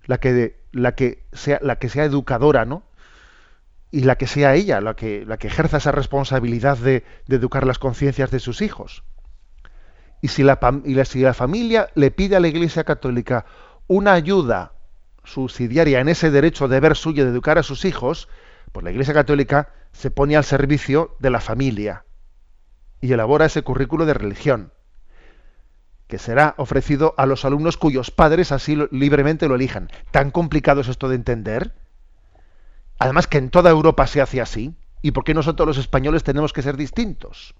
La 0.04 0.18
que, 0.18 0.60
la 0.72 0.94
que 0.94 1.24
sea, 1.32 1.58
la 1.62 1.76
que 1.76 1.88
sea 1.88 2.04
educadora, 2.04 2.64
¿no? 2.64 2.82
Y 3.90 4.02
la 4.02 4.16
que 4.16 4.26
sea 4.26 4.54
ella 4.54 4.80
la 4.80 4.94
que, 4.94 5.24
la 5.26 5.38
que 5.38 5.48
ejerza 5.48 5.78
esa 5.78 5.92
responsabilidad 5.92 6.76
de, 6.78 7.04
educar 7.28 7.66
las 7.66 7.78
conciencias 7.78 8.30
de 8.30 8.40
sus 8.40 8.60
hijos. 8.60 9.04
Y 10.20 10.28
si 10.28 10.42
la, 10.42 10.58
y 10.84 11.04
si 11.04 11.20
la 11.20 11.34
familia 11.34 11.88
le 11.94 12.10
pide 12.10 12.36
a 12.36 12.40
la 12.40 12.48
Iglesia 12.48 12.84
Católica 12.84 13.46
una 13.86 14.12
ayuda 14.12 14.72
subsidiaria 15.24 16.00
en 16.00 16.08
ese 16.08 16.30
derecho 16.30 16.68
de 16.68 16.80
ver 16.80 16.96
suyo 16.96 17.24
de 17.24 17.30
educar 17.30 17.58
a 17.58 17.62
sus 17.62 17.84
hijos, 17.84 18.28
pues 18.72 18.84
la 18.84 18.90
Iglesia 18.90 19.14
Católica 19.14 19.70
se 19.92 20.10
pone 20.10 20.36
al 20.36 20.44
servicio 20.44 21.16
de 21.18 21.30
la 21.30 21.40
familia 21.40 22.04
y 23.00 23.12
elabora 23.12 23.46
ese 23.46 23.62
currículo 23.62 24.06
de 24.06 24.14
religión, 24.14 24.72
que 26.08 26.18
será 26.18 26.54
ofrecido 26.56 27.14
a 27.16 27.26
los 27.26 27.44
alumnos 27.44 27.76
cuyos 27.76 28.10
padres 28.10 28.50
así 28.50 28.76
libremente 28.90 29.48
lo 29.48 29.54
elijan. 29.54 29.88
¿Tan 30.10 30.30
complicado 30.30 30.80
es 30.80 30.88
esto 30.88 31.08
de 31.08 31.16
entender? 31.16 31.74
Además 32.98 33.26
que 33.26 33.38
en 33.38 33.50
toda 33.50 33.70
Europa 33.70 34.06
se 34.06 34.20
hace 34.20 34.40
así. 34.40 34.74
¿Y 35.00 35.12
por 35.12 35.24
qué 35.24 35.32
nosotros 35.32 35.66
los 35.66 35.78
españoles 35.78 36.24
tenemos 36.24 36.52
que 36.52 36.62
ser 36.62 36.76
distintos? 36.76 37.54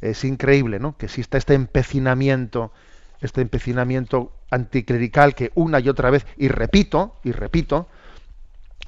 Es 0.00 0.24
increíble, 0.24 0.78
¿no? 0.78 0.96
Que 0.96 1.06
exista 1.06 1.36
este 1.38 1.54
empecinamiento, 1.54 2.72
este 3.20 3.40
empecinamiento 3.40 4.32
anticlerical 4.50 5.34
que 5.34 5.50
una 5.56 5.80
y 5.80 5.88
otra 5.88 6.10
vez, 6.10 6.24
y 6.36 6.46
repito, 6.46 7.16
y 7.24 7.32
repito, 7.32 7.88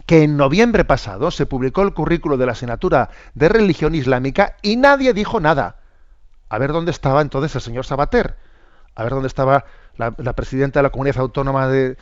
que 0.06 0.22
en 0.22 0.36
noviembre 0.36 0.84
pasado 0.84 1.32
se 1.32 1.46
publicó 1.46 1.82
el 1.82 1.92
currículo 1.94 2.36
de 2.36 2.46
la 2.46 2.52
asignatura 2.52 3.10
de 3.34 3.48
religión 3.48 3.96
islámica 3.96 4.56
y 4.62 4.76
nadie 4.76 5.12
dijo 5.12 5.40
nada. 5.40 5.80
A 6.48 6.58
ver 6.58 6.72
dónde 6.72 6.92
estaba 6.92 7.22
entonces 7.22 7.54
el 7.56 7.60
señor 7.60 7.84
Sabater. 7.84 8.36
A 8.94 9.02
ver 9.02 9.12
dónde 9.12 9.28
estaba 9.28 9.64
la, 9.96 10.14
la 10.16 10.34
presidenta 10.34 10.78
de 10.78 10.84
la 10.84 10.90
comunidad 10.90 11.18
autónoma 11.18 11.66
de, 11.68 11.96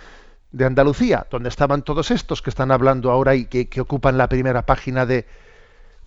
de 0.51 0.65
Andalucía, 0.65 1.27
donde 1.31 1.49
estaban 1.49 1.83
todos 1.83 2.11
estos 2.11 2.43
que 2.43 2.51
están 2.51 2.71
hablando 2.71 3.11
ahora 3.11 3.35
y 3.35 3.47
que, 3.47 3.81
ocupan 3.81 4.19
la 4.19 4.29
primera 4.29 4.65
página 4.65 5.07
de, 5.07 5.27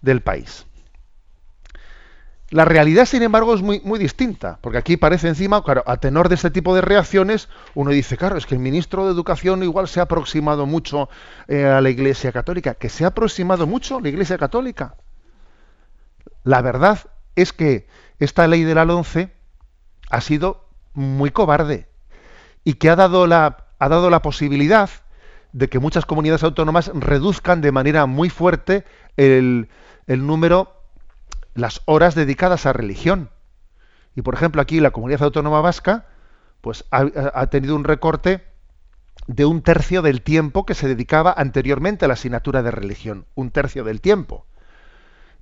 del 0.02 0.22
país. 0.22 0.66
La 2.50 2.66
realidad, 2.66 3.06
sin 3.06 3.24
embargo, 3.24 3.54
es 3.54 3.62
muy, 3.62 3.80
muy 3.86 3.98
distinta, 3.98 4.60
porque 4.62 4.78
aquí 4.78 4.98
parece 4.98 5.30
encima, 5.30 5.64
claro, 5.64 5.84
a 5.88 5.98
tenor 5.98 6.28
de 6.28 6.36
este 6.36 6.52
tipo 6.52 6.76
de 6.76 6.82
reacciones, 6.82 7.48
uno 7.76 7.92
dice, 7.92 8.18
claro, 8.18 8.38
es 8.38 8.46
que 8.46 8.56
el 8.56 8.60
ministro 8.60 9.06
de 9.06 9.14
Educación 9.14 9.64
igual 9.64 9.88
se 9.88 10.02
ha 10.02 10.04
aproximado 10.04 10.66
mucho 10.66 11.08
eh, 11.48 11.64
a 11.64 11.80
la 11.80 11.90
Iglesia 11.90 12.34
Católica, 12.34 12.74
que 12.74 12.90
se 12.90 13.06
ha 13.06 13.08
aproximado 13.08 13.68
mucho 13.68 13.98
a 13.98 14.02
la 14.02 14.10
Iglesia 14.10 14.38
Católica. 14.38 14.96
La 16.44 16.62
verdad 16.62 17.00
es 17.36 17.54
que 17.54 17.88
esta 18.20 18.48
ley 18.48 18.64
de 18.64 18.76
la 18.76 18.84
11 18.84 19.32
ha 20.10 20.22
sido 20.22 20.68
muy 20.94 21.32
cobarde 21.32 21.88
y 22.64 22.74
que 22.74 22.90
ha 22.90 22.96
dado 22.96 23.28
la 23.28 23.66
ha 23.82 23.90
dado 23.90 24.12
la 24.12 24.22
posibilidad 24.22 24.92
de 25.54 25.68
que 25.68 25.80
muchas 25.80 26.06
comunidades 26.06 26.44
autónomas 26.44 26.92
reduzcan 26.94 27.62
de 27.62 27.72
manera 27.72 28.06
muy 28.06 28.30
fuerte 28.30 28.86
el, 29.18 29.70
número, 30.06 30.72
las 31.56 31.82
horas 31.86 32.14
dedicadas 32.14 32.68
a 32.68 32.74
religión. 32.74 33.32
Y 34.16 34.22
por 34.22 34.36
ejemplo, 34.36 34.62
aquí 34.62 34.80
la 34.80 34.92
comunidad 34.92 35.24
autónoma 35.24 35.62
vasca, 35.62 36.06
pues 36.62 36.86
ha, 36.92 37.48
tenido 37.48 37.76
un 37.76 37.84
recorte 37.84 38.44
de 39.26 39.46
un 39.46 39.64
tercio 39.64 40.04
del 40.04 40.22
tiempo 40.22 40.64
que 40.64 40.76
se 40.76 40.88
dedicaba 40.88 41.34
anteriormente 41.36 42.06
a 42.06 42.08
la 42.08 42.14
asignatura 42.14 42.62
de 42.62 42.70
religión. 42.70 43.26
Un 43.34 43.50
tercio 43.50 43.84
del 43.84 44.00
tiempo. 44.00 44.46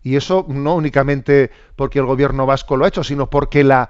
Y 0.02 0.16
eso 0.16 0.46
no 0.48 0.76
únicamente 0.76 1.52
porque 1.76 2.00
el 2.00 2.06
gobierno 2.06 2.46
vasco 2.46 2.78
lo 2.78 2.86
ha 2.86 2.88
hecho, 2.88 3.04
sino 3.04 3.30
porque 3.30 3.66
la, 3.66 3.90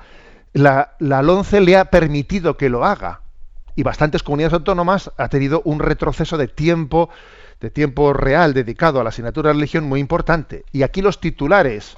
la, 0.53 0.95
la 0.97 1.21
LONCE 1.21 1.61
le 1.61 1.77
ha 1.77 1.85
permitido 1.91 2.57
que 2.57 2.69
lo 2.69 2.83
haga 2.83 3.21
y 3.79 3.83
bastantes 3.83 4.23
comunidades 4.23 4.55
autónomas 4.55 5.09
ha 5.15 5.29
tenido 5.29 5.61
un 5.63 5.79
retroceso 5.79 6.37
de 6.37 6.49
tiempo 6.49 7.09
de 7.61 7.69
tiempo 7.69 8.11
real 8.11 8.53
dedicado 8.53 8.99
a 8.99 9.03
la 9.03 9.09
asignatura 9.09 9.49
de 9.49 9.53
religión 9.53 9.85
muy 9.85 10.01
importante. 10.01 10.65
Y 10.73 10.83
aquí 10.83 11.01
los 11.01 11.21
titulares 11.21 11.95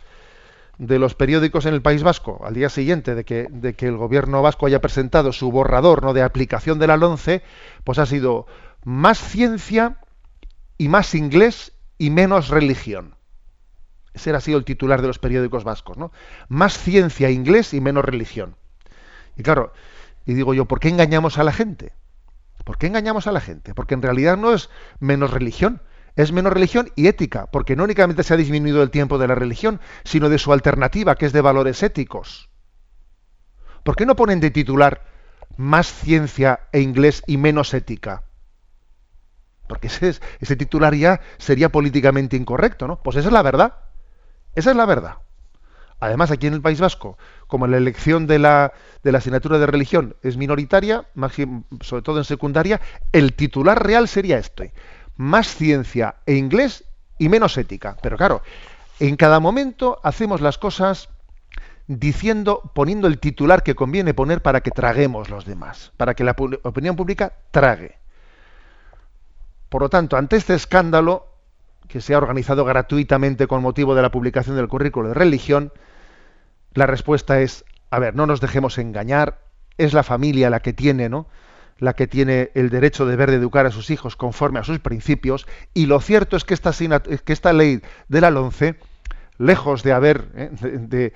de 0.78 1.00
los 1.00 1.16
periódicos 1.16 1.66
en 1.66 1.74
el 1.74 1.82
País 1.82 2.04
Vasco, 2.04 2.40
al 2.46 2.54
día 2.54 2.70
siguiente 2.70 3.16
de 3.16 3.26
que, 3.26 3.48
de 3.50 3.74
que 3.74 3.88
el 3.88 3.98
gobierno 3.98 4.44
vasco 4.44 4.68
haya 4.68 4.80
presentado 4.80 5.34
su 5.34 5.52
borrador 5.52 6.04
¿no? 6.04 6.14
de 6.14 6.22
aplicación 6.22 6.78
de 6.78 6.86
la 6.86 6.98
LONCE, 6.98 7.42
pues 7.84 7.98
ha 7.98 8.06
sido 8.06 8.46
más 8.84 9.18
ciencia 9.18 9.98
y 10.78 10.88
más 10.88 11.16
inglés 11.16 11.72
y 11.98 12.12
menos 12.12 12.50
religión. 12.50 13.16
Ese 14.14 14.30
era 14.30 14.40
sido 14.40 14.60
el 14.60 14.66
titular 14.66 15.02
de 15.02 15.08
los 15.08 15.18
periódicos 15.18 15.64
vascos, 15.64 15.98
¿no? 15.98 16.12
Más 16.48 16.78
ciencia, 16.78 17.32
inglés 17.32 17.74
y 17.74 17.82
menos 17.82 18.06
religión. 18.06 18.56
Y 19.36 19.42
claro, 19.42 19.74
y 20.26 20.34
digo 20.34 20.54
yo, 20.54 20.66
¿por 20.66 20.80
qué 20.80 20.90
engañamos 20.90 21.38
a 21.38 21.44
la 21.44 21.52
gente? 21.52 21.94
¿Por 22.64 22.78
qué 22.78 22.88
engañamos 22.88 23.28
a 23.28 23.32
la 23.32 23.42
gente? 23.42 23.74
Porque 23.74 23.96
en 23.96 24.02
realidad 24.02 24.38
no 24.38 24.54
es 24.54 24.70
menos 25.00 25.32
religión, 25.32 25.82
es 26.16 26.32
menos 26.32 26.54
religión 26.54 26.92
y 26.96 27.08
ética, 27.08 27.48
porque 27.48 27.76
no 27.76 27.84
únicamente 27.84 28.24
se 28.24 28.34
ha 28.34 28.38
disminuido 28.38 28.84
el 28.84 28.92
tiempo 28.92 29.18
de 29.18 29.28
la 29.28 29.36
religión, 29.36 29.80
sino 30.04 30.30
de 30.30 30.38
su 30.38 30.54
alternativa, 30.54 31.16
que 31.16 31.26
es 31.26 31.34
de 31.34 31.42
valores 31.42 31.82
éticos. 31.84 32.50
¿Por 33.84 33.96
qué 33.96 34.06
no 34.06 34.16
ponen 34.16 34.40
de 34.40 34.52
titular 34.52 35.06
más 35.58 35.88
ciencia 35.92 36.62
e 36.72 36.82
inglés 36.82 37.24
y 37.26 37.38
menos 37.38 37.74
ética? 37.74 38.24
Porque 39.68 39.88
ese, 39.88 40.16
ese 40.40 40.56
titular 40.56 40.94
ya 40.94 41.22
sería 41.38 41.70
políticamente 41.70 42.36
incorrecto, 42.36 42.88
¿no? 42.88 43.02
Pues 43.02 43.18
esa 43.18 43.30
es 43.30 43.34
la 43.34 43.42
verdad. 43.42 43.76
Esa 44.54 44.72
es 44.72 44.76
la 44.76 44.86
verdad. 44.86 45.16
Además, 46.02 46.32
aquí 46.32 46.48
en 46.48 46.56
el 46.56 46.62
País 46.62 46.82
Vasco, 46.82 47.18
como 47.46 47.68
la 47.68 47.78
elección 47.78 48.26
de 48.26 48.40
la, 48.40 48.74
de 49.04 49.12
la 49.12 49.20
asignatura 49.20 49.60
de 49.60 49.68
religión 49.68 50.16
es 50.24 50.36
minoritaria, 50.36 51.06
sobre 51.80 52.02
todo 52.02 52.18
en 52.18 52.24
secundaria, 52.24 52.82
el 53.12 53.34
titular 53.34 53.86
real 53.86 54.08
sería 54.08 54.40
este. 54.40 54.74
Más 55.16 55.48
ciencia 55.56 56.16
e 56.26 56.34
inglés 56.34 56.86
y 57.20 57.30
menos 57.30 57.56
ética. 57.56 57.98
Pero 58.02 58.18
claro, 58.18 58.42
en 59.00 59.16
cada 59.16 59.40
momento 59.40 60.00
hacemos 60.04 60.42
las 60.42 60.58
cosas 60.58 61.10
diciendo, 61.86 62.72
poniendo 62.74 63.08
el 63.08 63.20
titular 63.20 63.62
que 63.62 63.76
conviene 63.76 64.16
poner 64.16 64.42
para 64.42 64.62
que 64.62 64.72
traguemos 64.72 65.30
los 65.30 65.46
demás, 65.46 65.92
para 65.98 66.16
que 66.16 66.24
la 66.24 66.36
opinión 66.64 66.96
pública 66.96 67.34
trague. 67.52 68.00
Por 69.70 69.84
lo 69.84 69.90
tanto, 69.90 70.18
ante 70.18 70.36
este 70.36 70.56
escándalo 70.56 71.28
que 71.88 72.02
se 72.02 72.16
ha 72.16 72.18
organizado 72.18 72.66
gratuitamente 72.66 73.46
con 73.46 73.62
motivo 73.62 73.94
de 73.94 74.02
la 74.02 74.10
publicación 74.10 74.56
del 74.56 74.68
currículo 74.68 75.10
de 75.10 75.14
religión, 75.14 75.72
la 76.74 76.86
respuesta 76.86 77.42
es, 77.42 77.66
a 77.90 78.00
ver, 78.00 78.16
no 78.16 78.26
nos 78.26 78.42
dejemos 78.42 78.78
engañar, 78.78 79.40
es 79.78 79.94
la 79.94 80.04
familia 80.04 80.50
la 80.50 80.62
que 80.62 80.74
tiene, 80.74 81.10
¿no? 81.10 81.28
la 81.82 81.94
que 81.94 82.08
tiene 82.08 82.52
el 82.54 82.70
derecho 82.70 83.08
de 83.08 83.16
ver 83.16 83.32
de 83.32 83.38
educar 83.38 83.66
a 83.66 83.72
sus 83.72 83.90
hijos 83.90 84.16
conforme 84.16 84.60
a 84.60 84.64
sus 84.64 84.80
principios, 84.80 85.48
y 85.74 85.88
lo 85.88 86.00
cierto 86.00 86.38
es 86.38 86.46
que 86.46 86.54
esta, 86.54 86.72
que 86.72 87.34
esta 87.34 87.54
ley 87.54 87.82
de 88.08 88.22
la 88.22 88.30
LONCE, 88.30 88.76
lejos 89.40 89.82
de 89.82 89.92
haber, 89.92 90.28
¿eh? 90.36 90.50
de, 90.52 91.14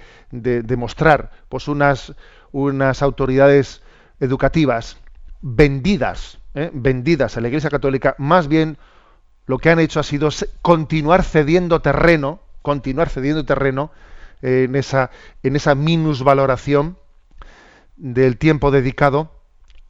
de, 0.63 0.77
mostrar 0.77 1.31
pues 1.49 1.67
unas, 1.67 2.15
unas 2.51 3.03
autoridades 3.03 3.83
educativas 4.19 4.97
vendidas, 5.41 6.39
¿eh? 6.55 6.71
vendidas 6.73 7.37
a 7.37 7.41
la 7.41 7.47
Iglesia 7.49 7.69
Católica, 7.69 8.15
más 8.17 8.47
bien 8.47 8.77
lo 9.45 9.59
que 9.59 9.69
han 9.69 9.79
hecho 9.79 9.99
ha 9.99 10.03
sido 10.03 10.29
continuar 10.63 11.23
cediendo 11.23 11.81
terreno, 11.81 12.39
continuar 12.63 13.09
cediendo 13.09 13.45
terreno 13.45 13.91
en 14.45 14.75
esa, 14.75 15.09
en 15.41 15.55
esa 15.55 15.73
minusvaloración 15.73 16.97
del 17.97 18.37
tiempo 18.37 18.69
dedicado 18.69 19.31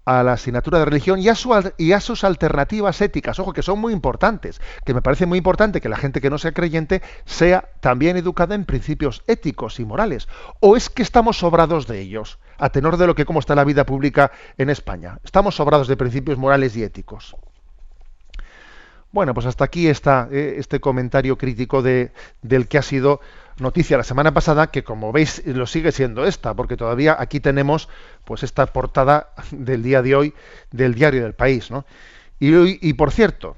a 0.05 0.23
la 0.23 0.33
asignatura 0.33 0.79
de 0.79 0.85
religión 0.85 1.19
y 1.19 1.27
a, 1.27 1.35
y 1.77 1.91
a, 1.91 1.99
sus 1.99 2.23
alternativas 2.23 3.01
éticas, 3.01 3.39
ojo, 3.39 3.53
que 3.53 3.63
son 3.63 3.79
muy 3.79 3.91
importantes, 3.91 4.61
que 4.85 4.93
me 4.93 5.01
parece 5.01 5.25
muy 5.25 5.39
importante 5.39 5.81
que 5.81 5.89
la 5.89 5.97
gente 5.97 6.21
que 6.21 6.29
no 6.29 6.37
sea 6.37 6.53
creyente 6.53 7.01
sea 7.25 7.69
también 7.81 8.15
educada 8.15 8.55
en 8.55 8.65
principios 8.65 9.23
éticos 9.27 9.79
y 9.79 9.85
morales. 9.85 10.27
¿O 10.59 10.77
es 10.77 10.89
que 10.89 11.01
estamos 11.01 11.39
sobrados 11.39 11.87
de 11.87 11.99
ellos, 11.99 12.39
a 12.57 12.69
tenor 12.69 12.97
de 12.97 13.07
lo 13.07 13.15
que 13.15 13.25
cómo 13.25 13.39
está 13.39 13.55
la 13.55 13.63
vida 13.63 13.85
pública 13.85 14.31
en 14.57 14.69
España? 14.69 15.19
Estamos 15.23 15.55
sobrados 15.55 15.87
de 15.87 15.97
principios 15.97 16.37
morales 16.37 16.77
y 16.77 16.83
éticos. 16.83 17.35
Bueno, 19.15 19.33
pues 19.33 19.45
hasta 19.45 19.63
aquí 19.63 19.87
está 19.87 20.27
eh, 20.29 20.55
este 20.57 20.81
comentario 20.81 21.37
crítico 21.37 21.81
de, 21.81 22.11
del 22.41 22.67
que 22.67 22.77
ha 22.77 22.81
sido 22.81 23.21
noticia 23.59 23.95
la 23.95 24.03
semana 24.03 24.33
pasada, 24.33 24.71
que 24.71 24.83
como 24.83 25.13
veis 25.13 25.41
lo 25.45 25.67
sigue 25.67 25.93
siendo 25.93 26.25
esta, 26.25 26.53
porque 26.53 26.75
todavía 26.75 27.15
aquí 27.17 27.39
tenemos 27.39 27.87
pues 28.25 28.43
esta 28.43 28.65
portada 28.65 29.29
del 29.51 29.83
día 29.83 30.01
de 30.01 30.17
hoy 30.17 30.33
del 30.71 30.95
diario 30.95 31.23
del 31.23 31.33
país, 31.33 31.71
¿no? 31.71 31.85
Y, 32.41 32.49
y 32.85 32.93
por 32.95 33.09
cierto, 33.09 33.55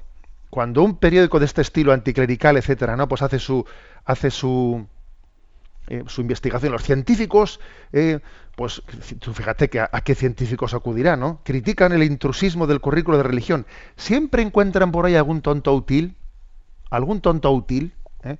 cuando 0.48 0.84
un 0.84 0.96
periódico 0.96 1.40
de 1.40 1.46
este 1.46 1.62
estilo 1.62 1.92
anticlerical, 1.92 2.56
etcétera, 2.56 2.94
¿no? 2.94 3.08
Pues 3.08 3.22
hace 3.22 3.40
su 3.40 3.66
hace 4.04 4.30
su 4.30 4.86
eh, 5.90 6.04
su 6.06 6.20
investigación. 6.20 6.72
Los 6.72 6.82
científicos, 6.82 7.60
eh, 7.94 8.20
pues 8.56 8.82
fíjate 9.32 9.70
que 9.70 9.80
a, 9.80 9.88
qué 10.04 10.14
científicos 10.14 10.74
acudirán, 10.74 11.20
¿no? 11.20 11.40
Critican 11.44 11.92
el 11.92 12.02
intrusismo 12.02 12.66
del 12.66 12.80
currículo 12.80 13.16
de 13.16 13.22
religión. 13.22 13.66
Siempre 13.96 14.42
encuentran 14.42 14.92
por 14.92 15.06
ahí 15.06 15.16
algún 15.16 15.40
tonto 15.40 15.72
útil, 15.74 16.14
algún 16.90 17.22
tonto 17.22 17.50
útil, 17.52 17.94
¿eh? 18.22 18.36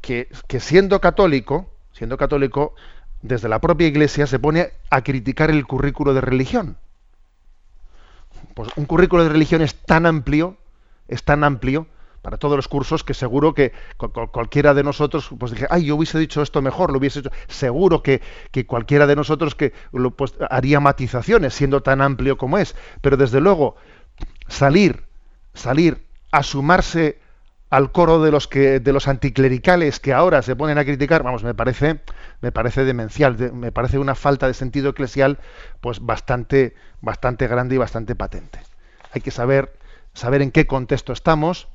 que, 0.00 0.28
que, 0.48 0.58
siendo 0.58 1.00
católico, 1.00 1.72
siendo 1.92 2.16
católico, 2.16 2.74
desde 3.22 3.48
la 3.48 3.60
propia 3.60 3.86
Iglesia 3.86 4.26
se 4.26 4.40
pone 4.40 4.72
a 4.90 5.02
criticar 5.02 5.48
el 5.48 5.64
currículo 5.64 6.12
de 6.12 6.22
religión. 6.22 6.76
Pues 8.54 8.70
un 8.74 8.86
currículo 8.86 9.22
de 9.22 9.30
religión 9.30 9.62
es 9.62 9.76
tan 9.76 10.06
amplio, 10.06 10.56
es 11.06 11.22
tan 11.22 11.44
amplio 11.44 11.86
para 12.22 12.36
todos 12.36 12.56
los 12.56 12.68
cursos 12.68 13.04
que 13.04 13.14
seguro 13.14 13.54
que 13.54 13.72
cualquiera 14.32 14.74
de 14.74 14.82
nosotros 14.82 15.30
pues 15.38 15.52
dije 15.52 15.66
ay 15.70 15.86
yo 15.86 15.96
hubiese 15.96 16.18
dicho 16.18 16.42
esto 16.42 16.62
mejor 16.62 16.92
lo 16.92 16.98
hubiese 16.98 17.20
hecho 17.20 17.30
seguro 17.46 18.02
que, 18.02 18.20
cualquiera 18.66 19.06
de 19.06 19.16
nosotros 19.16 19.54
que 19.54 19.72
pues, 20.16 20.34
haría 20.50 20.80
matizaciones 20.80 21.54
siendo 21.54 21.82
tan 21.82 22.00
amplio 22.00 22.36
como 22.36 22.58
es. 22.58 22.74
Pero 23.00 23.16
desde 23.16 23.40
luego 23.40 23.76
salir 24.48 25.04
salir 25.54 26.06
a 26.30 26.42
sumarse 26.42 27.20
al 27.70 27.92
coro 27.92 28.22
de 28.22 28.30
los 28.30 28.48
que 28.48 28.80
de 28.80 28.92
los 28.92 29.08
anticlericales 29.08 30.00
que 30.00 30.12
ahora 30.12 30.42
se 30.42 30.56
ponen 30.56 30.78
a 30.78 30.84
criticar 30.84 31.22
vamos 31.22 31.44
me 31.44 31.54
parece 31.54 32.00
me 32.40 32.52
parece 32.52 32.84
demencial 32.84 33.52
me 33.52 33.72
parece 33.72 33.98
una 33.98 34.14
falta 34.14 34.46
de 34.46 34.54
sentido 34.54 34.90
eclesial 34.90 35.38
pues 35.80 36.00
bastante 36.00 36.74
bastante 37.00 37.46
grande 37.46 37.74
y 37.74 37.78
bastante 37.78 38.14
patente. 38.14 38.60
Hay 39.12 39.20
que 39.20 39.30
saber 39.30 39.76
saber 40.14 40.42
en 40.42 40.50
qué 40.50 40.66
contexto 40.66 41.12
estamos 41.12 41.68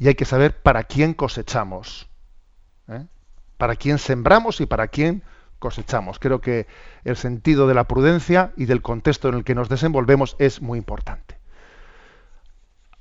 y 0.00 0.08
hay 0.08 0.14
que 0.14 0.24
saber 0.24 0.62
para 0.62 0.84
quién 0.84 1.12
cosechamos. 1.12 2.08
¿eh? 2.88 3.04
Para 3.58 3.76
quién 3.76 3.98
sembramos 3.98 4.62
y 4.62 4.66
para 4.66 4.88
quién 4.88 5.22
cosechamos. 5.58 6.18
Creo 6.18 6.40
que 6.40 6.66
el 7.04 7.16
sentido 7.16 7.68
de 7.68 7.74
la 7.74 7.84
prudencia 7.84 8.52
y 8.56 8.64
del 8.64 8.80
contexto 8.80 9.28
en 9.28 9.34
el 9.34 9.44
que 9.44 9.54
nos 9.54 9.68
desenvolvemos 9.68 10.36
es 10.38 10.62
muy 10.62 10.78
importante. 10.78 11.38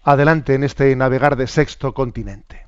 Adelante 0.04 0.54
en 0.54 0.66
este 0.66 0.93
navegar 0.97 1.38
de 1.38 1.47
sexto 1.47 1.93
continente. 1.93 2.68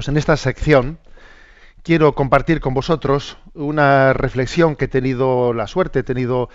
Pues 0.00 0.08
en 0.08 0.16
esta 0.16 0.38
sección 0.38 0.98
quiero 1.82 2.14
compartir 2.14 2.60
con 2.60 2.72
vosotros 2.72 3.36
una 3.52 4.14
reflexión 4.14 4.74
que 4.74 4.86
he 4.86 4.88
tenido 4.88 5.52
la 5.52 5.66
suerte, 5.66 5.98
he 5.98 6.02
tenido 6.02 6.48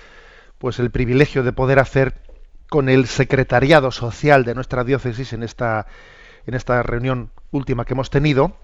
pues 0.58 0.80
el 0.80 0.90
privilegio 0.90 1.44
de 1.44 1.54
poder 1.54 1.78
hacer 1.78 2.24
con 2.72 2.90
el 2.90 3.06
secretariado 3.06 3.92
social 3.92 4.46
de 4.46 4.56
nuestra 4.56 4.84
diócesis 4.84 5.32
en 5.32 5.44
esta 5.44 5.86
en 6.48 6.56
esta 6.56 6.82
reunión 6.82 7.30
última 7.52 7.86
que 7.86 7.94
hemos 7.94 8.10
tenido. 8.10 8.58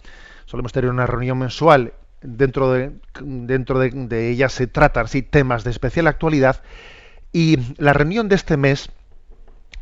Solemos 0.46 0.72
tener 0.72 0.90
una 0.90 1.06
reunión 1.06 1.38
mensual 1.38 1.94
dentro 2.24 2.72
de 2.72 2.92
dentro 3.22 3.78
de, 3.78 4.30
ella 4.32 4.50
se 4.50 4.66
tratan 4.66 5.06
así 5.06 5.22
temas 5.22 5.64
de 5.64 5.70
especial 5.70 6.08
actualidad 6.08 6.64
y 7.32 7.60
la 7.78 7.94
reunión 7.94 8.30
de 8.30 8.36
este 8.36 8.58
mes 8.58 8.90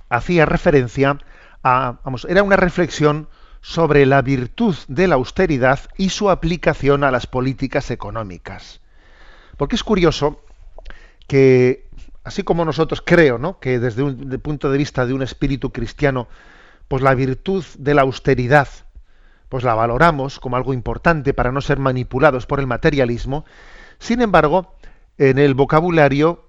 hacía 0.09 0.45
referencia 0.45 1.19
a 1.63 1.99
vamos 2.03 2.27
era 2.29 2.43
una 2.43 2.57
reflexión 2.57 3.29
sobre 3.61 4.05
la 4.05 4.21
virtud 4.21 4.75
de 4.87 5.07
la 5.07 5.15
austeridad 5.15 5.79
y 5.97 6.09
su 6.09 6.29
aplicación 6.29 7.03
a 7.03 7.11
las 7.11 7.27
políticas 7.27 7.91
económicas. 7.91 8.81
Porque 9.57 9.75
es 9.75 9.83
curioso 9.83 10.41
que, 11.27 11.87
así 12.23 12.43
como 12.43 12.65
nosotros 12.65 13.03
creo, 13.05 13.37
¿no? 13.37 13.59
que 13.59 13.79
desde 13.79 14.03
un 14.03 14.29
punto 14.41 14.71
de 14.71 14.77
vista 14.77 15.05
de 15.05 15.13
un 15.13 15.21
espíritu 15.21 15.71
cristiano, 15.71 16.27
pues 16.87 17.03
la 17.03 17.13
virtud 17.13 17.63
de 17.77 17.93
la 17.93 18.01
austeridad, 18.01 18.67
pues 19.49 19.63
la 19.63 19.75
valoramos 19.75 20.39
como 20.39 20.55
algo 20.55 20.73
importante 20.73 21.33
para 21.33 21.51
no 21.51 21.61
ser 21.61 21.79
manipulados 21.79 22.45
por 22.45 22.59
el 22.59 22.67
materialismo, 22.67 23.45
sin 23.99 24.21
embargo, 24.21 24.75
en 25.17 25.37
el 25.37 25.53
vocabulario, 25.53 26.47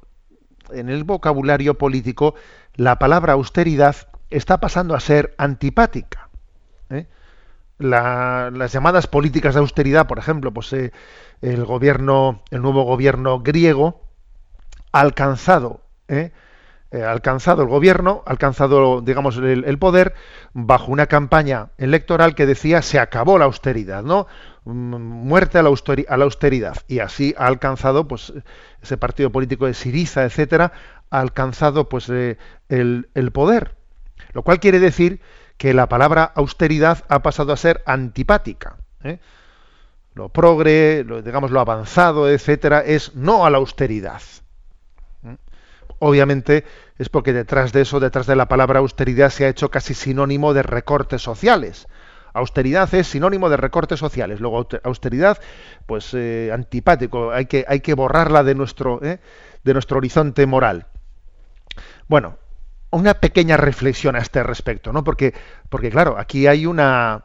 en 0.70 0.88
el 0.88 1.04
vocabulario 1.04 1.74
político, 1.74 2.36
la 2.76 2.98
palabra 2.98 3.32
austeridad 3.32 3.96
está 4.30 4.60
pasando 4.60 4.94
a 4.94 5.00
ser 5.00 5.34
antipática. 5.36 6.29
Las 7.80 8.72
llamadas 8.72 9.06
políticas 9.06 9.54
de 9.54 9.60
austeridad, 9.60 10.06
por 10.06 10.18
ejemplo, 10.18 10.52
pues 10.52 10.72
eh, 10.72 10.92
el 11.40 11.64
gobierno, 11.64 12.42
el 12.50 12.62
nuevo 12.62 12.84
gobierno 12.84 13.40
griego 13.40 14.02
alcanzado, 14.92 15.80
¿eh? 16.08 16.32
Eh, 16.92 17.04
alcanzado 17.04 17.62
el 17.62 17.68
gobierno, 17.68 18.24
alcanzado, 18.26 19.00
digamos, 19.00 19.36
el, 19.36 19.78
poder 19.78 20.12
bajo 20.54 20.90
una 20.90 21.06
campaña 21.06 21.68
electoral 21.78 22.34
que 22.34 22.46
decía 22.46 22.82
se 22.82 22.98
acabó 22.98 23.38
la 23.38 23.44
austeridad, 23.44 24.02
¿no? 24.02 24.26
Mm, 24.64 24.96
muerte 24.96 25.58
a 25.58 25.62
la, 25.62 25.68
austeridad. 25.68 26.76
Y 26.88 26.98
así 26.98 27.32
ha 27.38 27.46
alcanzado, 27.46 28.08
pues, 28.08 28.32
ese 28.82 28.96
partido 28.96 29.30
político 29.30 29.66
de 29.66 29.74
Siriza, 29.74 30.24
etcétera, 30.24 30.72
ha 31.10 31.20
alcanzado, 31.20 31.88
pues, 31.88 32.08
el 32.08 33.30
poder. 33.32 33.76
Lo 34.32 34.42
cual 34.42 34.58
quiere 34.58 34.80
decir 34.80 35.20
que 35.60 35.74
la 35.74 35.90
palabra 35.90 36.24
austeridad 36.24 37.04
ha 37.08 37.20
pasado 37.20 37.52
a 37.52 37.56
ser 37.58 37.82
antipática. 37.84 38.78
¿eh? 39.04 39.18
Lo 40.14 40.30
progre, 40.30 41.04
lo, 41.04 41.20
digamos, 41.20 41.50
lo 41.50 41.60
avanzado, 41.60 42.30
etcétera, 42.30 42.80
es 42.80 43.14
no 43.14 43.44
a 43.44 43.50
la 43.50 43.58
austeridad 43.58 44.22
obviamente 46.00 46.64
es 46.98 47.10
porque 47.10 47.34
detrás 47.34 47.74
de 47.74 47.82
eso, 47.82 48.00
detrás 48.00 48.26
de 48.26 48.34
la 48.34 48.48
palabra 48.48 48.78
austeridad, 48.78 49.28
se 49.28 49.44
ha 49.44 49.48
hecho 49.48 49.70
casi 49.70 49.92
sinónimo 49.94 50.54
de 50.54 50.62
recortes 50.62 51.20
sociales. 51.20 51.88
Austeridad 52.32 52.92
es 52.94 53.08
sinónimo 53.08 53.50
de 53.50 53.58
recortes 53.58 53.98
sociales. 53.98 54.40
Luego 54.40 54.66
austeridad, 54.82 55.38
pues 55.84 56.14
eh, 56.14 56.50
antipático, 56.54 57.32
hay 57.32 57.44
que, 57.44 57.66
hay 57.68 57.80
que 57.80 57.92
borrarla 57.92 58.44
de 58.44 58.54
nuestro, 58.54 59.02
eh, 59.02 59.18
de 59.62 59.72
nuestro 59.72 59.98
horizonte 59.98 60.46
moral. 60.46 60.86
Bueno, 62.08 62.38
una 62.90 63.14
pequeña 63.14 63.56
reflexión 63.56 64.16
a 64.16 64.20
este 64.20 64.42
respecto, 64.42 64.92
¿no? 64.92 65.04
Porque, 65.04 65.34
porque 65.68 65.90
claro, 65.90 66.16
aquí 66.18 66.46
hay 66.46 66.66
una, 66.66 67.24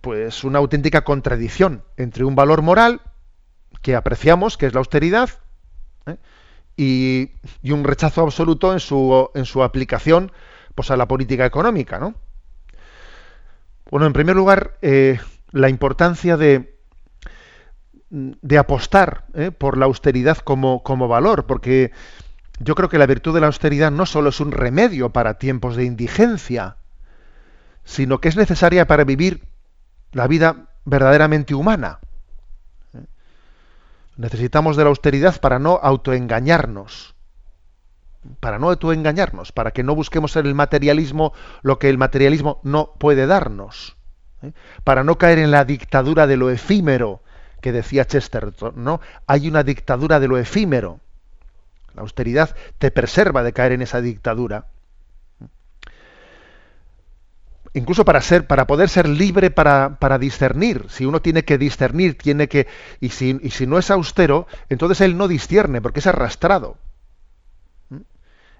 pues 0.00 0.44
una 0.44 0.58
auténtica 0.58 1.02
contradicción 1.02 1.84
entre 1.96 2.24
un 2.24 2.34
valor 2.34 2.62
moral 2.62 3.00
que 3.82 3.94
apreciamos, 3.94 4.56
que 4.56 4.66
es 4.66 4.74
la 4.74 4.80
austeridad, 4.80 5.30
¿eh? 6.06 6.16
y, 6.76 7.30
un 7.70 7.84
rechazo 7.84 8.22
absoluto 8.22 8.72
en 8.72 8.80
su, 8.80 9.30
en 9.34 9.44
su 9.44 9.62
aplicación 9.62 10.32
pues, 10.74 10.90
a 10.90 10.96
la 10.96 11.06
política 11.08 11.46
económica. 11.46 11.98
¿no? 11.98 12.14
Bueno, 13.90 14.06
en 14.06 14.12
primer 14.12 14.36
lugar, 14.36 14.78
eh, 14.82 15.18
la 15.52 15.68
importancia 15.68 16.36
de, 16.36 16.78
de 18.10 18.58
apostar 18.58 19.24
¿eh? 19.34 19.50
por 19.50 19.78
la 19.78 19.86
austeridad 19.86 20.38
como, 20.38 20.82
como 20.82 21.08
valor, 21.08 21.46
porque 21.46 21.92
yo 22.60 22.74
creo 22.74 22.90
que 22.90 22.98
la 22.98 23.06
virtud 23.06 23.34
de 23.34 23.40
la 23.40 23.46
austeridad 23.46 23.90
no 23.90 24.04
solo 24.04 24.28
es 24.28 24.38
un 24.38 24.52
remedio 24.52 25.10
para 25.10 25.38
tiempos 25.38 25.76
de 25.76 25.84
indigencia, 25.84 26.76
sino 27.84 28.20
que 28.20 28.28
es 28.28 28.36
necesaria 28.36 28.86
para 28.86 29.04
vivir 29.04 29.42
la 30.12 30.26
vida 30.26 30.68
verdaderamente 30.84 31.54
humana. 31.54 32.00
Necesitamos 34.16 34.76
de 34.76 34.84
la 34.84 34.90
austeridad 34.90 35.40
para 35.40 35.58
no 35.58 35.80
autoengañarnos. 35.82 37.14
Para 38.40 38.58
no 38.58 38.68
autoengañarnos, 38.68 39.52
para 39.52 39.70
que 39.70 39.82
no 39.82 39.94
busquemos 39.94 40.36
en 40.36 40.44
el 40.44 40.54
materialismo 40.54 41.32
lo 41.62 41.78
que 41.78 41.88
el 41.88 41.96
materialismo 41.96 42.60
no 42.62 42.92
puede 42.98 43.26
darnos. 43.26 43.96
¿eh? 44.42 44.52
Para 44.84 45.02
no 45.04 45.16
caer 45.16 45.38
en 45.38 45.50
la 45.50 45.64
dictadura 45.64 46.26
de 46.26 46.36
lo 46.36 46.50
efímero, 46.50 47.22
que 47.62 47.72
decía 47.72 48.04
Chesterton, 48.04 48.74
¿no? 48.76 49.00
Hay 49.26 49.48
una 49.48 49.62
dictadura 49.62 50.20
de 50.20 50.28
lo 50.28 50.36
efímero. 50.36 51.00
La 51.94 52.02
austeridad 52.02 52.54
te 52.78 52.90
preserva 52.90 53.42
de 53.42 53.52
caer 53.52 53.72
en 53.72 53.82
esa 53.82 54.00
dictadura 54.00 54.66
incluso 57.72 58.04
para 58.04 58.20
ser, 58.20 58.46
para 58.46 58.66
poder 58.66 58.88
ser 58.88 59.08
libre 59.08 59.50
para, 59.50 59.98
para, 59.98 60.18
discernir. 60.18 60.86
Si 60.88 61.04
uno 61.04 61.22
tiene 61.22 61.44
que 61.44 61.58
discernir, 61.58 62.16
tiene 62.18 62.48
que. 62.48 62.66
Y 63.00 63.10
si, 63.10 63.38
y 63.42 63.50
si 63.50 63.66
no 63.66 63.78
es 63.78 63.90
austero, 63.90 64.46
entonces 64.68 65.00
él 65.00 65.16
no 65.16 65.28
discierne, 65.28 65.80
porque 65.80 66.00
es 66.00 66.06
arrastrado. 66.06 66.76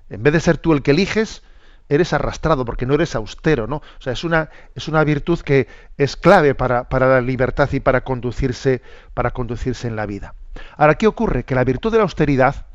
En 0.09 0.23
vez 0.23 0.33
de 0.33 0.41
ser 0.41 0.59
tú 0.59 0.73
el 0.73 0.83
que 0.83 0.91
eliges, 0.91 1.43
eres 1.89 2.13
arrastrado, 2.13 2.65
porque 2.65 2.87
no 2.87 2.95
eres 2.95 3.15
austero, 3.15 3.67
¿no? 3.67 3.77
O 3.77 4.01
sea, 4.03 4.13
es 4.13 4.25
una, 4.25 4.51
es 4.75 4.89
una 4.89 5.05
virtud 5.05 5.39
que 5.41 5.69
es 5.97 6.17
clave 6.17 6.55
para, 6.55 6.89
para 6.89 7.09
la 7.09 7.21
libertad 7.21 7.69
y 7.73 7.81
para 7.81 8.03
conducirse, 8.03 8.83
para 9.15 9.31
conducirse 9.31 9.87
en 9.87 9.97
la 9.97 10.07
vida. 10.07 10.35
Ahora, 10.77 10.97
¿qué 10.97 11.07
ocurre? 11.07 11.45
Que 11.45 11.55
la 11.55 11.65
virtud 11.65 11.93
de 11.93 11.99
la 11.99 12.05
austeridad 12.05 12.67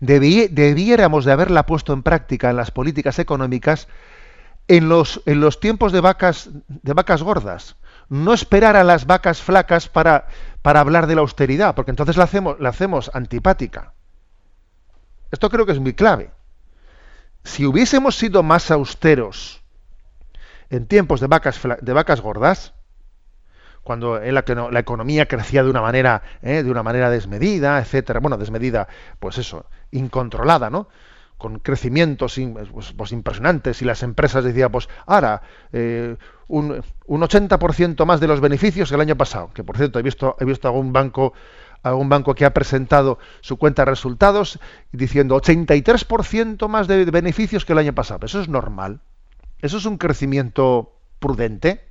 debiéramos 0.00 1.24
de 1.24 1.32
haberla 1.32 1.66
puesto 1.66 1.92
en 1.92 2.02
práctica 2.02 2.50
en 2.50 2.56
las 2.56 2.70
políticas 2.70 3.18
económicas 3.18 3.88
en 4.68 4.88
los, 4.88 5.22
en 5.24 5.40
los 5.40 5.60
tiempos 5.60 5.92
de 5.92 6.00
vacas, 6.00 6.50
de 6.68 6.92
vacas 6.92 7.22
gordas. 7.22 7.76
No 8.08 8.32
esperar 8.32 8.76
a 8.76 8.84
las 8.84 9.06
vacas 9.06 9.42
flacas 9.42 9.88
para, 9.88 10.28
para 10.62 10.80
hablar 10.80 11.06
de 11.06 11.14
la 11.14 11.22
austeridad, 11.22 11.74
porque 11.74 11.90
entonces 11.90 12.16
la 12.16 12.24
hacemos, 12.24 12.60
la 12.60 12.68
hacemos 12.68 13.10
antipática. 13.14 13.94
Esto 15.30 15.50
creo 15.50 15.66
que 15.66 15.72
es 15.72 15.80
muy 15.80 15.94
clave. 15.94 16.30
Si 17.44 17.66
hubiésemos 17.66 18.16
sido 18.16 18.42
más 18.42 18.70
austeros 18.70 19.62
en 20.70 20.86
tiempos 20.86 21.20
de 21.20 21.26
vacas, 21.26 21.60
de 21.80 21.92
vacas 21.92 22.20
gordas, 22.20 22.74
cuando 23.88 24.20
la, 24.20 24.44
la, 24.70 24.80
economía 24.80 25.24
crecía 25.24 25.64
de 25.64 25.70
una 25.70 25.80
manera, 25.80 26.20
¿eh? 26.42 26.62
de 26.62 26.70
una 26.70 26.82
manera 26.82 27.08
desmedida, 27.08 27.78
etcétera, 27.78 28.20
bueno, 28.20 28.36
desmedida, 28.36 28.86
pues 29.18 29.38
eso, 29.38 29.64
incontrolada, 29.92 30.68
¿no? 30.68 30.88
con 31.38 31.58
crecimientos 31.60 32.38
pues, 32.70 32.92
pues, 32.92 33.12
impresionantes 33.12 33.80
y 33.80 33.86
las 33.86 34.02
empresas 34.02 34.44
decían, 34.44 34.70
pues 34.70 34.90
ahora 35.06 35.40
eh, 35.72 36.16
un, 36.48 36.82
un 37.06 37.20
80% 37.22 38.04
más 38.04 38.20
de 38.20 38.26
los 38.26 38.42
beneficios 38.42 38.90
que 38.90 38.96
el 38.96 39.00
año 39.00 39.16
pasado, 39.16 39.48
que 39.54 39.64
por 39.64 39.78
cierto 39.78 39.98
he 39.98 40.02
visto, 40.02 40.36
he 40.38 40.44
visto 40.44 40.68
algún 40.68 40.92
banco 40.92 41.32
algún 41.82 42.10
banco 42.10 42.34
que 42.34 42.44
ha 42.44 42.52
presentado 42.52 43.18
su 43.40 43.56
cuenta 43.56 43.86
de 43.86 43.92
resultados 43.92 44.58
diciendo 44.92 45.34
83% 45.40 46.68
más 46.68 46.88
de 46.88 47.06
beneficios 47.06 47.64
que 47.64 47.72
el 47.72 47.78
año 47.78 47.94
pasado. 47.94 48.26
Eso 48.26 48.42
es 48.42 48.48
normal. 48.48 49.00
Eso 49.62 49.78
es 49.78 49.86
un 49.86 49.96
crecimiento 49.96 50.98
prudente. 51.20 51.87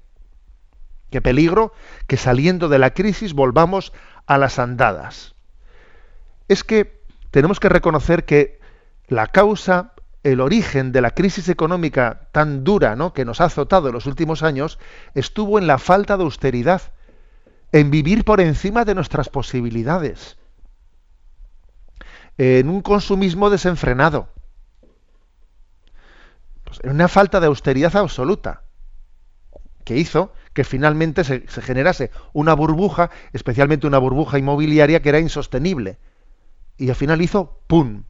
Qué 1.10 1.22
peligro 1.22 1.74
que 2.08 2.18
saliendo 2.18 2.70
de 2.70 2.80
la 2.80 2.94
crisis 2.94 3.34
volvamos 3.34 3.94
a 4.26 4.38
las 4.38 4.60
andadas. 4.60 5.36
Es 6.48 6.64
que 6.64 7.02
tenemos 7.32 7.60
que 7.60 7.70
reconocer 7.70 8.26
que 8.26 8.60
la 9.08 9.28
causa, 9.28 9.94
el 10.24 10.42
origen 10.42 10.92
de 10.92 11.02
la 11.02 11.12
crisis 11.12 11.48
económica 11.50 12.28
tan 12.32 12.64
dura 12.64 12.96
¿no? 12.96 13.14
que 13.14 13.26
nos 13.26 13.40
ha 13.40 13.46
azotado 13.46 13.88
en 13.88 13.94
los 13.94 14.06
últimos 14.06 14.44
años 14.44 14.80
estuvo 15.14 15.60
en 15.60 15.68
la 15.68 15.78
falta 15.78 16.18
de 16.18 16.24
austeridad, 16.24 16.82
en 17.72 17.90
vivir 17.92 18.26
por 18.26 18.42
encima 18.42 18.86
de 18.86 18.96
nuestras 18.96 19.30
posibilidades, 19.30 20.38
en 22.38 22.70
un 22.70 22.82
consumismo 22.82 23.50
desenfrenado, 23.50 24.30
pues 26.64 26.80
en 26.84 26.92
una 26.92 27.08
falta 27.08 27.40
de 27.40 27.48
austeridad 27.48 27.96
absoluta, 27.96 28.64
que 29.86 29.98
hizo 29.98 30.34
que 30.58 30.64
finalmente 30.64 31.24
se, 31.24 31.48
se 31.48 31.62
generase 31.62 32.10
una 32.34 32.56
burbuja, 32.56 33.12
especialmente 33.32 33.86
una 33.86 34.00
burbuja 34.00 34.40
inmobiliaria 34.40 35.04
que 35.04 35.10
era 35.10 35.20
insostenible. 35.20 36.00
Y 36.78 36.90
al 36.90 36.96
final 36.96 37.22
hizo 37.22 37.60
¡pum! 37.68 38.06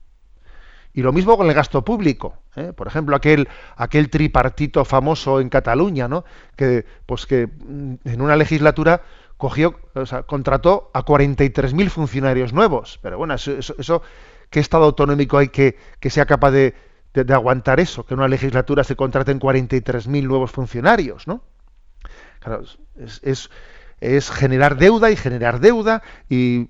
Y 0.94 1.02
lo 1.02 1.12
mismo 1.12 1.36
con 1.36 1.48
el 1.48 1.54
gasto 1.54 1.84
público. 1.84 2.38
¿eh? 2.56 2.72
Por 2.72 2.88
ejemplo, 2.88 3.18
aquel, 3.18 3.50
aquel 3.76 4.10
tripartito 4.10 4.86
famoso 4.86 5.42
en 5.42 5.50
Cataluña, 5.50 6.08
¿no? 6.08 6.24
que, 6.56 6.86
pues 7.06 7.26
que 7.26 7.48
mm, 7.48 7.96
en 8.06 8.22
una 8.22 8.38
legislatura 8.38 9.02
cogió, 9.36 9.78
o 9.94 10.06
sea, 10.06 10.24
contrató 10.24 10.90
a 10.94 11.04
43.000 11.04 11.90
funcionarios 11.90 12.54
nuevos. 12.54 12.98
Pero 13.02 13.18
bueno, 13.18 13.34
eso, 13.34 14.02
¿qué 14.50 14.62
Estado 14.62 14.86
autonómico 14.86 15.38
hay 15.38 15.50
que, 15.50 15.76
que 16.00 16.10
sea 16.10 16.26
capaz 16.26 16.52
de, 16.52 16.76
de, 17.14 17.34
aguantar 17.34 17.82
eso? 17.82 18.06
Que 18.06 18.14
en 18.14 18.22
una 18.22 18.30
legislatura 18.30 18.86
se 18.86 18.96
contraten 18.96 19.38
43.000 19.38 20.26
nuevos 20.26 20.50
funcionarios, 20.52 21.28
¿no? 21.28 21.42
Es, 23.24 23.50
es, 24.00 24.32
generar 24.32 24.78
deuda 24.78 25.12
y 25.12 25.16
generar 25.16 25.60
deuda 25.60 26.02
y, 26.30 26.70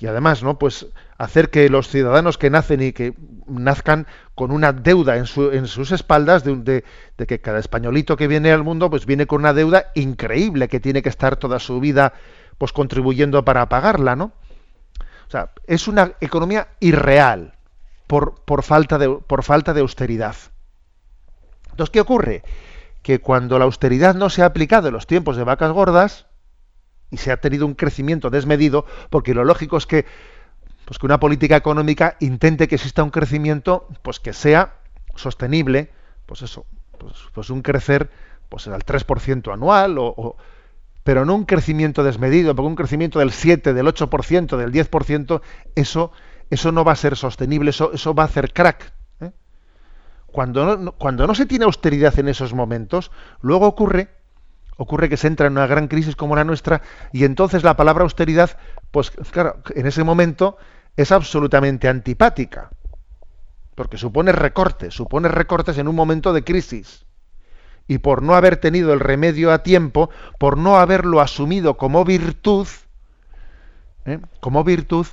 y 0.00 0.06
además, 0.06 0.42
¿no? 0.42 0.58
Pues 0.58 0.86
hacer 1.22 1.50
que 1.50 1.68
los 1.68 1.86
ciudadanos 1.86 2.36
que 2.36 2.50
nacen 2.50 2.82
y 2.82 2.92
que 2.92 3.14
nazcan 3.46 4.08
con 4.34 4.50
una 4.50 4.72
deuda 4.72 5.16
en, 5.16 5.26
sus 5.26 5.92
espaldas 5.92 6.42
de, 6.42 6.82
que 7.28 7.40
cada 7.40 7.60
españolito 7.60 8.16
que 8.16 8.26
viene 8.26 8.50
al 8.50 8.64
mundo 8.64 8.90
pues 8.90 9.06
viene 9.06 9.28
con 9.28 9.42
una 9.42 9.52
deuda 9.52 9.92
increíble 9.94 10.66
que 10.66 10.80
tiene 10.80 11.00
que 11.00 11.08
estar 11.08 11.36
toda 11.36 11.60
su 11.60 11.78
vida 11.78 12.12
pues 12.58 12.72
contribuyendo 12.72 13.44
para 13.44 13.68
pagarla, 13.68 14.16
¿no? 14.16 14.32
O 15.28 15.30
sea, 15.30 15.50
es 15.68 15.86
una 15.86 16.12
economía 16.20 16.68
irreal 16.80 17.54
por, 18.08 18.34
por, 18.44 18.64
falta, 18.64 18.98
de, 18.98 19.08
por 19.08 19.44
falta 19.44 19.72
de 19.72 19.80
austeridad. 19.80 20.34
Entonces, 21.70 21.90
¿qué 21.90 22.00
ocurre? 22.00 22.42
Que 23.02 23.20
cuando 23.20 23.58
la 23.58 23.64
austeridad 23.64 24.14
no 24.14 24.30
se 24.30 24.42
ha 24.42 24.46
aplicado 24.46 24.88
en 24.88 24.94
los 24.94 25.06
tiempos 25.06 25.36
de 25.36 25.44
vacas 25.44 25.72
gordas, 25.72 26.26
y 27.10 27.18
se 27.18 27.30
ha 27.30 27.36
tenido 27.36 27.66
un 27.66 27.74
crecimiento 27.74 28.30
desmedido, 28.30 28.86
porque 29.10 29.34
lo 29.34 29.44
lógico 29.44 29.76
es 29.76 29.86
que 29.86 30.06
pues 30.84 30.98
que 30.98 31.06
una 31.06 31.20
política 31.20 31.56
económica 31.56 32.16
intente 32.18 32.66
que 32.66 32.74
exista 32.74 33.04
un 33.04 33.10
crecimiento 33.10 33.86
pues 34.02 34.18
que 34.18 34.32
sea 34.32 34.74
sostenible, 35.14 35.90
pues 36.26 36.42
eso, 36.42 36.66
pues, 36.98 37.12
pues 37.32 37.50
un 37.50 37.62
crecer 37.62 38.10
pues 38.48 38.66
al 38.66 38.84
3% 38.84 39.52
anual 39.52 39.96
o, 39.98 40.36
pero 41.04 41.24
no 41.24 41.34
un 41.34 41.44
crecimiento 41.44 42.02
desmedido, 42.02 42.54
porque 42.54 42.68
un 42.68 42.76
crecimiento 42.76 43.18
del 43.18 43.30
7, 43.30 43.74
del 43.74 43.86
8%, 43.86 44.56
del 44.56 44.72
10%, 44.72 45.40
eso 45.74 46.12
eso 46.50 46.70
no 46.70 46.84
va 46.84 46.92
a 46.92 46.96
ser 46.96 47.16
sostenible, 47.16 47.70
eso, 47.70 47.92
eso 47.94 48.14
va 48.14 48.24
a 48.24 48.26
hacer 48.26 48.52
crack. 48.52 48.92
Cuando, 50.32 50.76
no, 50.76 50.92
cuando 50.92 51.26
no 51.26 51.34
se 51.34 51.46
tiene 51.46 51.66
austeridad 51.66 52.18
en 52.18 52.28
esos 52.28 52.54
momentos, 52.54 53.10
luego 53.42 53.66
ocurre, 53.66 54.08
ocurre 54.78 55.08
que 55.08 55.16
se 55.16 55.26
entra 55.26 55.46
en 55.46 55.52
una 55.52 55.66
gran 55.66 55.88
crisis 55.88 56.16
como 56.16 56.34
la 56.34 56.44
nuestra 56.44 56.82
y 57.12 57.24
entonces 57.24 57.62
la 57.62 57.76
palabra 57.76 58.02
austeridad, 58.02 58.56
pues 58.90 59.10
claro, 59.10 59.62
en 59.74 59.86
ese 59.86 60.02
momento 60.02 60.56
es 60.96 61.12
absolutamente 61.12 61.88
antipática, 61.88 62.70
porque 63.74 63.98
supone 63.98 64.32
recortes, 64.32 64.94
supone 64.94 65.28
recortes 65.28 65.78
en 65.78 65.86
un 65.86 65.94
momento 65.94 66.32
de 66.32 66.44
crisis. 66.44 67.04
Y 67.88 67.98
por 67.98 68.22
no 68.22 68.34
haber 68.34 68.56
tenido 68.56 68.92
el 68.92 69.00
remedio 69.00 69.52
a 69.52 69.62
tiempo, 69.62 70.08
por 70.38 70.56
no 70.56 70.76
haberlo 70.76 71.20
asumido 71.20 71.76
como 71.76 72.04
virtud, 72.04 72.68
¿eh? 74.06 74.20
como 74.40 74.64
virtud, 74.64 75.06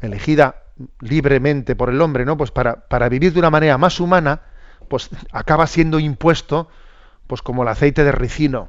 elegida 0.00 0.59
libremente 1.00 1.76
por 1.76 1.90
el 1.90 2.00
hombre, 2.00 2.24
¿no? 2.24 2.36
Pues 2.36 2.50
para, 2.50 2.88
para 2.88 3.08
vivir 3.08 3.32
de 3.32 3.38
una 3.38 3.50
manera 3.50 3.78
más 3.78 4.00
humana, 4.00 4.42
pues 4.88 5.10
acaba 5.32 5.66
siendo 5.66 5.98
impuesto, 5.98 6.68
pues 7.26 7.42
como 7.42 7.62
el 7.62 7.68
aceite 7.68 8.04
de 8.04 8.12
ricino, 8.12 8.68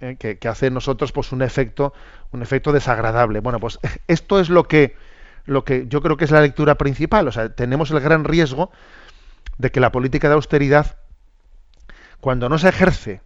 ¿eh? 0.00 0.16
que, 0.18 0.38
que, 0.38 0.48
hace 0.48 0.66
en 0.66 0.74
nosotros 0.74 1.12
pues 1.12 1.32
un 1.32 1.42
efecto, 1.42 1.92
un 2.32 2.42
efecto 2.42 2.72
desagradable. 2.72 3.40
Bueno, 3.40 3.60
pues 3.60 3.78
esto 4.06 4.40
es 4.40 4.48
lo 4.48 4.68
que, 4.68 4.96
lo 5.44 5.64
que 5.64 5.86
yo 5.88 6.02
creo 6.02 6.16
que 6.16 6.24
es 6.24 6.30
la 6.30 6.40
lectura 6.40 6.76
principal. 6.76 7.28
O 7.28 7.32
sea, 7.32 7.54
tenemos 7.54 7.90
el 7.90 8.00
gran 8.00 8.24
riesgo 8.24 8.70
de 9.58 9.70
que 9.70 9.80
la 9.80 9.92
política 9.92 10.28
de 10.28 10.34
austeridad, 10.34 10.98
cuando 12.20 12.48
no 12.48 12.58
se 12.58 12.68
ejerce 12.68 13.20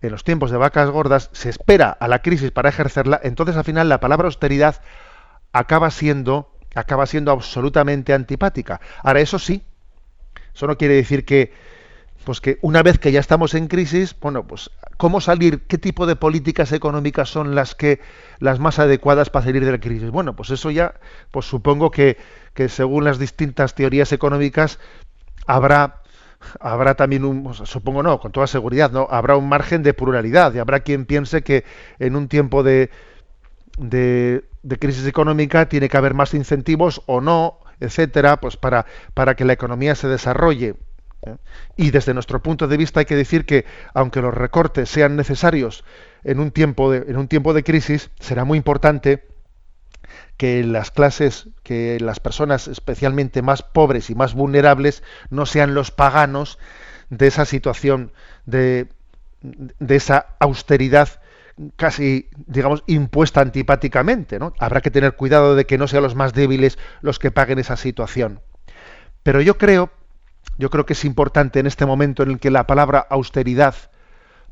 en 0.00 0.12
los 0.12 0.24
tiempos 0.24 0.50
de 0.50 0.58
vacas 0.58 0.90
gordas, 0.90 1.30
se 1.32 1.48
espera 1.48 1.90
a 1.90 2.08
la 2.08 2.20
crisis 2.20 2.50
para 2.50 2.68
ejercerla, 2.68 3.18
entonces 3.22 3.56
al 3.56 3.64
final 3.64 3.88
la 3.88 4.00
palabra 4.00 4.26
austeridad 4.26 4.82
acaba 5.54 5.90
siendo, 5.90 6.50
acaba 6.74 7.06
siendo 7.06 7.30
absolutamente 7.30 8.12
antipática. 8.12 8.80
Ahora, 9.02 9.20
eso 9.20 9.38
sí, 9.38 9.62
eso 10.52 10.66
no 10.66 10.76
quiere 10.76 10.96
decir 10.96 11.24
que, 11.24 11.52
pues 12.24 12.40
que 12.40 12.58
una 12.60 12.82
vez 12.82 12.98
que 12.98 13.12
ya 13.12 13.20
estamos 13.20 13.54
en 13.54 13.68
crisis, 13.68 14.16
bueno, 14.20 14.46
pues 14.46 14.70
cómo 14.96 15.20
salir, 15.20 15.62
qué 15.62 15.78
tipo 15.78 16.06
de 16.06 16.16
políticas 16.16 16.72
económicas 16.72 17.28
son 17.28 17.54
las 17.54 17.76
que 17.76 18.00
las 18.40 18.58
más 18.58 18.80
adecuadas 18.80 19.30
para 19.30 19.46
salir 19.46 19.64
de 19.64 19.70
la 19.70 19.78
crisis. 19.78 20.10
Bueno, 20.10 20.34
pues 20.34 20.50
eso 20.50 20.72
ya, 20.72 20.94
pues 21.30 21.46
supongo 21.46 21.92
que, 21.92 22.16
que 22.52 22.68
según 22.68 23.04
las 23.04 23.20
distintas 23.20 23.76
teorías 23.76 24.12
económicas 24.12 24.80
habrá 25.46 26.02
habrá 26.60 26.94
también 26.94 27.24
un, 27.24 27.54
supongo 27.54 28.02
no, 28.02 28.18
con 28.20 28.32
toda 28.32 28.46
seguridad, 28.46 28.90
no, 28.90 29.06
habrá 29.10 29.36
un 29.36 29.48
margen 29.48 29.82
de 29.82 29.94
pluralidad 29.94 30.52
y 30.52 30.58
habrá 30.58 30.80
quien 30.80 31.06
piense 31.06 31.42
que 31.42 31.64
en 31.98 32.16
un 32.16 32.28
tiempo 32.28 32.62
de, 32.62 32.90
de, 33.78 34.44
de 34.64 34.78
crisis 34.78 35.06
económica 35.06 35.68
tiene 35.68 35.88
que 35.88 35.96
haber 35.96 36.14
más 36.14 36.34
incentivos 36.34 37.02
o 37.06 37.20
no, 37.20 37.60
etcétera, 37.80 38.40
pues 38.40 38.56
para, 38.56 38.86
para 39.12 39.36
que 39.36 39.44
la 39.44 39.52
economía 39.52 39.94
se 39.94 40.08
desarrolle. 40.08 40.74
¿eh? 41.22 41.36
Y 41.76 41.90
desde 41.90 42.14
nuestro 42.14 42.42
punto 42.42 42.66
de 42.66 42.78
vista 42.78 43.00
hay 43.00 43.06
que 43.06 43.14
decir 43.14 43.44
que 43.44 43.66
aunque 43.92 44.22
los 44.22 44.32
recortes 44.32 44.88
sean 44.88 45.16
necesarios 45.16 45.84
en 46.24 46.40
un 46.40 46.50
tiempo 46.50 46.90
de, 46.90 47.10
en 47.10 47.18
un 47.18 47.28
tiempo 47.28 47.52
de 47.52 47.62
crisis, 47.62 48.10
será 48.18 48.44
muy 48.44 48.56
importante 48.56 49.28
que 50.38 50.64
las 50.64 50.90
clases, 50.90 51.48
que 51.62 52.00
las 52.00 52.18
personas 52.18 52.66
especialmente 52.66 53.42
más 53.42 53.62
pobres 53.62 54.08
y 54.08 54.14
más 54.14 54.34
vulnerables 54.34 55.02
no 55.28 55.44
sean 55.44 55.74
los 55.74 55.90
paganos 55.90 56.58
de 57.10 57.26
esa 57.26 57.44
situación 57.44 58.12
de, 58.46 58.88
de 59.42 59.96
esa 59.96 60.26
austeridad 60.40 61.20
casi, 61.76 62.28
digamos, 62.46 62.82
impuesta 62.86 63.40
antipáticamente. 63.40 64.38
¿no? 64.38 64.52
Habrá 64.58 64.80
que 64.80 64.90
tener 64.90 65.16
cuidado 65.16 65.54
de 65.54 65.66
que 65.66 65.78
no 65.78 65.88
sean 65.88 66.02
los 66.02 66.14
más 66.14 66.32
débiles 66.32 66.78
los 67.00 67.18
que 67.18 67.30
paguen 67.30 67.58
esa 67.58 67.76
situación. 67.76 68.40
Pero 69.22 69.40
yo 69.40 69.56
creo, 69.56 69.90
yo 70.58 70.70
creo 70.70 70.86
que 70.86 70.92
es 70.92 71.04
importante 71.04 71.60
en 71.60 71.66
este 71.66 71.86
momento 71.86 72.22
en 72.22 72.32
el 72.32 72.38
que 72.38 72.50
la 72.50 72.66
palabra 72.66 73.06
austeridad, 73.08 73.74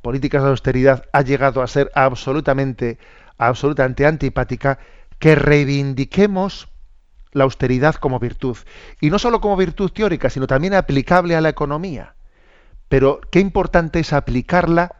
políticas 0.00 0.42
de 0.42 0.50
austeridad, 0.50 1.04
ha 1.12 1.22
llegado 1.22 1.62
a 1.62 1.66
ser 1.66 1.90
absolutamente, 1.94 2.98
absolutamente 3.38 4.06
antipática, 4.06 4.78
que 5.18 5.34
reivindiquemos 5.34 6.68
la 7.32 7.44
austeridad 7.44 7.94
como 7.96 8.18
virtud. 8.18 8.56
Y 9.00 9.10
no 9.10 9.18
solo 9.18 9.40
como 9.40 9.56
virtud 9.56 9.90
teórica, 9.90 10.30
sino 10.30 10.46
también 10.46 10.74
aplicable 10.74 11.36
a 11.36 11.40
la 11.40 11.48
economía. 11.48 12.14
Pero 12.88 13.20
qué 13.30 13.40
importante 13.40 14.00
es 14.00 14.12
aplicarla, 14.12 14.96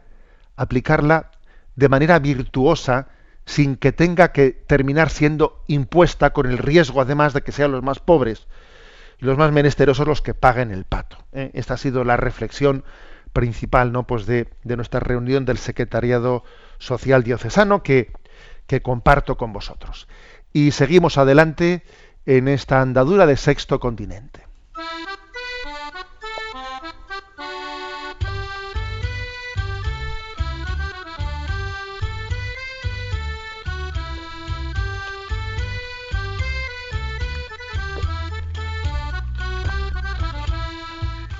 aplicarla 0.55 1.31
de 1.75 1.89
manera 1.89 2.19
virtuosa, 2.19 3.07
sin 3.45 3.75
que 3.75 3.91
tenga 3.91 4.31
que 4.31 4.51
terminar 4.51 5.09
siendo 5.09 5.63
impuesta 5.67 6.31
con 6.31 6.45
el 6.45 6.57
riesgo, 6.57 7.01
además, 7.01 7.33
de 7.33 7.41
que 7.41 7.51
sean 7.51 7.71
los 7.71 7.83
más 7.83 7.99
pobres 7.99 8.47
y 9.19 9.25
los 9.25 9.37
más 9.37 9.51
menesterosos 9.51 10.07
los 10.07 10.21
que 10.21 10.33
paguen 10.33 10.71
el 10.71 10.85
pato. 10.85 11.17
¿eh? 11.33 11.51
Esta 11.53 11.73
ha 11.73 11.77
sido 11.77 12.03
la 12.03 12.17
reflexión 12.17 12.83
principal 13.33 13.91
¿no? 13.91 14.05
pues 14.07 14.25
de, 14.25 14.47
de 14.63 14.75
nuestra 14.75 14.99
reunión 14.99 15.45
del 15.45 15.57
Secretariado 15.57 16.43
Social 16.77 17.23
Diocesano, 17.23 17.83
que 17.83 18.11
que 18.67 18.81
comparto 18.81 19.37
con 19.37 19.53
vosotros. 19.53 20.07
Y 20.51 20.71
seguimos 20.71 21.17
adelante 21.17 21.83
en 22.25 22.47
esta 22.47 22.81
andadura 22.81 23.25
de 23.25 23.37
sexto 23.37 23.79
continente. 23.79 24.42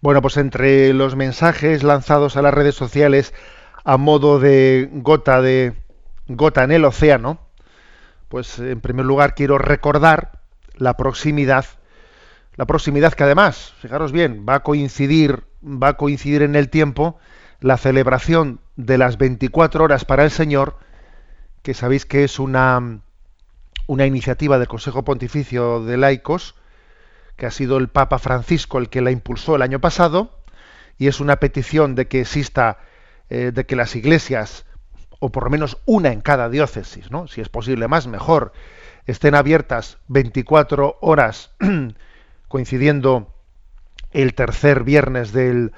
Bueno, 0.00 0.22
pues 0.22 0.36
entre 0.36 0.92
los 0.92 1.16
mensajes 1.16 1.82
lanzados 1.82 2.36
a 2.36 2.42
las 2.42 2.54
redes 2.54 2.74
sociales 2.74 3.34
a 3.84 3.96
modo 3.96 4.38
de 4.38 4.88
gota 4.92 5.40
de 5.40 5.74
gota 6.28 6.64
en 6.64 6.72
el 6.72 6.84
océano, 6.84 7.38
pues 8.28 8.58
en 8.58 8.80
primer 8.80 9.06
lugar 9.06 9.34
quiero 9.34 9.58
recordar 9.58 10.40
la 10.74 10.96
proximidad, 10.96 11.64
la 12.56 12.66
proximidad 12.66 13.14
que 13.14 13.24
además, 13.24 13.74
fijaros 13.80 14.12
bien, 14.12 14.44
va 14.48 14.56
a 14.56 14.62
coincidir, 14.62 15.44
va 15.62 15.88
a 15.88 15.96
coincidir 15.96 16.42
en 16.42 16.56
el 16.56 16.68
tiempo 16.68 17.18
la 17.60 17.76
celebración 17.76 18.60
de 18.76 18.98
las 18.98 19.18
24 19.18 19.84
horas 19.84 20.04
para 20.04 20.24
el 20.24 20.30
Señor, 20.30 20.76
que 21.62 21.74
sabéis 21.74 22.04
que 22.04 22.24
es 22.24 22.38
una 22.38 23.00
una 23.86 24.04
iniciativa 24.04 24.58
del 24.58 24.68
Consejo 24.68 25.04
Pontificio 25.04 25.84
de 25.84 25.96
Laicos, 25.96 26.56
que 27.36 27.46
ha 27.46 27.50
sido 27.50 27.76
el 27.76 27.88
Papa 27.88 28.18
Francisco 28.18 28.78
el 28.78 28.88
que 28.88 29.00
la 29.00 29.10
impulsó 29.10 29.56
el 29.56 29.62
año 29.62 29.80
pasado, 29.80 30.30
y 30.98 31.08
es 31.08 31.20
una 31.20 31.36
petición 31.36 31.94
de 31.94 32.08
que 32.08 32.22
exista, 32.22 32.78
eh, 33.28 33.52
de 33.52 33.66
que 33.66 33.76
las 33.76 33.94
iglesias, 33.96 34.64
o 35.18 35.30
por 35.30 35.44
lo 35.44 35.50
menos 35.50 35.78
una 35.84 36.12
en 36.12 36.20
cada 36.20 36.48
diócesis, 36.48 37.10
¿no? 37.10 37.28
si 37.28 37.40
es 37.40 37.48
posible 37.48 37.88
más, 37.88 38.06
mejor, 38.06 38.52
estén 39.06 39.34
abiertas 39.34 39.98
24 40.08 40.98
horas, 41.00 41.52
coincidiendo 42.48 43.32
el 44.12 44.34
tercer 44.34 44.84
viernes 44.84 45.32
del, 45.32 45.72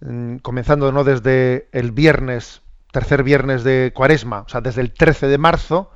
mm, 0.00 0.36
comenzando 0.36 0.92
no 0.92 1.04
desde 1.04 1.68
el 1.72 1.92
viernes, 1.92 2.62
tercer 2.90 3.22
viernes 3.22 3.64
de 3.64 3.92
cuaresma, 3.94 4.42
o 4.42 4.48
sea, 4.48 4.60
desde 4.62 4.80
el 4.80 4.92
13 4.92 5.26
de 5.26 5.38
marzo 5.38 5.90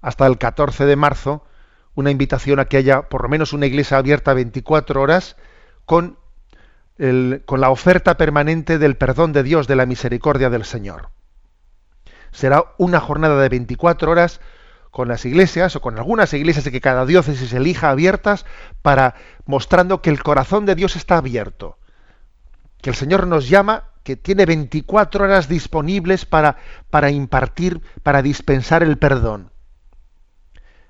hasta 0.00 0.26
el 0.26 0.38
14 0.38 0.86
de 0.86 0.96
marzo, 0.96 1.44
una 2.00 2.10
invitación 2.10 2.58
a 2.58 2.64
que 2.64 2.76
haya 2.76 3.02
por 3.02 3.22
lo 3.22 3.28
menos 3.28 3.52
una 3.52 3.66
iglesia 3.66 3.98
abierta 3.98 4.34
24 4.34 5.00
horas 5.00 5.36
con, 5.84 6.18
el, 6.98 7.42
con 7.46 7.60
la 7.60 7.70
oferta 7.70 8.16
permanente 8.16 8.78
del 8.78 8.96
perdón 8.96 9.32
de 9.32 9.42
Dios, 9.42 9.68
de 9.68 9.76
la 9.76 9.86
misericordia 9.86 10.50
del 10.50 10.64
Señor. 10.64 11.10
Será 12.32 12.64
una 12.78 13.00
jornada 13.00 13.40
de 13.40 13.48
24 13.48 14.10
horas 14.10 14.40
con 14.90 15.08
las 15.08 15.24
iglesias 15.24 15.76
o 15.76 15.80
con 15.80 15.98
algunas 15.98 16.32
iglesias 16.32 16.64
de 16.64 16.72
que 16.72 16.80
cada 16.80 17.06
diócesis 17.06 17.52
elija 17.52 17.90
abiertas 17.90 18.44
para 18.82 19.14
mostrando 19.46 20.02
que 20.02 20.10
el 20.10 20.22
corazón 20.22 20.66
de 20.66 20.74
Dios 20.74 20.96
está 20.96 21.18
abierto. 21.18 21.78
Que 22.82 22.90
el 22.90 22.96
Señor 22.96 23.26
nos 23.26 23.48
llama, 23.48 23.84
que 24.02 24.16
tiene 24.16 24.46
24 24.46 25.24
horas 25.24 25.48
disponibles 25.48 26.24
para, 26.24 26.56
para 26.88 27.10
impartir, 27.10 27.82
para 28.02 28.22
dispensar 28.22 28.82
el 28.82 28.98
perdón. 28.98 29.49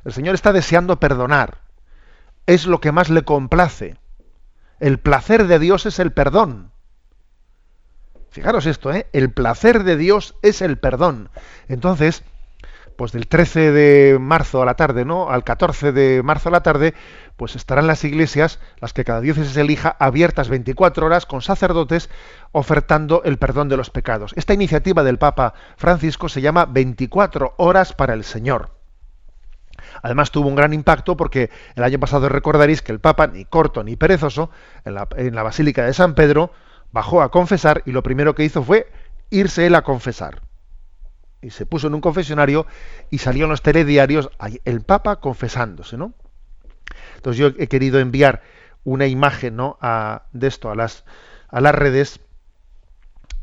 El 0.05 0.13
Señor 0.13 0.35
está 0.35 0.53
deseando 0.53 1.01
perdonar. 1.01 1.59
es 2.47 2.67
lo 2.67 2.81
que 2.81 2.91
más 2.91 3.11
le 3.11 3.23
complace. 3.23 3.97
El 4.81 4.99
placer 4.99 5.47
de 5.47 5.59
Dios 5.59 5.87
es 5.87 5.99
el 5.99 6.13
perdón. 6.13 6.73
Fijaros 8.31 8.67
esto, 8.67 8.93
¿eh? 8.93 9.07
El 9.13 9.31
placer 9.31 9.85
de 9.85 9.97
Dios 9.97 10.35
es 10.43 10.63
el 10.63 10.79
perdón. 10.79 11.29
Entonces, 11.69 12.25
pues 12.97 13.13
del 13.13 13.29
13 13.29 13.73
de 13.73 14.19
marzo 14.19 14.63
a 14.63 14.65
la 14.65 14.75
tarde, 14.75 15.05
¿no? 15.05 15.31
Al 15.31 15.45
14 15.45 15.93
de 15.93 16.23
marzo 16.23 16.49
a 16.49 16.53
la 16.53 16.63
tarde, 16.63 16.95
pues 17.37 17.57
estarán 17.57 17.87
las 17.87 18.05
iglesias, 18.05 18.59
las 18.81 18.93
que 18.93 19.05
cada 19.05 19.21
diócesis 19.21 19.57
elija, 19.57 19.97
abiertas 19.99 20.49
24 20.49 21.07
horas 21.07 21.27
con 21.27 21.43
sacerdotes 21.43 22.11
ofertando 22.53 23.23
el 23.25 23.39
perdón 23.39 23.69
de 23.69 23.77
los 23.77 23.91
pecados. 23.91 24.33
Esta 24.37 24.55
iniciativa 24.55 25.03
del 25.03 25.19
Papa 25.19 25.55
Francisco 25.77 26.29
se 26.29 26.41
llama 26.41 26.67
24 26.67 27.55
horas 27.59 27.93
para 27.93 28.15
el 28.15 28.25
Señor. 28.25 28.80
Además 30.03 30.31
tuvo 30.31 30.49
un 30.49 30.55
gran 30.55 30.73
impacto 30.73 31.17
porque 31.17 31.51
el 31.75 31.83
año 31.83 31.99
pasado 31.99 32.29
recordaréis 32.29 32.83
que 32.83 32.93
el 32.93 33.01
Papa, 33.01 33.27
ni 33.27 33.45
corto 33.45 33.83
ni 33.83 33.97
perezoso, 33.97 34.51
en 34.85 34.95
la, 34.95 35.43
Basílica 35.43 35.85
de 35.85 35.95
San 35.95 36.15
Pedro, 36.15 36.53
bajó 36.93 37.23
a 37.23 37.31
confesar 37.31 37.83
y 37.87 37.93
lo 37.93 38.03
primero 38.03 38.35
que 38.35 38.45
hizo 38.45 38.63
fue 38.63 38.91
irse 39.31 39.67
él 39.67 39.75
a 39.75 39.83
confesar. 39.83 40.43
Y 41.43 41.51
se 41.51 41.67
puso 41.67 41.87
en 41.87 41.95
un 41.95 42.01
confesionario 42.01 42.67
y 43.11 43.19
salió 43.19 43.45
en 43.45 43.51
los 43.51 43.63
telediarios 43.63 44.31
el 44.65 44.83
Papa 44.83 45.17
confesándose, 45.17 45.97
¿no? 45.97 46.13
Entonces 47.17 47.39
yo 47.39 47.49
he 47.59 47.67
querido 47.69 47.99
enviar 47.99 48.43
una 48.85 49.07
imagen 49.07 49.57
¿no? 49.57 49.79
de 50.33 50.49
esto 50.49 50.71
a 50.71 50.75
las, 50.75 51.05
a 51.49 51.61
las 51.61 51.75
redes 51.75 52.21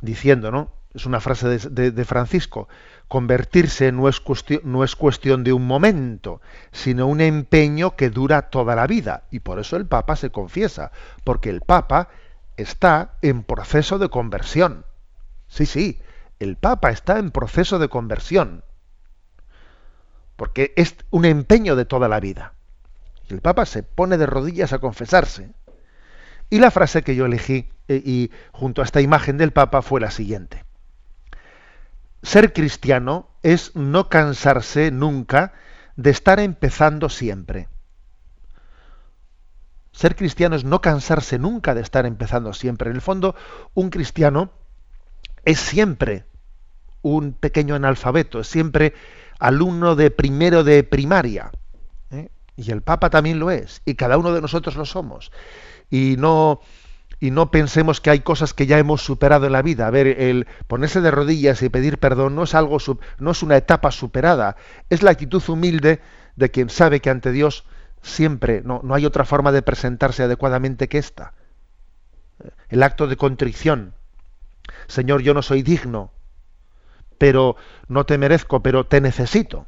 diciendo, 0.02 0.52
¿no? 0.52 0.72
Es 0.94 1.06
una 1.06 1.20
frase 1.20 1.48
de 1.70 2.06
Francisco, 2.06 2.68
Convertirse 3.08 3.94
no 3.94 4.10
es, 4.10 4.20
cuestión, 4.20 5.44
de 5.46 5.54
un 5.54 5.66
momento, 5.66 6.42
sino 6.72 7.08
un 7.08 7.22
empeño 7.22 7.96
que 7.96 8.10
dura 8.10 8.50
toda 8.50 8.76
la 8.76 8.86
vida. 8.86 9.24
Y 9.32 9.40
por 9.40 9.60
eso 9.60 9.78
el 9.78 9.86
Papa 9.86 10.18
se 10.18 10.30
confiesa, 10.30 10.92
porque 11.24 11.50
el 11.50 11.62
Papa 11.62 12.10
está 12.58 13.14
en 13.22 13.44
proceso 13.44 13.98
de 13.98 14.10
conversión. 14.10 14.86
Sí, 15.48 15.66
sí, 15.66 16.02
el 16.40 16.58
Papa 16.58 16.90
está 16.90 17.18
en 17.18 17.32
proceso 17.32 17.80
de 17.80 17.88
conversión. 17.88 18.66
Porque 20.36 20.74
es 20.76 20.98
un 21.10 21.24
empeño 21.24 21.78
de 21.78 21.86
toda 21.86 22.10
la 22.10 22.20
vida. 22.20 22.56
Y 23.30 23.34
el 23.34 23.42
Papa 23.42 23.66
se 23.66 23.84
pone 23.84 24.18
de 24.18 24.26
rodillas 24.26 24.74
a 24.74 24.80
confesarse. 24.80 25.52
Y 26.50 26.60
la 26.60 26.72
frase 26.72 27.04
que 27.04 27.16
yo 27.16 27.26
elegí 27.26 27.70
eh, 27.88 28.02
y 28.04 28.32
junto 28.52 28.82
a 28.82 28.86
esta 28.86 29.00
imagen 29.00 29.38
del 29.38 29.54
Papa 29.54 29.82
fue 29.82 30.02
la 30.02 30.12
siguiente 30.12 30.67
ser 32.24 32.54
cristiano 32.54 33.30
es 33.44 33.76
no 33.76 34.10
cansarse 34.10 34.92
nunca 34.92 35.54
de 35.96 36.10
estar 36.12 36.40
empezando 36.40 37.10
siempre. 37.10 37.68
Ser 39.92 40.16
cristiano 40.16 40.56
es 40.56 40.64
no 40.64 40.80
cansarse 40.82 41.40
nunca 41.40 41.74
de 41.74 41.82
estar 41.82 42.06
empezando 42.06 42.54
siempre. 42.54 42.90
En 42.90 42.96
el 42.96 43.02
fondo, 43.02 43.36
un 43.74 43.90
cristiano 43.90 44.52
es 45.44 45.60
siempre 45.60 46.26
un 47.02 47.34
pequeño 47.34 47.74
analfabeto, 47.76 48.40
es 48.40 48.48
siempre 48.48 48.94
alumno 49.40 49.96
de 49.96 50.12
primero 50.12 50.64
de 50.64 50.84
primaria. 50.84 51.52
¿eh? 52.12 52.30
Y 52.56 52.72
el 52.72 52.82
Papa 52.82 53.10
también 53.10 53.40
lo 53.40 53.50
es, 53.50 53.82
y 53.86 53.96
cada 53.96 54.18
uno 54.18 54.34
de 54.34 54.42
nosotros 54.42 54.76
lo 54.76 54.86
somos. 54.86 55.32
Y 55.90 56.16
no, 56.18 56.60
y 57.20 57.32
no 57.32 57.50
pensemos 57.50 58.00
que 58.00 58.10
hay 58.10 58.20
cosas 58.20 58.54
que 58.54 58.68
ya 58.68 58.78
hemos 58.78 59.02
superado 59.02 59.48
en 59.48 59.54
la 59.54 59.62
vida. 59.62 59.88
A 59.88 59.92
ver, 59.92 60.08
el 60.08 60.48
ponerse 60.68 61.02
de 61.02 61.12
rodillas 61.12 61.62
y 61.62 61.70
pedir 61.70 61.98
perdón 61.98 62.36
no 62.36 62.44
es 62.44 62.54
algo 62.54 62.78
no 63.20 63.32
es 63.32 63.44
una 63.44 63.58
etapa 63.58 63.92
superada, 63.92 64.56
es 64.90 65.02
la 65.04 65.12
actitud 65.12 65.42
humilde 65.48 66.00
de 66.36 66.52
quien 66.52 66.70
sabe 66.70 67.00
que 67.00 67.10
ante 67.10 67.32
Dios 67.32 67.66
siempre 68.02 68.62
no, 68.64 68.82
no 68.84 68.94
hay 68.94 69.06
otra 69.06 69.26
forma 69.26 69.52
de 69.52 69.64
presentarse 69.64 70.24
adecuadamente 70.24 70.88
que 70.88 71.00
esta. 71.00 71.34
El 72.70 72.84
acto 72.84 73.08
de 73.08 73.18
contrición. 73.18 73.94
Señor, 74.88 75.22
yo 75.22 75.34
no 75.34 75.42
soy 75.42 75.64
digno, 75.64 76.12
pero 77.18 77.56
no 77.88 78.06
te 78.06 78.18
merezco, 78.18 78.62
pero 78.62 78.86
te 78.86 79.02
necesito. 79.02 79.66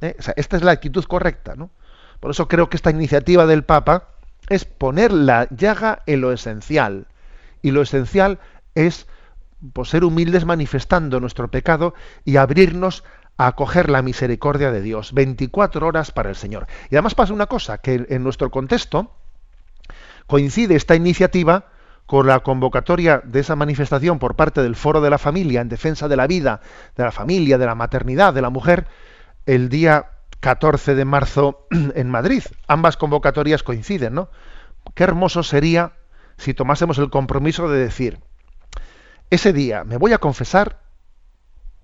¿Eh? 0.00 0.16
esta 0.36 0.56
es 0.56 0.62
la 0.62 0.72
actitud 0.72 1.04
correcta, 1.04 1.54
¿no? 1.54 1.70
Por 2.18 2.32
eso 2.32 2.48
creo 2.48 2.68
que 2.68 2.76
esta 2.76 2.90
iniciativa 2.90 3.46
del 3.46 3.64
Papa 3.64 4.11
es 4.52 4.64
poner 4.64 5.12
la 5.12 5.48
llaga 5.50 6.02
en 6.06 6.20
lo 6.20 6.32
esencial. 6.32 7.06
Y 7.62 7.70
lo 7.70 7.82
esencial 7.82 8.38
es 8.74 9.06
pues, 9.72 9.88
ser 9.88 10.04
humildes 10.04 10.44
manifestando 10.44 11.20
nuestro 11.20 11.50
pecado 11.50 11.94
y 12.24 12.36
abrirnos 12.36 13.04
a 13.36 13.46
acoger 13.48 13.88
la 13.88 14.02
misericordia 14.02 14.70
de 14.70 14.82
Dios. 14.82 15.14
24 15.14 15.86
horas 15.86 16.10
para 16.10 16.28
el 16.28 16.36
Señor. 16.36 16.66
Y 16.90 16.96
además 16.96 17.14
pasa 17.14 17.32
una 17.32 17.46
cosa, 17.46 17.78
que 17.78 18.06
en 18.08 18.22
nuestro 18.22 18.50
contexto 18.50 19.14
coincide 20.26 20.76
esta 20.76 20.94
iniciativa 20.94 21.66
con 22.06 22.26
la 22.26 22.40
convocatoria 22.40 23.22
de 23.24 23.40
esa 23.40 23.56
manifestación 23.56 24.18
por 24.18 24.36
parte 24.36 24.62
del 24.62 24.76
Foro 24.76 25.00
de 25.00 25.10
la 25.10 25.18
Familia 25.18 25.60
en 25.60 25.68
defensa 25.68 26.08
de 26.08 26.16
la 26.16 26.26
vida, 26.26 26.60
de 26.96 27.04
la 27.04 27.12
familia, 27.12 27.58
de 27.58 27.66
la 27.66 27.74
maternidad, 27.74 28.34
de 28.34 28.42
la 28.42 28.50
mujer, 28.50 28.86
el 29.46 29.68
día 29.68 30.10
14 30.42 30.96
de 30.96 31.04
marzo 31.04 31.66
en 31.94 32.10
Madrid. 32.10 32.42
Ambas 32.66 32.98
convocatorias 32.98 33.62
coinciden, 33.62 34.12
¿no? 34.12 34.28
Qué 34.94 35.04
hermoso 35.04 35.42
sería 35.42 35.92
si 36.36 36.52
tomásemos 36.52 36.98
el 36.98 37.10
compromiso 37.10 37.70
de 37.70 37.78
decir, 37.78 38.18
ese 39.30 39.52
día 39.52 39.84
me 39.84 39.96
voy 39.96 40.12
a 40.12 40.18
confesar 40.18 40.80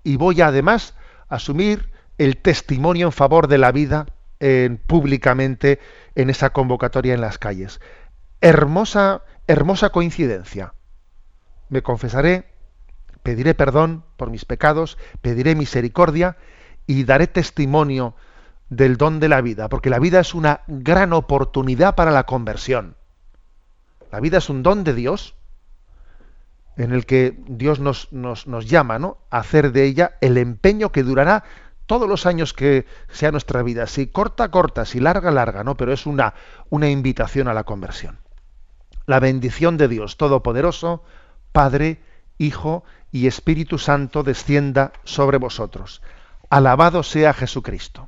y 0.03 0.17
voy 0.17 0.41
a 0.41 0.47
además 0.47 0.93
asumir 1.29 1.89
el 2.17 2.35
testimonio 2.37 3.07
en 3.07 3.11
favor 3.13 3.47
de 3.47 3.57
la 3.57 3.71
vida 3.71 4.07
en, 4.41 4.77
públicamente 4.77 5.79
en 6.15 6.29
esa 6.29 6.49
convocatoria 6.49 7.13
en 7.13 7.21
las 7.21 7.37
calles. 7.37 7.79
Hermosa, 8.41 9.21
hermosa 9.47 9.89
coincidencia. 9.91 10.73
Me 11.69 11.81
confesaré, 11.81 12.51
pediré 13.23 13.53
perdón 13.53 14.03
por 14.17 14.29
mis 14.29 14.43
pecados, 14.43 14.97
pediré 15.21 15.55
misericordia 15.55 16.35
y 16.87 17.05
daré 17.05 17.27
testimonio 17.27 18.15
del 18.69 18.97
don 18.97 19.19
de 19.19 19.29
la 19.29 19.41
vida, 19.41 19.69
porque 19.69 19.89
la 19.89 19.99
vida 19.99 20.19
es 20.19 20.33
una 20.33 20.61
gran 20.67 21.13
oportunidad 21.13 21.95
para 21.95 22.11
la 22.11 22.25
conversión. 22.25 22.95
La 24.11 24.19
vida 24.19 24.37
es 24.37 24.49
un 24.49 24.63
don 24.63 24.83
de 24.83 24.93
Dios 24.93 25.35
en 26.77 26.93
el 26.93 27.05
que 27.05 27.37
Dios 27.47 27.79
nos, 27.79 28.09
llama 28.65 28.99
¿no? 28.99 29.17
a 29.29 29.39
hacer 29.39 29.71
de 29.71 29.85
ella 29.85 30.13
el 30.21 30.37
empeño 30.37 30.91
que 30.91 31.03
durará 31.03 31.43
todos 31.85 32.07
los 32.07 32.25
años 32.25 32.53
que 32.53 32.85
sea 33.09 33.31
nuestra 33.31 33.63
vida. 33.63 33.87
Si 33.87 34.07
corta, 34.07 34.49
corta, 34.49 34.85
si 34.85 34.99
larga, 34.99 35.31
larga, 35.31 35.63
¿no? 35.63 35.75
Pero 35.75 35.91
es 35.91 36.05
una, 36.05 36.35
una 36.69 36.89
invitación 36.89 37.47
a 37.47 37.53
la 37.53 37.63
conversión. 37.63 38.19
La 39.07 39.19
bendición 39.19 39.75
de 39.77 39.87
Dios 39.87 40.15
Todopoderoso, 40.15 41.03
Padre, 41.51 41.99
Hijo 42.37 42.83
y 43.11 43.25
Espíritu 43.25 43.79
Santo 43.79 44.23
descienda 44.23 44.93
sobre 45.03 45.37
vosotros. 45.37 46.01
Alabado 46.49 47.03
sea 47.03 47.33
Jesucristo. 47.33 48.07